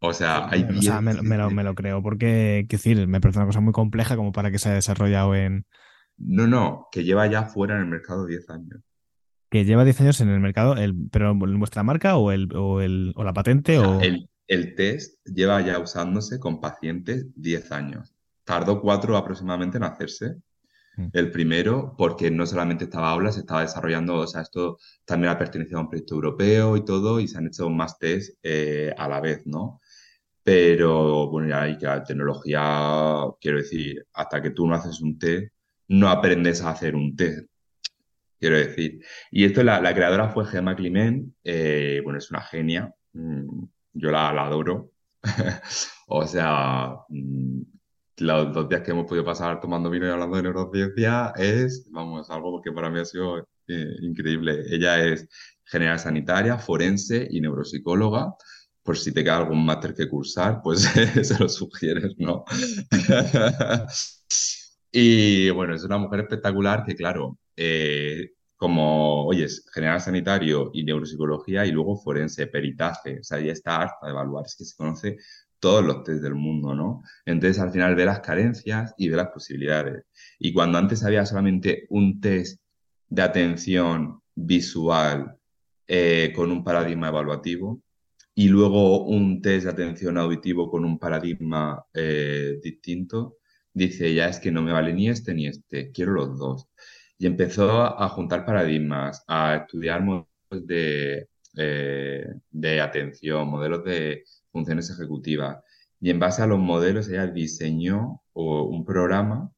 O 0.00 0.12
sea, 0.12 0.48
hay 0.48 0.62
O 0.62 0.80
sea, 0.80 1.00
10, 1.00 1.16
me, 1.16 1.22
me 1.22 1.36
lo, 1.36 1.50
me 1.50 1.64
lo 1.64 1.74
creo 1.74 2.00
porque, 2.00 2.64
quiero 2.68 2.80
decir, 2.82 3.08
me 3.08 3.20
parece 3.20 3.40
una 3.40 3.46
cosa 3.46 3.58
muy 3.60 3.72
compleja 3.72 4.14
como 4.14 4.30
para 4.30 4.52
que 4.52 4.58
se 4.60 4.68
haya 4.68 4.76
desarrollado 4.76 5.34
en... 5.34 5.66
no, 6.16 6.46
no, 6.46 6.86
que 6.92 7.02
lleva 7.02 7.26
ya 7.26 7.42
fuera 7.44 7.74
en 7.74 7.80
el 7.82 7.88
mercado 7.88 8.24
10 8.24 8.48
años. 8.50 8.80
Que 9.54 9.64
lleva 9.64 9.84
10 9.84 10.00
años 10.00 10.20
en 10.20 10.30
el 10.30 10.40
mercado, 10.40 10.74
el, 10.74 10.96
pero 11.12 11.30
en 11.30 11.60
vuestra 11.60 11.84
marca 11.84 12.16
o, 12.16 12.32
el, 12.32 12.52
o, 12.56 12.80
el, 12.80 13.12
o 13.14 13.22
la 13.22 13.32
patente 13.32 13.78
o... 13.78 14.00
el, 14.00 14.28
el 14.48 14.74
test 14.74 15.24
lleva 15.24 15.60
ya 15.60 15.78
usándose 15.78 16.40
con 16.40 16.60
pacientes 16.60 17.26
10 17.36 17.70
años. 17.70 18.12
Tardó 18.42 18.80
cuatro 18.80 19.16
aproximadamente 19.16 19.76
en 19.76 19.84
hacerse. 19.84 20.38
Mm, 20.96 21.06
El 21.12 21.30
primero, 21.30 21.94
porque 21.96 22.32
no 22.32 22.46
solamente 22.46 22.82
estaba 22.82 23.12
Aula, 23.12 23.30
se 23.30 23.42
estaba 23.42 23.60
desarrollando, 23.60 24.16
o 24.16 24.26
sea, 24.26 24.42
esto 24.42 24.76
también 25.04 25.32
ha 25.32 25.38
pertenecido 25.38 25.78
a 25.78 25.82
un 25.82 25.88
proyecto 25.88 26.16
europeo 26.16 26.76
y 26.76 26.84
todo, 26.84 27.20
y 27.20 27.28
se 27.28 27.38
han 27.38 27.46
hecho 27.46 27.70
más 27.70 27.96
test 27.96 28.36
eh, 28.42 28.92
a 28.98 29.06
la 29.08 29.20
vez, 29.20 29.46
¿no? 29.46 29.80
Pero 30.42 31.28
bueno, 31.30 31.48
ya 31.48 31.62
hay 31.62 31.78
que 31.78 31.86
la 31.86 32.02
tecnología, 32.02 33.22
quiero 33.40 33.58
decir, 33.58 34.04
hasta 34.14 34.42
que 34.42 34.50
tú 34.50 34.66
no 34.66 34.74
haces 34.74 35.00
un 35.00 35.16
test, 35.16 35.52
no 35.88 36.08
aprendes 36.10 36.60
a 36.62 36.70
hacer 36.70 36.96
un 36.96 37.14
test, 37.16 37.48
quiero 38.44 38.58
decir. 38.58 39.00
Y 39.30 39.44
esto, 39.44 39.62
la, 39.62 39.94
creadora 39.94 40.28
fue 40.28 40.44
Gemma 40.46 40.76
Climent, 40.76 41.34
eh, 41.44 42.00
bueno, 42.04 42.18
es 42.18 42.30
una 42.30 42.42
genia, 42.42 42.94
mm, 43.14 43.64
yo 43.94 44.10
la, 44.10 44.32
la 44.32 44.46
adoro. 44.46 44.92
O 46.06 46.26
sea, 46.26 46.96
mm, 47.08 47.62
los 48.18 48.52
dos 48.52 48.68
días 48.68 48.82
que 48.82 48.90
hemos 48.90 49.06
podido 49.06 49.24
pasar 49.24 49.60
tomando 49.60 49.88
vino 49.88 50.06
y 50.06 50.10
hablando 50.10 50.36
de 50.36 50.42
neurociencia 50.42 51.32
es, 51.36 51.88
vamos, 51.90 52.30
algo 52.30 52.60
que 52.60 52.72
para 52.72 52.90
mí 52.90 53.00
ha 53.00 53.04
sido 53.06 53.38
eh, 53.68 53.96
increíble. 54.02 54.64
Ella 54.70 55.02
es 55.02 55.26
general 55.64 55.98
sanitaria, 55.98 56.58
forense 56.58 57.26
y 57.30 57.40
neuropsicóloga. 57.40 58.34
Por 58.82 58.98
si 58.98 59.12
te 59.12 59.24
queda 59.24 59.38
algún 59.38 59.64
máster 59.64 59.94
que 59.94 60.08
cursar, 60.10 60.60
pues 60.62 60.82
se 61.22 61.38
lo 61.38 61.48
sugieres, 61.48 62.14
¿no? 62.18 62.44
Y 64.96 65.50
bueno, 65.50 65.74
es 65.74 65.82
una 65.82 65.98
mujer 65.98 66.20
espectacular 66.20 66.84
que, 66.84 66.94
claro, 66.94 67.36
eh, 67.56 68.32
como, 68.56 69.26
oye, 69.26 69.46
general 69.72 70.00
sanitario 70.00 70.70
y 70.72 70.84
neuropsicología 70.84 71.66
y 71.66 71.72
luego 71.72 71.96
forense, 71.96 72.46
peritaje, 72.46 73.20
o 73.20 73.24
sea, 73.24 73.40
ya 73.40 73.52
está 73.52 73.76
harta 73.76 74.06
de 74.06 74.12
evaluar, 74.12 74.46
es 74.46 74.56
que 74.56 74.64
se 74.64 74.76
conoce 74.76 75.18
todos 75.58 75.84
los 75.84 76.02
test 76.04 76.22
del 76.22 76.34
mundo, 76.34 76.74
¿no? 76.74 77.02
Entonces, 77.24 77.60
al 77.60 77.72
final 77.72 77.94
ve 77.94 78.04
las 78.04 78.20
carencias 78.20 78.94
y 78.98 79.08
ve 79.08 79.16
las 79.16 79.28
posibilidades. 79.28 80.04
Y 80.38 80.52
cuando 80.52 80.78
antes 80.78 81.02
había 81.04 81.24
solamente 81.26 81.86
un 81.90 82.20
test 82.20 82.60
de 83.08 83.22
atención 83.22 84.20
visual 84.34 85.36
eh, 85.86 86.32
con 86.34 86.50
un 86.50 86.64
paradigma 86.64 87.08
evaluativo 87.08 87.82
y 88.34 88.48
luego 88.48 89.04
un 89.04 89.40
test 89.40 89.64
de 89.64 89.70
atención 89.70 90.18
auditivo 90.18 90.70
con 90.70 90.84
un 90.84 90.98
paradigma 90.98 91.84
eh, 91.94 92.58
distinto, 92.62 93.38
dice, 93.72 94.14
ya 94.14 94.28
es 94.28 94.40
que 94.40 94.50
no 94.50 94.62
me 94.62 94.72
vale 94.72 94.92
ni 94.92 95.08
este 95.08 95.34
ni 95.34 95.46
este, 95.46 95.90
quiero 95.92 96.12
los 96.12 96.38
dos. 96.38 96.68
Y 97.18 97.26
empezó 97.26 97.82
a, 97.82 98.08
juntar 98.08 98.44
paradigmas, 98.44 99.24
a 99.28 99.56
estudiar 99.56 100.02
modelos 100.02 100.66
de, 100.66 101.28
eh, 101.56 102.26
de 102.50 102.80
atención, 102.80 103.48
modelos 103.48 103.84
de 103.84 104.24
funciones 104.50 104.90
ejecutivas. 104.90 105.58
Y 106.00 106.10
en 106.10 106.18
base 106.18 106.42
a 106.42 106.46
los 106.46 106.58
modelos 106.58 107.08
ella 107.08 107.26
diseñó 107.26 108.22
un 108.34 108.84
programa 108.84 109.50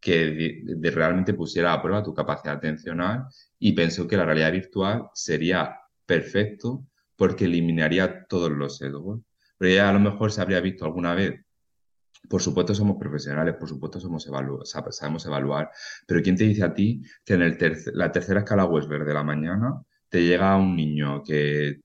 que 0.00 0.64
realmente 0.92 1.32
pusiera 1.32 1.72
a 1.72 1.80
prueba 1.80 2.02
tu 2.02 2.12
capacidad 2.12 2.56
atencional 2.56 3.26
y 3.58 3.72
pensó 3.72 4.08
que 4.08 4.16
la 4.16 4.24
realidad 4.24 4.52
virtual 4.52 5.08
sería 5.14 5.78
perfecto 6.04 6.84
porque 7.16 7.44
eliminaría 7.44 8.26
todos 8.26 8.50
los 8.50 8.78
sesgos. 8.78 9.20
Pero 9.56 9.70
ella 9.70 9.88
a 9.88 9.92
lo 9.92 10.00
mejor 10.00 10.32
se 10.32 10.40
habría 10.40 10.60
visto 10.60 10.84
alguna 10.84 11.14
vez 11.14 11.41
por 12.28 12.40
supuesto 12.42 12.74
somos 12.74 12.96
profesionales, 12.98 13.56
por 13.58 13.68
supuesto 13.68 14.00
somos 14.00 14.24
sabemos 14.64 15.26
evaluar, 15.26 15.70
pero 16.06 16.22
¿quién 16.22 16.36
te 16.36 16.44
dice 16.44 16.64
a 16.64 16.74
ti 16.74 17.02
que 17.24 17.34
en 17.34 17.42
el 17.42 17.58
terce- 17.58 17.92
la 17.94 18.10
tercera 18.12 18.40
escala 18.40 18.64
Wesberg 18.66 19.04
de 19.04 19.14
la 19.14 19.22
mañana 19.24 19.82
te 20.08 20.22
llega 20.24 20.56
un 20.56 20.76
niño 20.76 21.22
que 21.24 21.80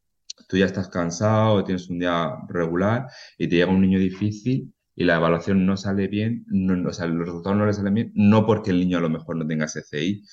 tú 0.48 0.58
ya 0.58 0.66
estás 0.66 0.90
cansado, 0.90 1.64
tienes 1.64 1.90
un 1.90 2.00
día 2.00 2.32
regular 2.50 3.08
y 3.38 3.48
te 3.48 3.56
llega 3.58 3.72
un 3.72 3.82
niño 3.82 4.00
difícil 4.00 4.74
y 4.96 5.04
la 5.04 5.18
evaluación 5.18 5.66
no 5.66 5.78
sale 5.78 6.08
bien, 6.08 6.46
no- 6.48 6.90
o 6.90 6.94
sea, 6.94 7.08
los 7.08 7.26
resultados 7.28 7.58
no 7.58 7.66
le 7.66 7.74
salen 7.74 7.94
bien, 7.94 8.12
no 8.16 8.46
porque 8.46 8.72
el 8.72 8.80
niño 8.80 8.98
a 8.98 9.02
lo 9.02 9.10
mejor 9.10 9.36
no 9.38 9.46
tenga 9.48 9.66
SCI, 9.66 10.24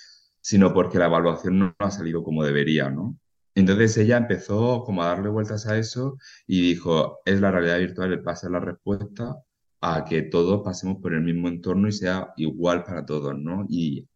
sino 0.41 0.73
porque 0.75 0.99
la 0.99 1.07
evaluación 1.07 1.59
no 1.59 1.75
ha 1.79 1.91
salido 1.91 2.23
como 2.23 2.45
debería, 2.45 2.91
¿no? 2.91 3.19
Entonces 3.55 3.97
ella 3.99 4.17
empezó 4.17 4.83
como 4.85 5.03
a 5.03 5.07
darle 5.09 5.29
vueltas 5.29 5.67
a 5.67 5.79
eso 5.79 6.19
y 6.47 6.61
dijo, 6.61 7.21
es 7.25 7.41
la 7.41 7.51
realidad 7.51 7.79
virtual, 7.79 8.27
va 8.27 8.33
a 8.33 8.49
la 8.51 8.61
respuesta 8.61 9.37
a 9.87 10.05
que 10.05 10.23
todos 10.23 10.63
pasemos 10.65 10.97
por 11.03 11.13
el 11.13 11.21
mismo 11.21 11.49
entorno 11.49 11.89
y 11.89 11.93
sea 11.93 12.33
igual 12.39 12.85
para 12.85 13.05
todos, 13.05 13.39
¿no? 13.39 13.67
Y 13.69 14.09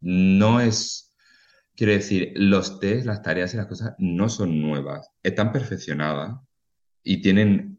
no 0.00 0.60
es, 0.60 1.14
quiero 1.74 1.92
decir, 1.92 2.32
los 2.34 2.80
test, 2.80 3.04
las 3.04 3.20
tareas 3.20 3.52
y 3.52 3.58
las 3.58 3.66
cosas 3.66 3.94
no 3.98 4.30
son 4.30 4.60
nuevas, 4.60 5.10
están 5.22 5.52
perfeccionadas 5.52 6.36
y 7.02 7.20
tienen 7.20 7.78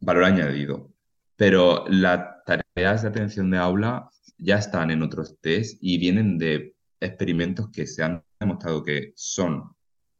valor 0.00 0.24
añadido, 0.24 0.92
pero 1.36 1.86
la 1.88 2.42
tarea 2.44 2.62
tareas 2.74 3.02
de 3.02 3.08
atención 3.08 3.50
de 3.50 3.58
aula 3.58 4.10
ya 4.38 4.58
están 4.58 4.90
en 4.90 5.02
otros 5.02 5.38
test 5.40 5.78
y 5.80 5.98
vienen 5.98 6.36
de 6.36 6.74
experimentos 7.00 7.70
que 7.70 7.86
se 7.86 8.02
han 8.02 8.22
demostrado 8.38 8.82
que 8.82 9.12
son 9.16 9.74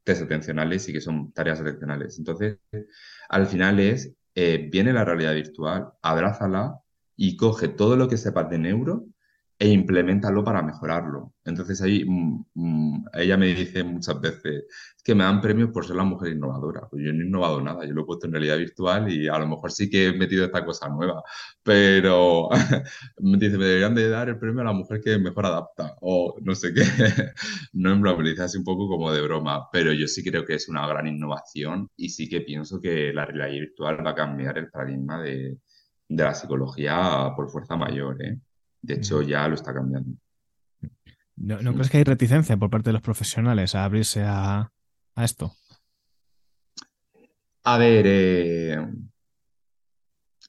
test 0.04 0.22
atencionales 0.22 0.88
y 0.88 0.92
que 0.92 1.00
son 1.00 1.32
tareas 1.32 1.60
atencionales. 1.60 2.18
Entonces, 2.18 2.58
al 3.28 3.46
final 3.46 3.80
es, 3.80 4.12
eh, 4.34 4.68
viene 4.70 4.92
la 4.92 5.04
realidad 5.04 5.34
virtual, 5.34 5.92
abrázala 6.02 6.80
y 7.16 7.36
coge 7.36 7.68
todo 7.68 7.96
lo 7.96 8.08
que 8.08 8.16
sepas 8.16 8.48
de 8.50 8.58
neuro 8.58 9.06
e 9.62 9.68
implementalo 9.68 10.42
para 10.42 10.60
mejorarlo. 10.60 11.34
Entonces 11.44 11.80
ahí 11.82 12.04
mm, 12.04 12.44
mm, 12.54 13.04
ella 13.14 13.36
me 13.36 13.46
dice 13.54 13.84
muchas 13.84 14.20
veces 14.20 14.64
que 15.04 15.14
me 15.14 15.22
dan 15.22 15.40
premios 15.40 15.70
por 15.70 15.86
ser 15.86 15.94
la 15.96 16.02
mujer 16.04 16.32
innovadora. 16.32 16.88
Pues 16.90 17.04
yo 17.04 17.12
no 17.12 17.20
he 17.22 17.26
innovado 17.26 17.60
nada, 17.60 17.84
yo 17.86 17.92
lo 17.94 18.02
he 18.02 18.04
puesto 18.04 18.26
en 18.26 18.32
realidad 18.32 18.58
virtual 18.58 19.08
y 19.12 19.28
a 19.28 19.38
lo 19.38 19.46
mejor 19.46 19.70
sí 19.70 19.88
que 19.88 20.08
he 20.08 20.12
metido 20.18 20.44
esta 20.44 20.64
cosa 20.64 20.88
nueva, 20.88 21.22
pero 21.62 22.48
me 23.20 23.38
dice, 23.38 23.56
me 23.56 23.66
deberían 23.66 23.94
de 23.94 24.08
dar 24.08 24.28
el 24.30 24.38
premio 24.38 24.62
a 24.62 24.64
la 24.64 24.72
mujer 24.72 25.00
que 25.00 25.16
mejor 25.18 25.46
adapta 25.46 25.94
o 26.00 26.34
no 26.42 26.54
sé 26.56 26.74
qué. 26.74 26.82
no 27.72 27.92
en 27.92 28.02
me 28.02 28.30
dice 28.30 28.42
así 28.42 28.58
un 28.58 28.64
poco 28.64 28.88
como 28.88 29.12
de 29.12 29.22
broma, 29.22 29.68
pero 29.72 29.92
yo 29.92 30.08
sí 30.08 30.24
creo 30.24 30.44
que 30.44 30.54
es 30.54 30.68
una 30.68 30.86
gran 30.88 31.06
innovación 31.06 31.88
y 31.96 32.08
sí 32.08 32.28
que 32.28 32.40
pienso 32.40 32.80
que 32.80 33.12
la 33.12 33.26
realidad 33.26 33.60
virtual 33.60 34.04
va 34.04 34.10
a 34.10 34.14
cambiar 34.16 34.58
el 34.58 34.70
paradigma 34.70 35.22
de, 35.22 35.58
de 36.08 36.24
la 36.24 36.34
psicología 36.34 37.32
por 37.36 37.48
fuerza 37.50 37.76
mayor, 37.76 38.20
¿eh? 38.24 38.38
De 38.82 38.94
hecho, 38.94 39.22
ya 39.22 39.46
lo 39.48 39.54
está 39.54 39.72
cambiando. 39.72 40.16
¿No, 41.36 41.72
crees 41.72 41.90
que 41.90 41.98
hay 41.98 42.04
reticencia 42.04 42.56
por 42.56 42.70
parte 42.70 42.90
de 42.90 42.94
los 42.94 43.02
profesionales 43.02 43.74
a 43.74 43.84
abrirse 43.84 44.22
a, 44.24 44.70
esto? 45.16 45.54
A 47.64 47.78
ver, 47.78 48.04
eh, 48.06 48.86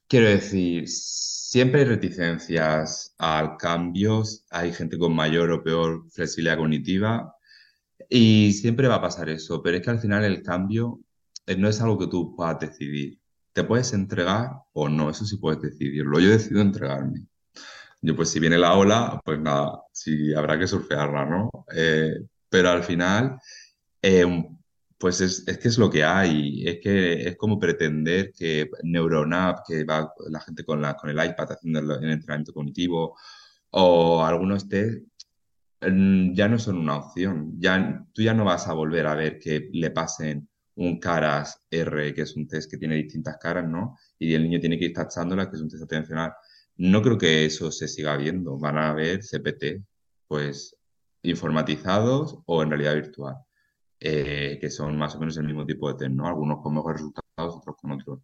quiero 0.07 0.27
decir, 0.27 0.87
siempre 0.87 1.81
hay 1.81 1.87
reticencias 1.87 3.15
al 3.17 3.57
cambio, 3.57 4.23
hay 4.49 4.73
gente 4.73 4.97
con 4.97 5.15
mayor 5.15 5.51
o 5.51 5.63
peor 5.63 6.09
flexibilidad 6.11 6.57
cognitiva 6.57 7.35
y 8.09 8.53
siempre 8.53 8.87
va 8.87 8.95
a 8.95 9.01
pasar 9.01 9.29
eso, 9.29 9.61
pero 9.61 9.77
es 9.77 9.83
que 9.83 9.89
al 9.89 9.99
final 9.99 10.23
el 10.23 10.43
cambio 10.43 10.99
eh, 11.45 11.55
no 11.55 11.67
es 11.69 11.81
algo 11.81 11.97
que 11.97 12.07
tú 12.07 12.35
puedas 12.35 12.59
decidir. 12.59 13.19
Te 13.53 13.63
puedes 13.63 13.93
entregar 13.93 14.51
o 14.73 14.89
no, 14.89 15.09
eso 15.09 15.25
sí 15.25 15.37
puedes 15.37 15.61
decidirlo. 15.61 16.19
Yo 16.19 16.29
decido 16.29 16.61
entregarme. 16.61 17.27
Yo, 18.05 18.15
pues 18.17 18.29
si 18.31 18.39
viene 18.39 18.57
la 18.57 18.75
ola, 18.75 19.21
pues 19.23 19.39
nada, 19.39 19.81
sí 19.93 20.33
habrá 20.33 20.59
que 20.59 20.67
surfearla, 20.67 21.25
¿no? 21.25 21.49
Eh, 21.73 22.15
pero 22.49 22.69
al 22.69 22.83
final, 22.83 23.39
eh, 24.01 24.45
pues 24.97 25.21
es, 25.21 25.45
que 25.45 25.67
es 25.69 25.77
lo 25.77 25.89
que 25.89 26.03
hay. 26.03 26.67
Es 26.67 26.79
que 26.81 27.27
es 27.29 27.37
como 27.37 27.59
pretender 27.59 28.33
que 28.33 28.69
NeuroNap, 28.83 29.59
que 29.67 29.85
va 29.85 30.13
la 30.29 30.41
gente 30.41 30.65
con, 30.65 30.81
la, 30.81 30.95
con 30.95 31.09
el 31.09 31.25
iPad 31.25 31.53
haciendo 31.53 31.79
el, 31.79 32.09
entrenamiento 32.11 32.53
cognitivo, 32.53 33.17
o 33.71 34.23
algunos 34.25 34.67
test, 34.67 35.05
mm, 35.81 36.33
ya 36.33 36.47
no 36.49 36.59
son 36.59 36.77
una 36.77 36.97
opción. 36.97 37.53
Ya, 37.59 38.05
tú 38.13 38.21
ya 38.21 38.33
no 38.33 38.45
vas 38.45 38.67
a 38.67 38.73
volver 38.73 39.07
a 39.07 39.15
ver 39.15 39.39
que 39.39 39.69
le 39.73 39.91
pasen 39.91 40.49
un 40.75 40.99
caras 40.99 41.59
R, 41.69 42.13
que 42.13 42.21
es 42.23 42.35
un 42.35 42.47
test 42.47 42.69
que 42.71 42.77
tiene 42.77 42.95
distintas 42.95 43.37
caras, 43.37 43.67
¿no? 43.67 43.97
Y 44.19 44.33
el 44.33 44.43
niño 44.43 44.59
tiene 44.59 44.77
que 44.79 44.85
ir 44.85 44.93
tachándola, 44.93 45.49
que 45.49 45.55
es 45.55 45.61
un 45.61 45.69
test 45.69 45.83
atencional. 45.83 46.33
No 46.77 47.01
creo 47.01 47.17
que 47.17 47.45
eso 47.45 47.71
se 47.71 47.87
siga 47.87 48.17
viendo. 48.17 48.57
Van 48.57 48.77
a 48.77 48.89
haber 48.89 49.21
CPT, 49.21 49.83
pues 50.27 50.75
informatizados 51.23 52.39
o 52.45 52.63
en 52.63 52.69
realidad 52.69 52.95
virtual, 52.95 53.35
eh, 53.99 54.57
que 54.59 54.69
son 54.69 54.97
más 54.97 55.15
o 55.15 55.19
menos 55.19 55.37
el 55.37 55.45
mismo 55.45 55.65
tipo 55.65 55.89
de 55.91 55.97
test, 55.97 56.11
¿no? 56.11 56.27
Algunos 56.27 56.61
con 56.61 56.75
mejores 56.75 57.01
resultados, 57.01 57.57
otros 57.57 57.75
con 57.77 57.91
otros. 57.91 58.19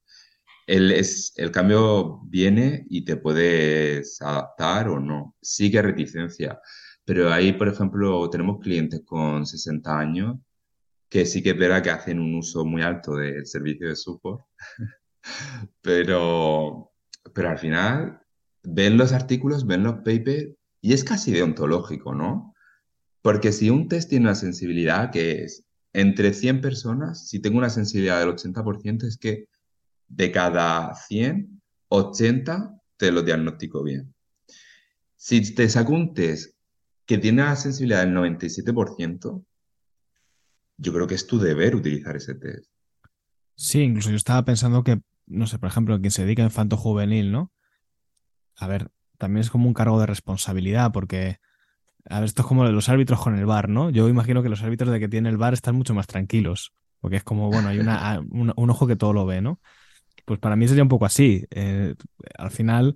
El, 0.67 0.91
es, 0.91 1.33
el 1.37 1.51
cambio 1.51 2.21
viene 2.25 2.85
y 2.89 3.05
te 3.05 3.17
puedes 3.17 4.21
adaptar 4.21 4.89
o 4.89 4.99
no. 4.99 5.35
Sigue 5.41 5.81
reticencia. 5.81 6.59
Pero 7.05 7.31
ahí, 7.31 7.53
por 7.53 7.67
ejemplo, 7.69 8.29
tenemos 8.29 8.59
clientes 8.59 9.01
con 9.05 9.45
60 9.45 9.97
años 9.99 10.37
que 11.09 11.25
sí 11.25 11.41
que 11.43 11.51
es 11.51 11.57
verdad 11.57 11.81
que 11.83 11.89
hacen 11.89 12.19
un 12.19 12.35
uso 12.35 12.65
muy 12.65 12.81
alto 12.83 13.15
del 13.15 13.45
servicio 13.45 13.89
de 13.89 13.95
support, 13.95 14.45
pero, 15.81 16.91
pero 17.33 17.49
al 17.49 17.57
final 17.57 18.21
ven 18.71 18.97
los 18.97 19.13
artículos, 19.13 19.65
ven 19.65 19.83
los 19.83 19.95
papers 19.97 20.49
y 20.81 20.93
es 20.93 21.03
casi 21.03 21.31
deontológico, 21.31 22.13
¿no? 22.13 22.53
Porque 23.21 23.51
si 23.51 23.69
un 23.69 23.87
test 23.87 24.09
tiene 24.09 24.25
una 24.25 24.35
sensibilidad 24.35 25.11
que 25.11 25.43
es 25.43 25.65
entre 25.93 26.33
100 26.33 26.61
personas, 26.61 27.27
si 27.27 27.39
tengo 27.39 27.57
una 27.57 27.69
sensibilidad 27.69 28.19
del 28.19 28.29
80%, 28.29 29.03
es 29.05 29.17
que 29.17 29.45
de 30.07 30.31
cada 30.31 30.95
100, 30.95 31.61
80 31.89 32.79
te 32.97 33.11
lo 33.11 33.23
diagnostico 33.23 33.83
bien. 33.83 34.13
Si 35.15 35.53
te 35.53 35.67
saco 35.67 35.93
un 35.93 36.13
test 36.13 36.55
que 37.05 37.17
tiene 37.17 37.41
una 37.41 37.55
sensibilidad 37.55 38.05
del 38.05 38.13
97%, 38.15 39.43
yo 40.77 40.93
creo 40.93 41.07
que 41.07 41.15
es 41.15 41.27
tu 41.27 41.39
deber 41.39 41.75
utilizar 41.75 42.15
ese 42.15 42.35
test. 42.35 42.71
Sí, 43.55 43.81
incluso 43.81 44.11
yo 44.11 44.15
estaba 44.15 44.45
pensando 44.45 44.83
que, 44.83 45.01
no 45.25 45.45
sé, 45.45 45.59
por 45.59 45.69
ejemplo, 45.69 45.99
quien 45.99 46.11
se 46.11 46.23
dedica 46.23 46.43
a 46.43 46.45
infanto 46.45 46.77
juvenil, 46.77 47.31
¿no? 47.31 47.51
A 48.59 48.67
ver, 48.67 48.91
también 49.17 49.41
es 49.41 49.49
como 49.49 49.67
un 49.67 49.73
cargo 49.73 49.99
de 49.99 50.05
responsabilidad, 50.05 50.91
porque, 50.91 51.39
a 52.09 52.19
ver, 52.19 52.25
esto 52.25 52.41
es 52.41 52.47
como 52.47 52.65
los 52.65 52.89
árbitros 52.89 53.21
con 53.21 53.37
el 53.37 53.45
bar, 53.45 53.69
¿no? 53.69 53.89
Yo 53.89 54.09
imagino 54.09 54.43
que 54.43 54.49
los 54.49 54.63
árbitros 54.63 54.91
de 54.91 54.99
que 54.99 55.09
tiene 55.09 55.29
el 55.29 55.37
bar 55.37 55.53
están 55.53 55.75
mucho 55.75 55.93
más 55.93 56.07
tranquilos, 56.07 56.73
porque 56.99 57.17
es 57.17 57.23
como, 57.23 57.49
bueno, 57.49 57.69
hay 57.69 57.79
una, 57.79 58.19
un, 58.31 58.69
ojo 58.69 58.87
que 58.87 58.95
todo 58.95 59.13
lo 59.13 59.25
ve, 59.25 59.41
¿no? 59.41 59.59
Pues 60.25 60.39
para 60.39 60.55
mí 60.55 60.67
sería 60.67 60.83
un 60.83 60.89
poco 60.89 61.05
así. 61.05 61.45
Eh, 61.51 61.95
al 62.37 62.51
final 62.51 62.95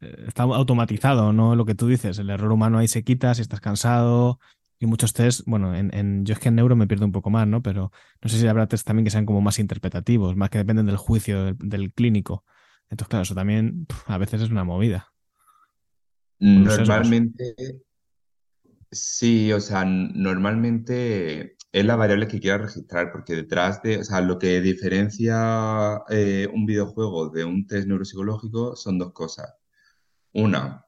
eh, 0.00 0.24
está 0.28 0.44
automatizado, 0.44 1.32
¿no? 1.32 1.56
Lo 1.56 1.64
que 1.64 1.74
tú 1.74 1.88
dices, 1.88 2.18
el 2.18 2.30
error 2.30 2.52
humano 2.52 2.78
ahí 2.78 2.88
se 2.88 3.04
quita 3.04 3.34
si 3.34 3.42
estás 3.42 3.60
cansado. 3.60 4.38
Y 4.78 4.86
muchos 4.86 5.12
test, 5.12 5.42
bueno, 5.46 5.74
en, 5.74 6.24
yo 6.26 6.34
es 6.34 6.40
que 6.40 6.48
en 6.48 6.56
neuro 6.56 6.76
me 6.76 6.86
pierdo 6.86 7.06
un 7.06 7.12
poco 7.12 7.30
más, 7.30 7.46
¿no? 7.46 7.62
Pero 7.62 7.92
no 8.22 8.28
sé 8.28 8.38
si 8.38 8.46
habrá 8.46 8.66
test 8.66 8.86
también 8.86 9.04
que 9.04 9.10
sean 9.10 9.24
como 9.26 9.40
más 9.40 9.58
interpretativos, 9.58 10.36
más 10.36 10.50
que 10.50 10.58
dependen 10.58 10.86
del 10.86 10.96
juicio 10.96 11.54
del 11.54 11.92
clínico. 11.92 12.44
Entonces, 12.90 13.08
claro, 13.08 13.22
eso 13.22 13.34
también 13.34 13.86
a 14.06 14.18
veces 14.18 14.42
es 14.42 14.50
una 14.50 14.64
movida. 14.64 15.12
Normalmente, 16.38 17.54
sí, 18.90 19.52
o 19.52 19.60
sea, 19.60 19.84
normalmente 19.84 21.56
es 21.72 21.84
la 21.84 21.96
variable 21.96 22.28
que 22.28 22.40
quiera 22.40 22.58
registrar, 22.58 23.10
porque 23.10 23.34
detrás 23.34 23.82
de, 23.82 23.98
o 23.98 24.04
sea, 24.04 24.20
lo 24.20 24.38
que 24.38 24.60
diferencia 24.60 26.02
eh, 26.08 26.48
un 26.52 26.66
videojuego 26.66 27.30
de 27.30 27.44
un 27.44 27.66
test 27.66 27.88
neuropsicológico 27.88 28.76
son 28.76 28.98
dos 28.98 29.12
cosas. 29.12 29.54
Una, 30.32 30.84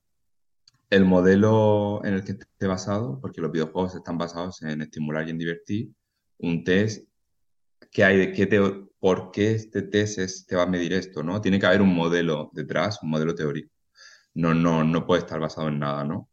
el 0.91 1.05
modelo 1.05 2.05
en 2.05 2.15
el 2.15 2.25
que 2.25 2.33
esté 2.33 2.67
basado, 2.67 3.21
porque 3.21 3.41
los 3.41 3.51
videojuegos 3.51 3.95
están 3.95 4.19
basados 4.19 4.63
en 4.63 4.83
estimular 4.83 5.27
y 5.27 5.31
en 5.31 5.39
divertir. 5.39 5.91
Un 6.39 6.65
test 6.65 7.09
que 7.91 8.05
hay, 8.05 8.33
que 8.33 8.47
te, 8.47 8.61
por 8.99 9.31
qué 9.31 9.53
este 9.53 9.83
test 9.83 10.49
te 10.49 10.57
va 10.57 10.65
a 10.65 10.67
medir 10.67 10.93
esto, 10.93 11.23
¿no? 11.23 11.41
Tiene 11.41 11.61
que 11.61 11.67
haber 11.67 11.83
un 11.83 11.95
modelo 11.95 12.51
detrás, 12.53 13.03
un 13.03 13.11
modelo 13.11 13.35
teórico. 13.35 13.73
No, 14.35 14.55
no, 14.55 14.85
no 14.85 15.07
puede 15.07 15.21
estar 15.21 15.41
basado 15.41 15.69
en 15.69 15.79
nada, 15.79 16.05
¿no? 16.05 16.31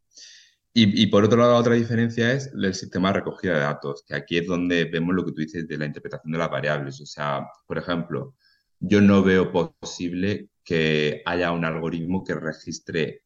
Y, 0.75 1.05
por 1.07 1.23
otro 1.23 1.37
lado, 1.37 1.55
otra 1.55 1.75
diferencia 1.75 2.33
es 2.33 2.51
el 2.51 2.73
sistema 2.73 3.09
de 3.09 3.19
recogida 3.19 3.53
de 3.53 3.59
datos, 3.59 4.03
que 4.07 4.15
aquí 4.15 4.39
es 4.39 4.47
donde 4.47 4.85
vemos 4.85 5.13
lo 5.13 5.23
que 5.23 5.31
tú 5.31 5.41
dices 5.41 5.67
de 5.67 5.77
la 5.77 5.85
interpretación 5.85 6.31
de 6.31 6.39
las 6.39 6.49
variables. 6.49 6.99
O 6.99 7.05
sea, 7.05 7.47
por 7.67 7.77
ejemplo, 7.77 8.35
yo 8.79 8.99
no 8.99 9.21
veo 9.21 9.51
posible 9.51 10.49
que 10.63 11.21
haya 11.25 11.51
un 11.51 11.63
algoritmo 11.63 12.23
que 12.23 12.33
registre 12.33 13.21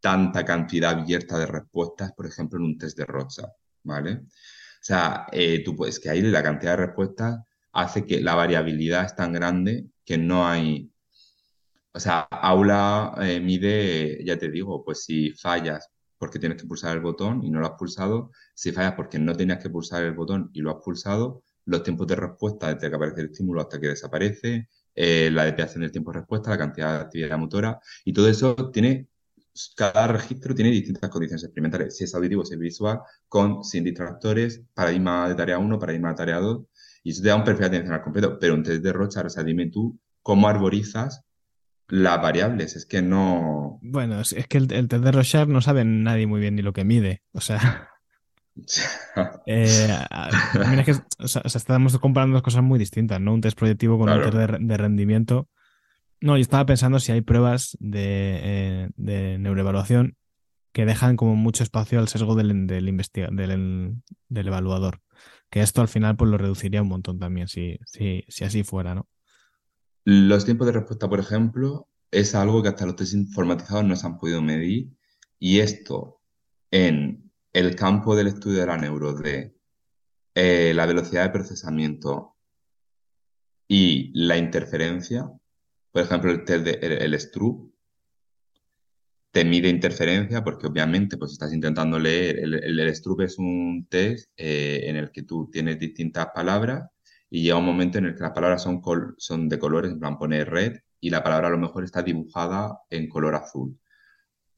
tanta 0.00 0.44
cantidad 0.44 0.98
abierta 0.98 1.38
de 1.38 1.46
respuestas, 1.46 2.12
por 2.12 2.26
ejemplo, 2.26 2.58
en 2.58 2.64
un 2.64 2.78
test 2.78 2.98
de 2.98 3.06
Rocha, 3.06 3.52
¿vale? 3.84 4.14
O 4.14 4.86
sea, 4.86 5.26
eh, 5.30 5.62
tú 5.64 5.76
puedes 5.76 6.00
que 6.00 6.10
ahí 6.10 6.22
la 6.22 6.42
cantidad 6.42 6.72
de 6.72 6.86
respuestas 6.86 7.38
hace 7.74 8.06
que 8.06 8.20
la 8.20 8.34
variabilidad 8.34 9.04
es 9.04 9.14
tan 9.16 9.32
grande 9.32 9.86
que 10.04 10.18
no 10.18 10.46
hay... 10.46 10.90
O 11.92 12.00
sea, 12.00 12.20
aula 12.30 13.14
eh, 13.22 13.40
mide, 13.40 14.24
ya 14.24 14.36
te 14.38 14.50
digo, 14.50 14.84
pues 14.84 15.04
si 15.04 15.30
fallas 15.32 15.88
porque 16.18 16.38
tienes 16.38 16.60
que 16.60 16.66
pulsar 16.66 16.96
el 16.96 17.02
botón 17.02 17.44
y 17.44 17.50
no 17.50 17.60
lo 17.60 17.66
has 17.66 17.78
pulsado, 17.78 18.30
si 18.54 18.72
fallas 18.72 18.94
porque 18.94 19.18
no 19.18 19.34
tenías 19.36 19.58
que 19.62 19.70
pulsar 19.70 20.02
el 20.04 20.12
botón 20.14 20.50
y 20.54 20.60
lo 20.60 20.70
has 20.70 20.82
pulsado, 20.82 21.42
los 21.66 21.82
tiempos 21.82 22.06
de 22.06 22.16
respuesta 22.16 22.72
desde 22.74 22.88
que 22.88 22.96
aparece 22.96 23.20
el 23.20 23.26
estímulo 23.30 23.60
hasta 23.60 23.80
que 23.80 23.88
desaparece, 23.88 24.68
eh, 24.94 25.30
la 25.32 25.44
desviación 25.44 25.82
del 25.82 25.92
tiempo 25.92 26.12
de 26.12 26.20
respuesta, 26.20 26.50
la 26.50 26.58
cantidad 26.58 26.96
de 26.98 27.04
actividad 27.04 27.38
motora, 27.38 27.80
y 28.04 28.12
todo 28.12 28.28
eso 28.28 28.54
tiene, 28.70 29.08
cada 29.76 30.06
registro 30.08 30.54
tiene 30.54 30.70
distintas 30.70 31.10
condiciones 31.10 31.44
experimentales, 31.44 31.96
si 31.96 32.04
es 32.04 32.14
auditivo, 32.14 32.44
si 32.44 32.54
es 32.54 32.60
visual, 32.60 33.00
con, 33.28 33.64
sin 33.64 33.84
distractores, 33.84 34.62
paradigma 34.74 35.28
de 35.28 35.34
tarea 35.34 35.58
1, 35.58 35.78
paradigma 35.78 36.10
de 36.10 36.14
tarea 36.14 36.38
2, 36.38 36.64
y 37.04 37.10
eso 37.10 37.22
te 37.22 37.28
da 37.28 37.36
un 37.36 37.44
perfil 37.44 37.66
atencional 37.66 38.02
completo. 38.02 38.38
Pero 38.40 38.54
un 38.54 38.62
test 38.62 38.82
de 38.82 38.92
Rochar, 38.92 39.26
o 39.26 39.30
sea, 39.30 39.44
dime 39.44 39.66
tú 39.66 40.00
cómo 40.22 40.48
arborizas 40.48 41.22
las 41.86 42.20
variables. 42.20 42.76
Es 42.76 42.86
que 42.86 43.02
no. 43.02 43.78
Bueno, 43.82 44.20
es, 44.20 44.34
que 44.48 44.58
el, 44.58 44.68
test 44.68 44.90
de 44.90 45.12
Rochar 45.12 45.46
no 45.46 45.60
sabe 45.60 45.84
nadie 45.84 46.26
muy 46.26 46.40
bien 46.40 46.56
ni 46.56 46.62
lo 46.62 46.72
que 46.72 46.84
mide. 46.84 47.22
O 47.32 47.40
sea. 47.42 47.90
eh, 49.46 49.88
mira 50.70 50.84
que 50.84 50.94
o 51.18 51.28
sea, 51.28 51.42
estamos 51.44 51.98
comparando 51.98 52.34
dos 52.34 52.42
cosas 52.42 52.62
muy 52.62 52.78
distintas, 52.78 53.20
¿no? 53.20 53.34
Un 53.34 53.42
test 53.42 53.58
proyectivo 53.58 53.98
con 53.98 54.08
un 54.08 54.22
test 54.22 54.34
de, 54.34 54.76
rendimiento. 54.78 55.48
No, 56.22 56.38
yo 56.38 56.40
estaba 56.40 56.64
pensando 56.64 57.00
si 57.00 57.12
hay 57.12 57.20
pruebas 57.20 57.76
de, 57.80 58.40
eh, 58.42 58.88
de 58.96 59.38
neuroevaluación 59.38 60.16
que 60.72 60.86
dejan 60.86 61.16
como 61.16 61.36
mucho 61.36 61.62
espacio 61.62 62.00
al 62.00 62.08
sesgo 62.08 62.34
del, 62.34 62.66
del, 62.66 62.96
del, 62.96 63.94
del, 64.28 64.46
evaluador. 64.48 65.00
Que 65.54 65.60
esto 65.60 65.80
al 65.82 65.86
final 65.86 66.16
pues 66.16 66.28
lo 66.28 66.36
reduciría 66.36 66.82
un 66.82 66.88
montón 66.88 67.20
también, 67.20 67.46
si, 67.46 67.78
si, 67.86 68.24
si 68.26 68.42
así 68.42 68.64
fuera, 68.64 68.92
¿no? 68.96 69.08
Los 70.02 70.44
tiempos 70.44 70.66
de 70.66 70.72
respuesta, 70.72 71.08
por 71.08 71.20
ejemplo, 71.20 71.88
es 72.10 72.34
algo 72.34 72.60
que 72.60 72.70
hasta 72.70 72.84
los 72.86 72.96
test 72.96 73.14
informatizados 73.14 73.84
no 73.84 73.94
se 73.94 74.04
han 74.04 74.18
podido 74.18 74.42
medir 74.42 74.90
y 75.38 75.60
esto 75.60 76.20
en 76.72 77.30
el 77.52 77.76
campo 77.76 78.16
del 78.16 78.26
estudio 78.26 78.58
de 78.58 78.66
la 78.66 78.78
neuro 78.78 79.12
de 79.14 79.56
eh, 80.34 80.72
la 80.74 80.86
velocidad 80.86 81.22
de 81.22 81.30
procesamiento 81.30 82.34
y 83.68 84.10
la 84.12 84.36
interferencia, 84.36 85.30
por 85.92 86.02
ejemplo, 86.02 86.32
el 86.32 86.44
test 86.44 86.64
de, 86.64 86.72
el, 86.72 87.14
STRUP, 87.14 87.73
te 89.34 89.44
mide 89.44 89.68
interferencia 89.68 90.44
porque 90.44 90.68
obviamente 90.68 91.16
pues 91.16 91.32
estás 91.32 91.52
intentando 91.52 91.98
leer, 91.98 92.38
el, 92.38 92.54
el, 92.54 92.94
STRUP 92.94 93.22
es 93.22 93.36
un 93.36 93.84
test 93.90 94.30
eh, 94.36 94.82
en 94.84 94.94
el 94.94 95.10
que 95.10 95.24
tú 95.24 95.50
tienes 95.50 95.76
distintas 95.80 96.28
palabras 96.32 96.88
y 97.28 97.42
llega 97.42 97.56
un 97.56 97.64
momento 97.66 97.98
en 97.98 98.06
el 98.06 98.14
que 98.14 98.22
las 98.22 98.30
palabras 98.30 98.62
son, 98.62 98.80
son 99.18 99.48
de 99.48 99.58
colores, 99.58 99.90
en 99.90 99.98
plan 99.98 100.18
pone 100.18 100.44
red 100.44 100.78
y 101.00 101.10
la 101.10 101.24
palabra 101.24 101.48
a 101.48 101.50
lo 101.50 101.58
mejor 101.58 101.82
está 101.82 102.00
dibujada 102.00 102.78
en 102.90 103.08
color 103.08 103.34
azul. 103.34 103.76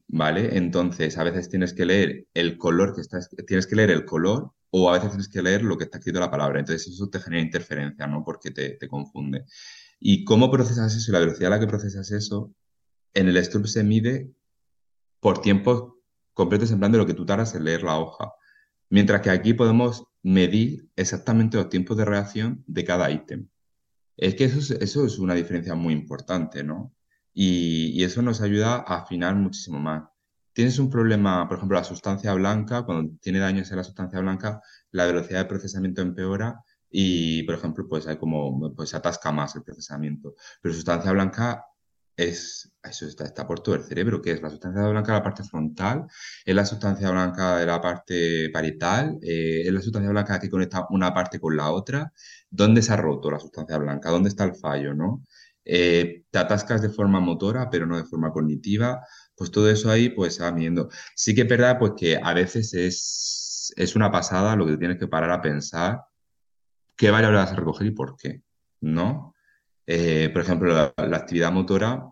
¿Vale? 0.08 0.58
Entonces, 0.58 1.16
a 1.16 1.24
veces 1.24 1.48
tienes 1.48 1.72
que 1.72 1.86
leer 1.86 2.26
el 2.34 2.58
color 2.58 2.94
que 2.94 3.00
está, 3.00 3.18
tienes 3.46 3.66
que 3.66 3.76
leer 3.76 3.90
el 3.90 4.04
color 4.04 4.52
o 4.70 4.90
a 4.90 4.92
veces 4.92 5.08
tienes 5.08 5.28
que 5.28 5.42
leer 5.42 5.62
lo 5.62 5.78
que 5.78 5.84
está 5.84 5.98
escrito 5.98 6.18
en 6.18 6.24
la 6.24 6.30
palabra. 6.30 6.60
Entonces, 6.60 6.86
eso 6.86 7.08
te 7.08 7.18
genera 7.18 7.42
interferencia, 7.42 8.06
¿no? 8.06 8.22
Porque 8.22 8.50
te, 8.50 8.76
te 8.76 8.88
confunde. 8.88 9.46
¿Y 9.98 10.22
cómo 10.24 10.50
procesas 10.50 10.94
eso 10.94 11.10
y 11.10 11.14
la 11.14 11.20
velocidad 11.20 11.50
a 11.50 11.56
la 11.56 11.60
que 11.60 11.66
procesas 11.66 12.10
eso? 12.10 12.52
En 13.14 13.28
el 13.28 13.42
Sturp 13.42 13.66
se 13.66 13.82
mide 13.82 14.30
por 15.26 15.40
tiempos 15.40 15.94
completos 16.34 16.70
en 16.70 16.78
plan 16.78 16.92
de 16.92 16.98
lo 16.98 17.04
que 17.04 17.12
tú 17.12 17.26
tardas 17.26 17.52
en 17.56 17.64
leer 17.64 17.82
la 17.82 17.98
hoja. 17.98 18.34
Mientras 18.90 19.22
que 19.22 19.30
aquí 19.30 19.54
podemos 19.54 20.04
medir 20.22 20.88
exactamente 20.94 21.56
los 21.56 21.68
tiempos 21.68 21.96
de 21.96 22.04
reacción 22.04 22.62
de 22.68 22.84
cada 22.84 23.10
ítem. 23.10 23.48
Es 24.16 24.36
que 24.36 24.44
eso 24.44 25.04
es, 25.04 25.18
una 25.18 25.34
diferencia 25.34 25.74
muy 25.74 25.94
importante, 25.94 26.62
¿no? 26.62 26.94
Y, 27.34 27.90
y, 27.92 28.04
eso 28.04 28.22
nos 28.22 28.40
ayuda 28.40 28.76
a 28.86 28.98
afinar 28.98 29.34
muchísimo 29.34 29.80
más. 29.80 30.04
Tienes 30.52 30.78
un 30.78 30.90
problema, 30.90 31.48
por 31.48 31.56
ejemplo, 31.56 31.76
la 31.76 31.82
sustancia 31.82 32.32
blanca, 32.34 32.84
cuando 32.84 33.18
tiene 33.20 33.40
daños 33.40 33.68
en 33.72 33.78
la 33.78 33.82
sustancia 33.82 34.20
blanca, 34.20 34.62
la 34.92 35.06
velocidad 35.06 35.40
de 35.40 35.46
procesamiento 35.46 36.02
empeora 36.02 36.62
y, 36.88 37.42
por 37.42 37.56
ejemplo, 37.56 37.88
pues 37.88 38.06
hay 38.06 38.16
como, 38.16 38.72
pues 38.76 38.90
se 38.90 38.96
atasca 38.96 39.32
más 39.32 39.56
el 39.56 39.64
procesamiento. 39.64 40.36
Pero 40.62 40.72
sustancia 40.72 41.10
blanca 41.10 41.64
es, 42.16 42.72
eso 42.82 43.06
está, 43.06 43.46
por 43.46 43.60
todo 43.60 43.74
el 43.74 43.84
cerebro, 43.84 44.22
que 44.22 44.32
es 44.32 44.42
la 44.42 44.50
sustancia 44.50 44.86
blanca 44.88 45.12
de 45.12 45.18
la 45.18 45.22
parte 45.22 45.44
frontal, 45.44 46.06
es 46.44 46.54
la 46.54 46.64
sustancia 46.64 47.10
blanca 47.10 47.58
de 47.58 47.66
la 47.66 47.80
parte 47.80 48.50
parietal, 48.52 49.18
eh, 49.22 49.62
es 49.66 49.72
la 49.72 49.82
sustancia 49.82 50.10
blanca 50.10 50.40
que 50.40 50.50
conecta 50.50 50.86
una 50.90 51.12
parte 51.12 51.38
con 51.40 51.56
la 51.56 51.70
otra. 51.70 52.12
¿Dónde 52.50 52.82
se 52.82 52.92
ha 52.92 52.96
roto 52.96 53.30
la 53.30 53.38
sustancia 53.38 53.78
blanca? 53.78 54.10
¿Dónde 54.10 54.30
está 54.30 54.44
el 54.44 54.54
fallo, 54.54 54.94
no? 54.94 55.24
Eh, 55.64 56.24
te 56.30 56.38
atascas 56.38 56.80
de 56.82 56.90
forma 56.90 57.20
motora, 57.20 57.68
pero 57.70 57.86
no 57.86 57.96
de 57.96 58.04
forma 58.04 58.32
cognitiva, 58.32 59.00
pues 59.36 59.50
todo 59.50 59.68
eso 59.70 59.90
ahí 59.90 60.10
pues 60.10 60.36
se 60.36 60.42
va 60.42 60.52
midiendo. 60.52 60.88
Sí 61.14 61.34
que 61.34 61.42
es 61.42 61.48
verdad 61.48 61.78
pues 61.78 61.92
que 61.96 62.18
a 62.22 62.32
veces 62.34 62.72
es, 62.74 63.72
es 63.76 63.96
una 63.96 64.10
pasada 64.10 64.56
lo 64.56 64.66
que 64.66 64.76
tienes 64.78 64.98
que 64.98 65.08
parar 65.08 65.30
a 65.32 65.42
pensar 65.42 66.00
qué 66.96 67.10
variables 67.10 67.42
vas 67.42 67.52
a 67.52 67.56
recoger 67.56 67.86
y 67.88 67.90
por 67.92 68.16
qué, 68.16 68.42
¿no? 68.80 69.35
Eh, 69.86 70.30
por 70.32 70.42
ejemplo, 70.42 70.74
la, 70.74 71.16
actividad 71.16 71.52
motora, 71.52 72.10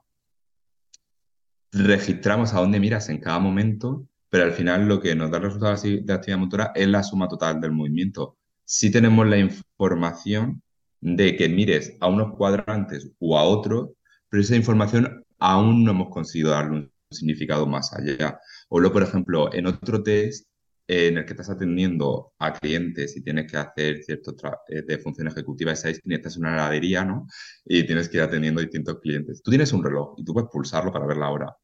registramos 1.73 2.55
a 2.55 2.61
dónde 2.61 2.79
miras 2.79 3.09
en 3.09 3.21
cada 3.21 3.39
momento, 3.41 4.07
pero 4.31 4.45
al 4.45 4.53
final 4.53 4.87
lo 4.87 5.01
que 5.01 5.15
nos 5.15 5.31
da 5.31 5.39
el 5.39 5.45
resultado 5.45 5.77
de 5.83 6.13
actividad 6.13 6.39
motora 6.39 6.73
es 6.75 6.89
la 6.89 7.03
suma 7.03 7.29
total 7.29 7.61
del 7.61 7.73
movimiento. 7.73 8.39
Si 8.65 8.91
tenemos 8.91 9.27
la 9.27 9.39
información 9.39 10.63
de 11.01 11.37
que 11.37 11.49
mires 11.49 11.97
a 12.01 12.09
unos 12.09 12.35
cuadrantes 12.37 13.11
o 13.19 13.39
a 13.39 13.43
otros, 13.43 13.91
pero 14.29 14.43
esa 14.43 14.57
información 14.57 15.25
aún 15.39 15.85
no 15.85 15.91
hemos 15.91 16.09
conseguido 16.11 16.51
darle 16.51 16.77
un 16.79 16.93
significado 17.11 17.67
más 17.67 17.93
allá. 17.93 18.39
O 18.69 18.81
lo, 18.81 18.93
por 18.93 19.03
ejemplo, 19.03 19.53
en 19.53 19.67
otro 19.67 20.03
test 20.03 20.47
en 20.87 21.19
el 21.19 21.25
que 21.25 21.33
estás 21.33 21.51
atendiendo 21.51 22.35
a 22.39 22.53
clientes 22.53 23.17
y 23.17 23.23
tienes 23.23 23.51
que 23.51 23.57
hacer 23.57 24.03
cierto 24.05 24.35
eh, 24.69 24.83
de 24.83 24.99
función 24.99 25.29
ejecutiva, 25.29 25.73
esa 25.73 25.89
estás 25.91 26.37
en 26.37 26.43
una 26.43 26.55
heladería, 26.55 27.05
¿no? 27.05 27.27
Y 27.65 27.87
tienes 27.87 28.09
que 28.09 28.19
ir 28.19 28.23
atendiendo 28.23 28.61
a 28.61 28.65
distintos 28.65 29.01
clientes. 29.01 29.43
Tú 29.43 29.51
tienes 29.51 29.73
un 29.73 29.83
reloj 29.83 30.15
y 30.19 30.25
tú 30.25 30.35
puedes 30.35 30.51
pulsarlo 30.51 30.93
para 30.93 31.07
ver 31.07 31.17
la 31.17 31.31
hora. 31.31 31.57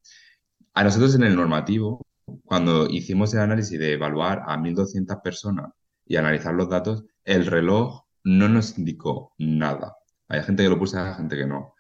A 0.74 0.84
nosotros 0.84 1.14
en 1.14 1.24
el 1.24 1.36
normativo, 1.36 2.00
cuando 2.44 2.88
hicimos 2.88 3.34
el 3.34 3.40
análisis 3.40 3.78
de 3.78 3.92
evaluar 3.92 4.42
a 4.46 4.56
1.200 4.56 5.20
personas 5.22 5.72
y 6.06 6.16
analizar 6.16 6.54
los 6.54 6.68
datos, 6.68 7.04
el 7.24 7.46
reloj 7.46 8.04
no 8.24 8.48
nos 8.48 8.78
indicó 8.78 9.34
nada. 9.38 9.96
Hay 10.28 10.42
gente 10.42 10.62
que 10.62 10.68
lo 10.68 10.78
pulsa, 10.78 11.08
hay 11.08 11.14
gente 11.14 11.36
que 11.36 11.46
no. 11.46 11.74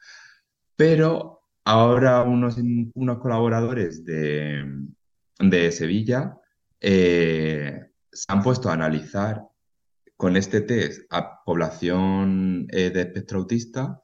Pero 0.76 1.42
ahora 1.64 2.22
unos, 2.22 2.56
unos 2.94 3.18
colaboradores 3.18 4.04
de, 4.04 4.64
de 5.38 5.72
Sevilla 5.72 6.39
eh, 6.80 7.90
se 8.10 8.24
han 8.28 8.42
puesto 8.42 8.68
a 8.68 8.74
analizar 8.74 9.42
con 10.16 10.36
este 10.36 10.60
test 10.60 11.02
a 11.10 11.42
población 11.44 12.66
eh, 12.70 12.90
de 12.90 13.00
espectro 13.02 13.38
autista 13.38 14.02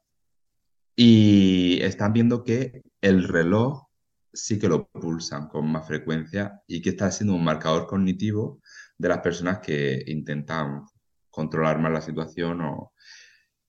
y 0.94 1.78
están 1.82 2.12
viendo 2.12 2.42
que 2.42 2.82
el 3.00 3.28
reloj 3.28 3.86
sí 4.32 4.58
que 4.58 4.68
lo 4.68 4.88
pulsan 4.88 5.48
con 5.48 5.70
más 5.70 5.86
frecuencia 5.86 6.62
y 6.66 6.80
que 6.80 6.90
está 6.90 7.10
siendo 7.10 7.34
un 7.34 7.44
marcador 7.44 7.86
cognitivo 7.86 8.60
de 8.98 9.08
las 9.08 9.18
personas 9.18 9.58
que 9.58 10.04
intentan 10.06 10.84
controlar 11.30 11.78
más 11.78 11.92
la 11.92 12.00
situación 12.00 12.60
o... 12.62 12.92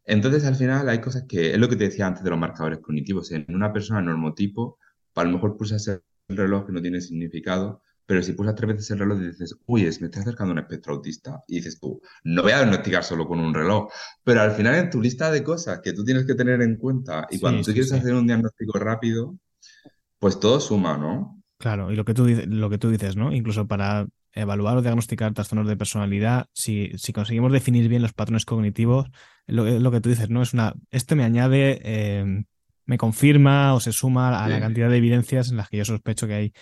Entonces, 0.06 0.46
al 0.46 0.56
final 0.56 0.88
hay 0.88 1.02
cosas 1.02 1.26
que, 1.28 1.52
es 1.52 1.58
lo 1.58 1.68
que 1.68 1.76
te 1.76 1.84
decía 1.86 2.08
antes 2.08 2.24
de 2.24 2.30
los 2.30 2.40
marcadores 2.40 2.80
cognitivos, 2.80 3.30
en 3.32 3.46
una 3.54 3.74
persona 3.74 4.02
normotipo, 4.02 4.80
a 5.16 5.24
lo 5.26 5.32
mejor 5.32 5.58
pulsas 5.58 5.86
el 5.88 6.02
reloj 6.30 6.66
que 6.66 6.72
no 6.72 6.82
tiene 6.82 7.02
significado, 7.02 7.82
pero 8.08 8.24
si 8.24 8.34
pulsas 8.34 8.56
tres 8.56 8.70
veces 8.70 8.90
el 8.92 9.00
reloj 9.00 9.22
y 9.22 9.28
dices, 9.28 9.60
uy, 9.66 9.84
es, 9.84 10.00
me 10.00 10.08
estoy 10.08 10.22
acercando 10.22 10.52
a 10.52 10.54
un 10.54 10.60
espectro 10.60 10.94
autista, 10.94 11.44
y 11.46 11.56
dices 11.56 11.78
tú, 11.78 12.02
no 12.24 12.42
voy 12.42 12.54
a 12.54 12.60
diagnosticar 12.60 13.04
solo 13.04 13.28
con 13.28 13.40
un 13.40 13.54
reloj, 13.54 13.92
pero 14.24 14.42
al 14.42 14.52
final 14.52 14.76
en 14.76 14.90
tu 14.90 15.02
lista 15.02 15.30
de 15.30 15.44
cosas 15.44 15.82
que 15.84 15.92
tú 15.92 16.06
tienes 16.06 16.26
que 16.26 16.34
tener 16.34 16.62
en 16.62 16.78
cuenta, 16.78 17.28
y 17.30 17.38
cuando 17.38 17.62
tú 17.62 17.74
quieres 17.74 17.92
hacer 17.92 18.14
un 18.14 18.26
diagnóstico 18.26 18.80
rápido, 18.80 19.36
pues 20.20 20.40
todo 20.40 20.62
suma, 20.62 20.98
¿no? 20.98 21.44
Claro, 21.60 21.92
y 21.92 21.98
lo 21.98 22.06
que 22.06 22.14
tú, 22.14 22.26
lo 22.28 22.70
que 22.70 22.78
tú 22.78 22.90
dices, 22.90 23.18
¿no? 23.18 23.34
Incluso 23.34 23.68
para 23.68 24.08
evaluar 24.32 24.78
o 24.78 24.82
diagnosticar 24.82 25.34
trastornos 25.34 25.68
de 25.68 25.76
personalidad, 25.76 26.48
si, 26.54 26.92
si 26.96 27.12
conseguimos 27.12 27.52
definir 27.52 27.90
bien 27.90 28.02
los 28.02 28.14
patrones 28.14 28.46
cognitivos, 28.46 29.10
lo, 29.48 29.66
lo, 29.66 29.92
que 29.92 30.00
tú 30.00 30.08
dices, 30.10 30.30
¿no? 30.30 30.42
Es 30.42 30.54
una, 30.54 30.74
esto 30.92 31.18
me 31.18 31.26
añade, 31.26 31.82
eh, 31.84 32.44
me 32.86 32.98
confirma 32.98 33.74
o 33.74 33.82
se 33.82 33.92
suma 33.92 34.44
a 34.44 34.48
la 34.48 34.62
cantidad 34.62 34.90
de 34.90 34.98
evidencias 34.98 35.52
en 35.52 35.58
las 35.58 35.68
que 35.68 35.78
yo 35.78 35.84
sospecho 35.84 36.26
que 36.26 36.34
hay 36.34 36.54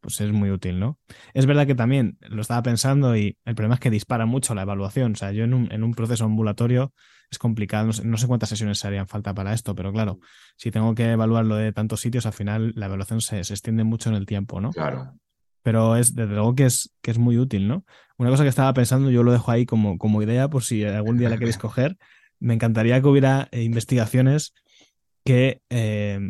pues 0.00 0.20
es 0.20 0.32
muy 0.32 0.50
útil, 0.50 0.78
¿no? 0.78 0.98
Es 1.34 1.46
verdad 1.46 1.66
que 1.66 1.74
también 1.74 2.18
lo 2.20 2.42
estaba 2.42 2.62
pensando 2.62 3.16
y 3.16 3.38
el 3.44 3.54
problema 3.54 3.74
es 3.74 3.80
que 3.80 3.90
dispara 3.90 4.26
mucho 4.26 4.54
la 4.54 4.62
evaluación. 4.62 5.12
O 5.12 5.16
sea, 5.16 5.32
yo 5.32 5.44
en 5.44 5.54
un, 5.54 5.72
en 5.72 5.82
un 5.82 5.94
proceso 5.94 6.24
ambulatorio 6.24 6.92
es 7.30 7.38
complicado, 7.38 7.90
no 8.04 8.16
sé, 8.16 8.26
cuántas 8.26 8.48
sesiones 8.48 8.78
se 8.78 8.86
harían 8.86 9.08
falta 9.08 9.34
para 9.34 9.52
esto, 9.52 9.74
pero 9.74 9.92
claro, 9.92 10.20
si 10.56 10.70
tengo 10.70 10.94
que 10.94 11.10
evaluarlo 11.10 11.56
de 11.56 11.72
tantos 11.72 12.00
sitios, 12.00 12.26
al 12.26 12.32
final 12.32 12.72
la 12.76 12.86
evaluación 12.86 13.20
se, 13.20 13.42
se 13.42 13.52
extiende 13.52 13.84
mucho 13.84 14.10
en 14.10 14.16
el 14.16 14.26
tiempo, 14.26 14.60
¿no? 14.60 14.70
Claro. 14.70 15.14
Pero 15.62 15.96
es, 15.96 16.14
desde 16.14 16.34
luego 16.34 16.54
que 16.54 16.66
es, 16.66 16.94
que 17.02 17.10
es 17.10 17.18
muy 17.18 17.38
útil, 17.38 17.66
¿no? 17.66 17.84
Una 18.18 18.30
cosa 18.30 18.44
que 18.44 18.48
estaba 18.48 18.72
pensando, 18.72 19.10
yo 19.10 19.24
lo 19.24 19.32
dejo 19.32 19.50
ahí 19.50 19.66
como, 19.66 19.98
como 19.98 20.22
idea 20.22 20.48
por 20.48 20.62
si 20.62 20.84
algún 20.84 21.18
día 21.18 21.28
la 21.28 21.38
queréis 21.38 21.58
coger, 21.58 21.96
me 22.38 22.54
encantaría 22.54 23.00
que 23.00 23.08
hubiera 23.08 23.48
eh, 23.50 23.62
investigaciones 23.62 24.54
que 25.24 25.62
eh, 25.70 26.20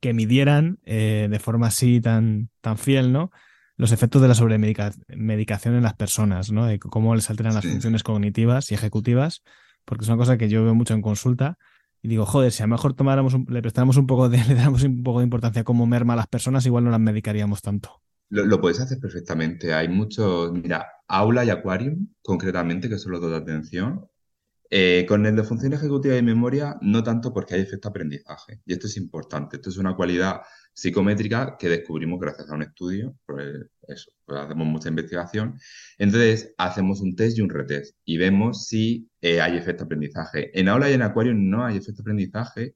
que 0.00 0.14
midieran 0.14 0.78
eh, 0.84 1.28
de 1.30 1.38
forma 1.38 1.68
así 1.68 2.00
tan, 2.00 2.50
tan 2.60 2.78
fiel, 2.78 3.12
¿no? 3.12 3.30
Los 3.76 3.92
efectos 3.92 4.20
de 4.20 4.28
la 4.28 4.34
sobremedicación 4.34 5.76
en 5.76 5.82
las 5.82 5.94
personas, 5.94 6.50
¿no? 6.50 6.66
De 6.66 6.78
cómo 6.78 7.14
les 7.14 7.30
alteran 7.30 7.54
las 7.54 7.64
funciones 7.64 8.02
cognitivas 8.02 8.70
y 8.72 8.74
ejecutivas, 8.74 9.42
porque 9.84 10.04
es 10.04 10.08
una 10.08 10.18
cosa 10.18 10.36
que 10.36 10.48
yo 10.48 10.64
veo 10.64 10.74
mucho 10.74 10.94
en 10.94 11.02
consulta. 11.02 11.58
Y 12.02 12.08
digo, 12.08 12.26
joder, 12.26 12.52
si 12.52 12.62
a 12.62 12.66
lo 12.66 12.70
mejor 12.70 12.94
tomáramos 12.94 13.36
le 13.48 13.62
prestáramos 13.62 13.96
un 13.96 14.06
poco 14.06 14.28
de, 14.28 14.38
le 14.48 14.54
damos 14.54 14.82
un 14.82 15.02
poco 15.02 15.20
de 15.20 15.24
importancia 15.24 15.62
a 15.62 15.64
cómo 15.64 15.86
merma 15.86 16.14
a 16.14 16.16
las 16.16 16.26
personas, 16.26 16.66
igual 16.66 16.84
no 16.84 16.90
las 16.90 17.00
medicaríamos 17.00 17.62
tanto. 17.62 18.02
Lo, 18.30 18.44
lo, 18.44 18.60
puedes 18.60 18.80
hacer 18.80 18.98
perfectamente. 18.98 19.72
Hay 19.72 19.88
muchos, 19.88 20.52
mira, 20.52 20.86
Aula 21.06 21.44
y 21.44 21.50
Aquarium, 21.50 22.08
concretamente, 22.20 22.88
que 22.88 22.98
son 22.98 23.12
los 23.12 23.20
dos 23.20 23.30
de 23.30 23.36
atención, 23.38 24.06
eh, 24.70 25.06
con 25.08 25.24
el 25.24 25.34
de 25.34 25.44
función 25.44 25.72
ejecutiva 25.72 26.16
y 26.16 26.22
memoria, 26.22 26.76
no 26.82 27.02
tanto 27.02 27.32
porque 27.32 27.54
hay 27.54 27.62
efecto 27.62 27.88
aprendizaje. 27.88 28.60
Y 28.66 28.74
esto 28.74 28.86
es 28.86 28.96
importante. 28.98 29.56
Esto 29.56 29.70
es 29.70 29.78
una 29.78 29.96
cualidad 29.96 30.42
psicométrica 30.74 31.56
que 31.58 31.68
descubrimos 31.68 32.20
gracias 32.20 32.50
a 32.50 32.54
un 32.54 32.62
estudio. 32.62 33.16
Pues 33.24 33.66
eso, 33.88 34.12
pues 34.26 34.40
hacemos 34.40 34.66
mucha 34.66 34.90
investigación. 34.90 35.58
Entonces, 35.96 36.54
hacemos 36.58 37.00
un 37.00 37.16
test 37.16 37.38
y 37.38 37.40
un 37.40 37.50
retest 37.50 37.96
y 38.04 38.18
vemos 38.18 38.66
si 38.66 39.08
eh, 39.22 39.40
hay 39.40 39.56
efecto 39.56 39.84
aprendizaje. 39.84 40.50
En 40.58 40.68
aula 40.68 40.90
y 40.90 40.94
en 40.94 41.02
acuario 41.02 41.34
no 41.34 41.64
hay 41.64 41.78
efecto 41.78 42.02
aprendizaje. 42.02 42.74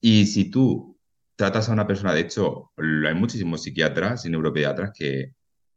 Y 0.00 0.26
si 0.26 0.50
tú 0.50 0.98
tratas 1.36 1.68
a 1.68 1.72
una 1.72 1.86
persona, 1.86 2.12
de 2.14 2.20
hecho, 2.20 2.72
hay 2.76 3.14
muchísimos 3.14 3.62
psiquiatras 3.62 4.26
y 4.26 4.30
neuropediatras 4.30 4.92
que 4.96 5.32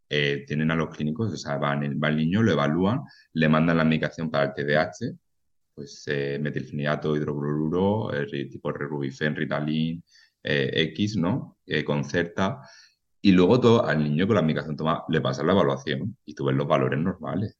eh, 0.10 0.44
tienen 0.48 0.72
a 0.72 0.76
los 0.76 0.96
clínicos, 0.96 1.34
o 1.34 1.38
sea, 1.38 1.58
van, 1.58 1.82
va 2.02 2.10
el 2.10 2.18
niño, 2.18 2.44
lo 2.44 2.52
evalúan, 2.52 3.02
le 3.34 3.50
mandan 3.50 3.78
la 3.78 3.84
medicación 3.84 4.30
para 4.32 4.46
el 4.46 4.54
TDAH, 4.54 5.18
pues 5.78 6.04
eh, 6.08 6.40
metilfenidato, 6.42 7.16
hidrocloruro, 7.16 8.10
tipo 8.50 8.72
Rerubifen, 8.72 9.36
Ritalin, 9.36 10.04
eh, 10.42 10.72
X, 10.92 11.18
¿no? 11.18 11.60
Eh, 11.68 11.84
Concerta. 11.86 12.62
Y 13.22 13.32
luego 13.32 13.60
todo, 13.60 13.86
al 13.86 14.04
niño 14.04 14.26
con 14.26 14.38
la 14.38 14.42
medicación 14.42 14.76
toma, 14.76 15.04
le 15.08 15.22
pasa 15.22 15.44
la 15.44 15.52
evaluación 15.54 16.18
y 16.26 16.34
tú 16.34 16.46
ves 16.46 16.56
los 16.56 16.68
valores 16.68 17.00
normales. 17.00 17.60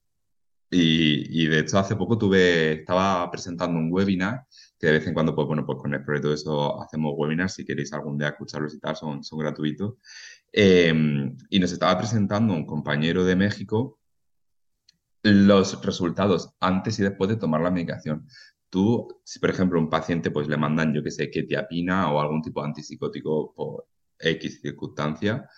Y, 0.68 1.44
y, 1.44 1.46
de 1.46 1.60
hecho 1.60 1.78
hace 1.78 1.94
poco 1.94 2.18
tuve, 2.18 2.72
estaba 2.72 3.30
presentando 3.30 3.78
un 3.78 3.92
webinar 3.92 4.42
que 4.78 4.88
de 4.88 4.94
vez 4.94 5.06
en 5.06 5.14
cuando, 5.14 5.34
pues 5.34 5.46
bueno, 5.46 5.64
pues 5.64 5.78
con 5.78 5.94
el 5.94 6.04
proyecto 6.04 6.32
eso 6.32 6.82
hacemos 6.82 7.14
webinars, 7.16 7.54
si 7.54 7.64
queréis 7.64 7.92
algún 7.92 8.18
día 8.18 8.30
escucharlos 8.30 8.74
y 8.74 8.80
tal, 8.80 8.96
son, 8.96 9.22
son 9.22 9.38
gratuitos. 9.38 9.94
Em, 10.52 11.36
y 11.50 11.60
nos 11.60 11.70
estaba 11.72 11.96
presentando 11.98 12.52
un 12.52 12.66
compañero 12.66 13.24
de 13.24 13.36
México 13.36 13.97
los 15.22 15.84
resultados 15.84 16.54
antes 16.60 16.98
y 16.98 17.02
después 17.02 17.30
de 17.30 17.36
tomar 17.36 17.60
la 17.60 17.70
medicación. 17.70 18.26
Tú, 18.70 19.20
si 19.24 19.38
por 19.38 19.50
ejemplo 19.50 19.78
un 19.78 19.90
paciente 19.90 20.30
pues 20.30 20.48
le 20.48 20.56
mandan, 20.56 20.92
yo 20.94 21.02
que 21.02 21.10
sé, 21.10 21.30
ketiapina 21.30 22.12
o 22.12 22.20
algún 22.20 22.42
tipo 22.42 22.60
de 22.60 22.68
antipsicótico 22.68 23.54
por 23.54 23.86
X 24.18 24.60
circunstancia, 24.60 25.48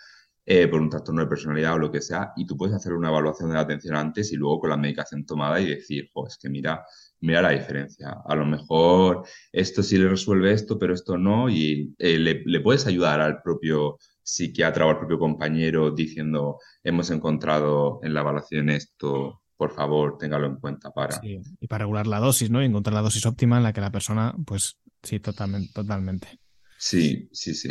eh, 0.47 0.67
por 0.69 0.81
un 0.81 0.91
trastorno 0.91 1.23
de 1.23 1.29
personalidad 1.29 1.75
o 1.75 1.79
lo 1.79 1.93
que 1.93 2.01
sea, 2.01 2.33
y 2.37 2.47
tú 2.47 2.57
puedes 2.57 2.75
hacer 2.75 2.93
una 2.95 3.09
evaluación 3.09 3.51
de 3.51 3.55
la 3.55 3.61
atención 3.61 3.95
antes 3.97 4.33
y 4.33 4.37
luego 4.37 4.61
con 4.61 4.71
la 4.71 4.77
medicación 4.77 5.25
tomada 5.25 5.61
y 5.61 5.69
decir, 5.69 6.11
pues 6.13 6.39
que 6.39 6.49
mira, 6.49 6.85
mira 7.21 7.43
la 7.43 7.51
diferencia. 7.51 8.17
A 8.27 8.35
lo 8.35 8.47
mejor 8.47 9.25
esto 9.53 9.83
sí 9.83 9.99
le 9.99 10.09
resuelve 10.09 10.53
esto, 10.53 10.79
pero 10.79 10.95
esto 10.95 11.17
no, 11.19 11.49
y 11.49 11.95
eh, 11.99 12.19
le, 12.19 12.43
le, 12.45 12.61
puedes 12.61 12.87
ayudar 12.87 13.21
al 13.21 13.43
propio 13.43 13.99
psiquiatra 14.23 14.87
o 14.87 14.91
al 14.91 14.99
propio 14.99 15.19
compañero 15.19 15.91
diciendo, 15.91 16.59
hemos 16.83 17.11
encontrado 17.11 18.01
en 18.03 18.15
la 18.15 18.21
evaluación 18.23 18.71
esto, 18.71 19.40
por 19.61 19.75
favor, 19.75 20.17
téngalo 20.17 20.47
en 20.47 20.57
cuenta 20.57 20.91
para... 20.91 21.21
Sí, 21.21 21.39
y 21.61 21.67
para 21.67 21.85
regular 21.85 22.07
la 22.07 22.19
dosis, 22.19 22.49
¿no? 22.49 22.63
Y 22.63 22.65
encontrar 22.65 22.95
la 22.95 23.03
dosis 23.03 23.27
óptima 23.27 23.59
en 23.59 23.63
la 23.63 23.75
que 23.75 23.83
la 23.83 23.93
persona, 23.93 24.35
pues 24.47 24.79
sí, 25.03 25.21
totalmente. 25.21 25.71
totalmente. 25.75 26.41
Sí, 26.79 27.29
sí, 27.31 27.53
sí. 27.53 27.69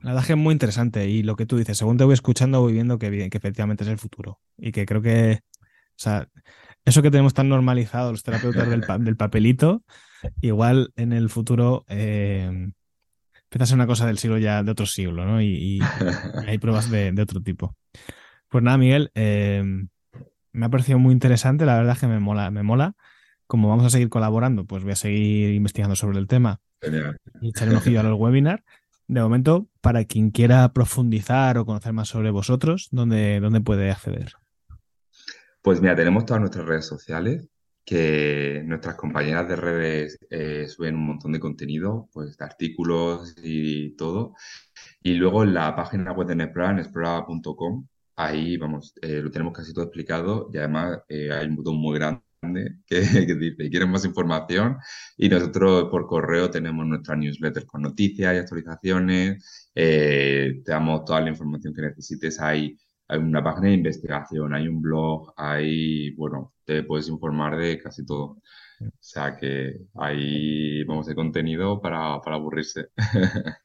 La 0.00 0.12
verdad 0.12 0.30
es 0.30 0.36
muy 0.36 0.52
interesante 0.52 1.08
y 1.08 1.22
lo 1.22 1.36
que 1.36 1.46
tú 1.46 1.56
dices, 1.56 1.78
según 1.78 1.96
te 1.96 2.04
voy 2.04 2.12
escuchando, 2.12 2.60
voy 2.60 2.74
viendo 2.74 2.98
que, 2.98 3.30
que 3.30 3.38
efectivamente 3.38 3.84
es 3.84 3.88
el 3.88 3.96
futuro 3.96 4.38
y 4.58 4.70
que 4.70 4.84
creo 4.84 5.00
que, 5.00 5.40
o 5.62 5.96
sea, 5.96 6.28
eso 6.84 7.00
que 7.00 7.10
tenemos 7.10 7.32
tan 7.32 7.48
normalizado 7.48 8.10
los 8.12 8.22
terapeutas 8.22 8.68
del, 8.68 8.84
del 9.02 9.16
papelito, 9.16 9.82
igual 10.42 10.92
en 10.96 11.14
el 11.14 11.30
futuro 11.30 11.86
eh, 11.88 12.70
empieza 13.44 13.62
a 13.62 13.66
ser 13.66 13.76
una 13.76 13.86
cosa 13.86 14.06
del 14.06 14.18
siglo 14.18 14.36
ya, 14.36 14.62
de 14.62 14.72
otro 14.72 14.84
siglo, 14.84 15.24
¿no? 15.24 15.40
Y, 15.40 15.46
y 15.46 15.80
hay 16.46 16.58
pruebas 16.58 16.90
de, 16.90 17.12
de, 17.12 17.22
otro 17.22 17.40
tipo. 17.40 17.78
Pues 18.50 18.62
nada, 18.62 18.76
Miguel, 18.76 19.10
eh, 19.14 19.64
me 20.52 20.66
ha 20.66 20.68
parecido 20.68 20.98
muy 20.98 21.12
interesante, 21.12 21.66
la 21.66 21.76
verdad 21.76 21.94
es 21.94 22.00
que 22.00 22.06
me 22.06 22.20
mola, 22.20 22.50
me 22.50 22.62
mola. 22.62 22.94
Como 23.46 23.68
vamos 23.68 23.86
a 23.86 23.90
seguir 23.90 24.08
colaborando, 24.08 24.64
pues 24.64 24.84
voy 24.84 24.92
a 24.92 24.96
seguir 24.96 25.54
investigando 25.54 25.96
sobre 25.96 26.18
el 26.18 26.28
tema 26.28 26.60
Genial. 26.80 27.16
y 27.40 27.48
echaré 27.48 27.72
un 27.72 27.78
ojillo 27.78 28.00
a 28.00 28.04
los 28.04 28.18
webinars. 28.18 28.62
De 29.08 29.20
momento, 29.20 29.66
para 29.80 30.04
quien 30.04 30.30
quiera 30.30 30.72
profundizar 30.72 31.58
o 31.58 31.66
conocer 31.66 31.92
más 31.92 32.08
sobre 32.08 32.30
vosotros, 32.30 32.88
¿dónde, 32.92 33.40
dónde 33.40 33.60
puede 33.60 33.90
acceder? 33.90 34.34
Pues 35.62 35.80
mira, 35.80 35.96
tenemos 35.96 36.24
todas 36.24 36.40
nuestras 36.40 36.64
redes 36.64 36.86
sociales, 36.86 37.48
que 37.84 38.62
nuestras 38.64 38.94
compañeras 38.94 39.48
de 39.48 39.56
redes 39.56 40.18
eh, 40.30 40.68
suben 40.68 40.94
un 40.94 41.06
montón 41.06 41.32
de 41.32 41.40
contenido, 41.40 42.08
pues 42.12 42.36
de 42.36 42.44
artículos 42.44 43.34
y 43.42 43.96
todo. 43.96 44.34
Y 45.02 45.14
luego 45.14 45.42
en 45.42 45.54
la 45.54 45.74
página 45.74 46.12
web 46.12 46.28
de 46.28 46.36
Nesprava, 46.36 46.72
nesprava.com, 46.72 47.86
ahí, 48.16 48.56
vamos, 48.56 48.94
eh, 49.02 49.20
lo 49.22 49.30
tenemos 49.30 49.52
casi 49.54 49.72
todo 49.72 49.84
explicado 49.84 50.50
y 50.52 50.58
además 50.58 51.00
eh, 51.08 51.32
hay 51.32 51.46
un 51.46 51.56
botón 51.56 51.76
muy 51.76 51.98
grande 51.98 52.22
que, 52.86 53.00
dice, 53.00 53.70
¿quieren 53.70 53.90
más 53.90 54.04
información? 54.04 54.76
Y 55.16 55.28
nosotros 55.28 55.88
por 55.90 56.06
correo 56.06 56.50
tenemos 56.50 56.86
nuestra 56.86 57.16
newsletter 57.16 57.66
con 57.66 57.82
noticias 57.82 58.34
y 58.34 58.38
actualizaciones, 58.38 59.70
eh, 59.74 60.62
te 60.64 60.72
damos 60.72 61.04
toda 61.04 61.20
la 61.20 61.30
información 61.30 61.74
que 61.74 61.82
necesites. 61.82 62.40
Hay, 62.40 62.78
hay 63.08 63.18
una 63.18 63.42
página 63.42 63.68
de 63.68 63.74
investigación, 63.74 64.54
hay 64.54 64.68
un 64.68 64.80
blog, 64.82 65.32
hay, 65.36 66.12
bueno, 66.14 66.54
te 66.64 66.82
puedes 66.84 67.08
informar 67.08 67.56
de 67.58 67.78
casi 67.78 68.04
todo. 68.06 68.38
O 68.80 68.90
sea 68.98 69.36
que 69.36 69.76
ahí 69.96 70.84
vamos 70.84 71.06
de 71.06 71.14
contenido 71.14 71.80
para, 71.80 72.20
para 72.20 72.36
aburrirse. 72.36 72.88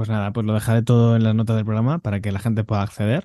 Pues 0.00 0.08
nada, 0.08 0.32
pues 0.32 0.46
lo 0.46 0.54
dejaré 0.54 0.82
todo 0.82 1.14
en 1.14 1.24
las 1.24 1.34
notas 1.34 1.56
del 1.56 1.66
programa 1.66 1.98
para 1.98 2.20
que 2.20 2.32
la 2.32 2.38
gente 2.38 2.64
pueda 2.64 2.80
acceder. 2.80 3.24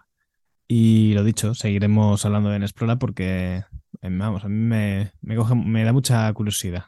Y 0.67 1.13
lo 1.13 1.23
dicho, 1.23 1.53
seguiremos 1.53 2.25
hablando 2.25 2.53
en 2.53 2.63
Explora 2.63 2.95
porque, 2.97 3.63
vamos, 4.01 4.43
a 4.43 4.47
mí 4.47 4.55
me, 4.55 5.11
me, 5.21 5.35
coge, 5.35 5.55
me 5.55 5.83
da 5.83 5.93
mucha 5.93 6.31
curiosidad. 6.33 6.85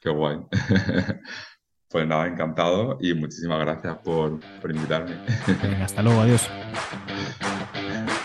Qué 0.00 0.10
guay. 0.10 0.38
Pues 1.94 2.08
nada, 2.08 2.26
encantado 2.26 2.98
y 3.00 3.14
muchísimas 3.14 3.60
gracias 3.60 3.96
por, 3.98 4.40
por 4.60 4.68
invitarme. 4.68 5.14
Venga, 5.62 5.84
hasta 5.84 6.02
luego, 6.02 6.22
adiós. 6.22 6.50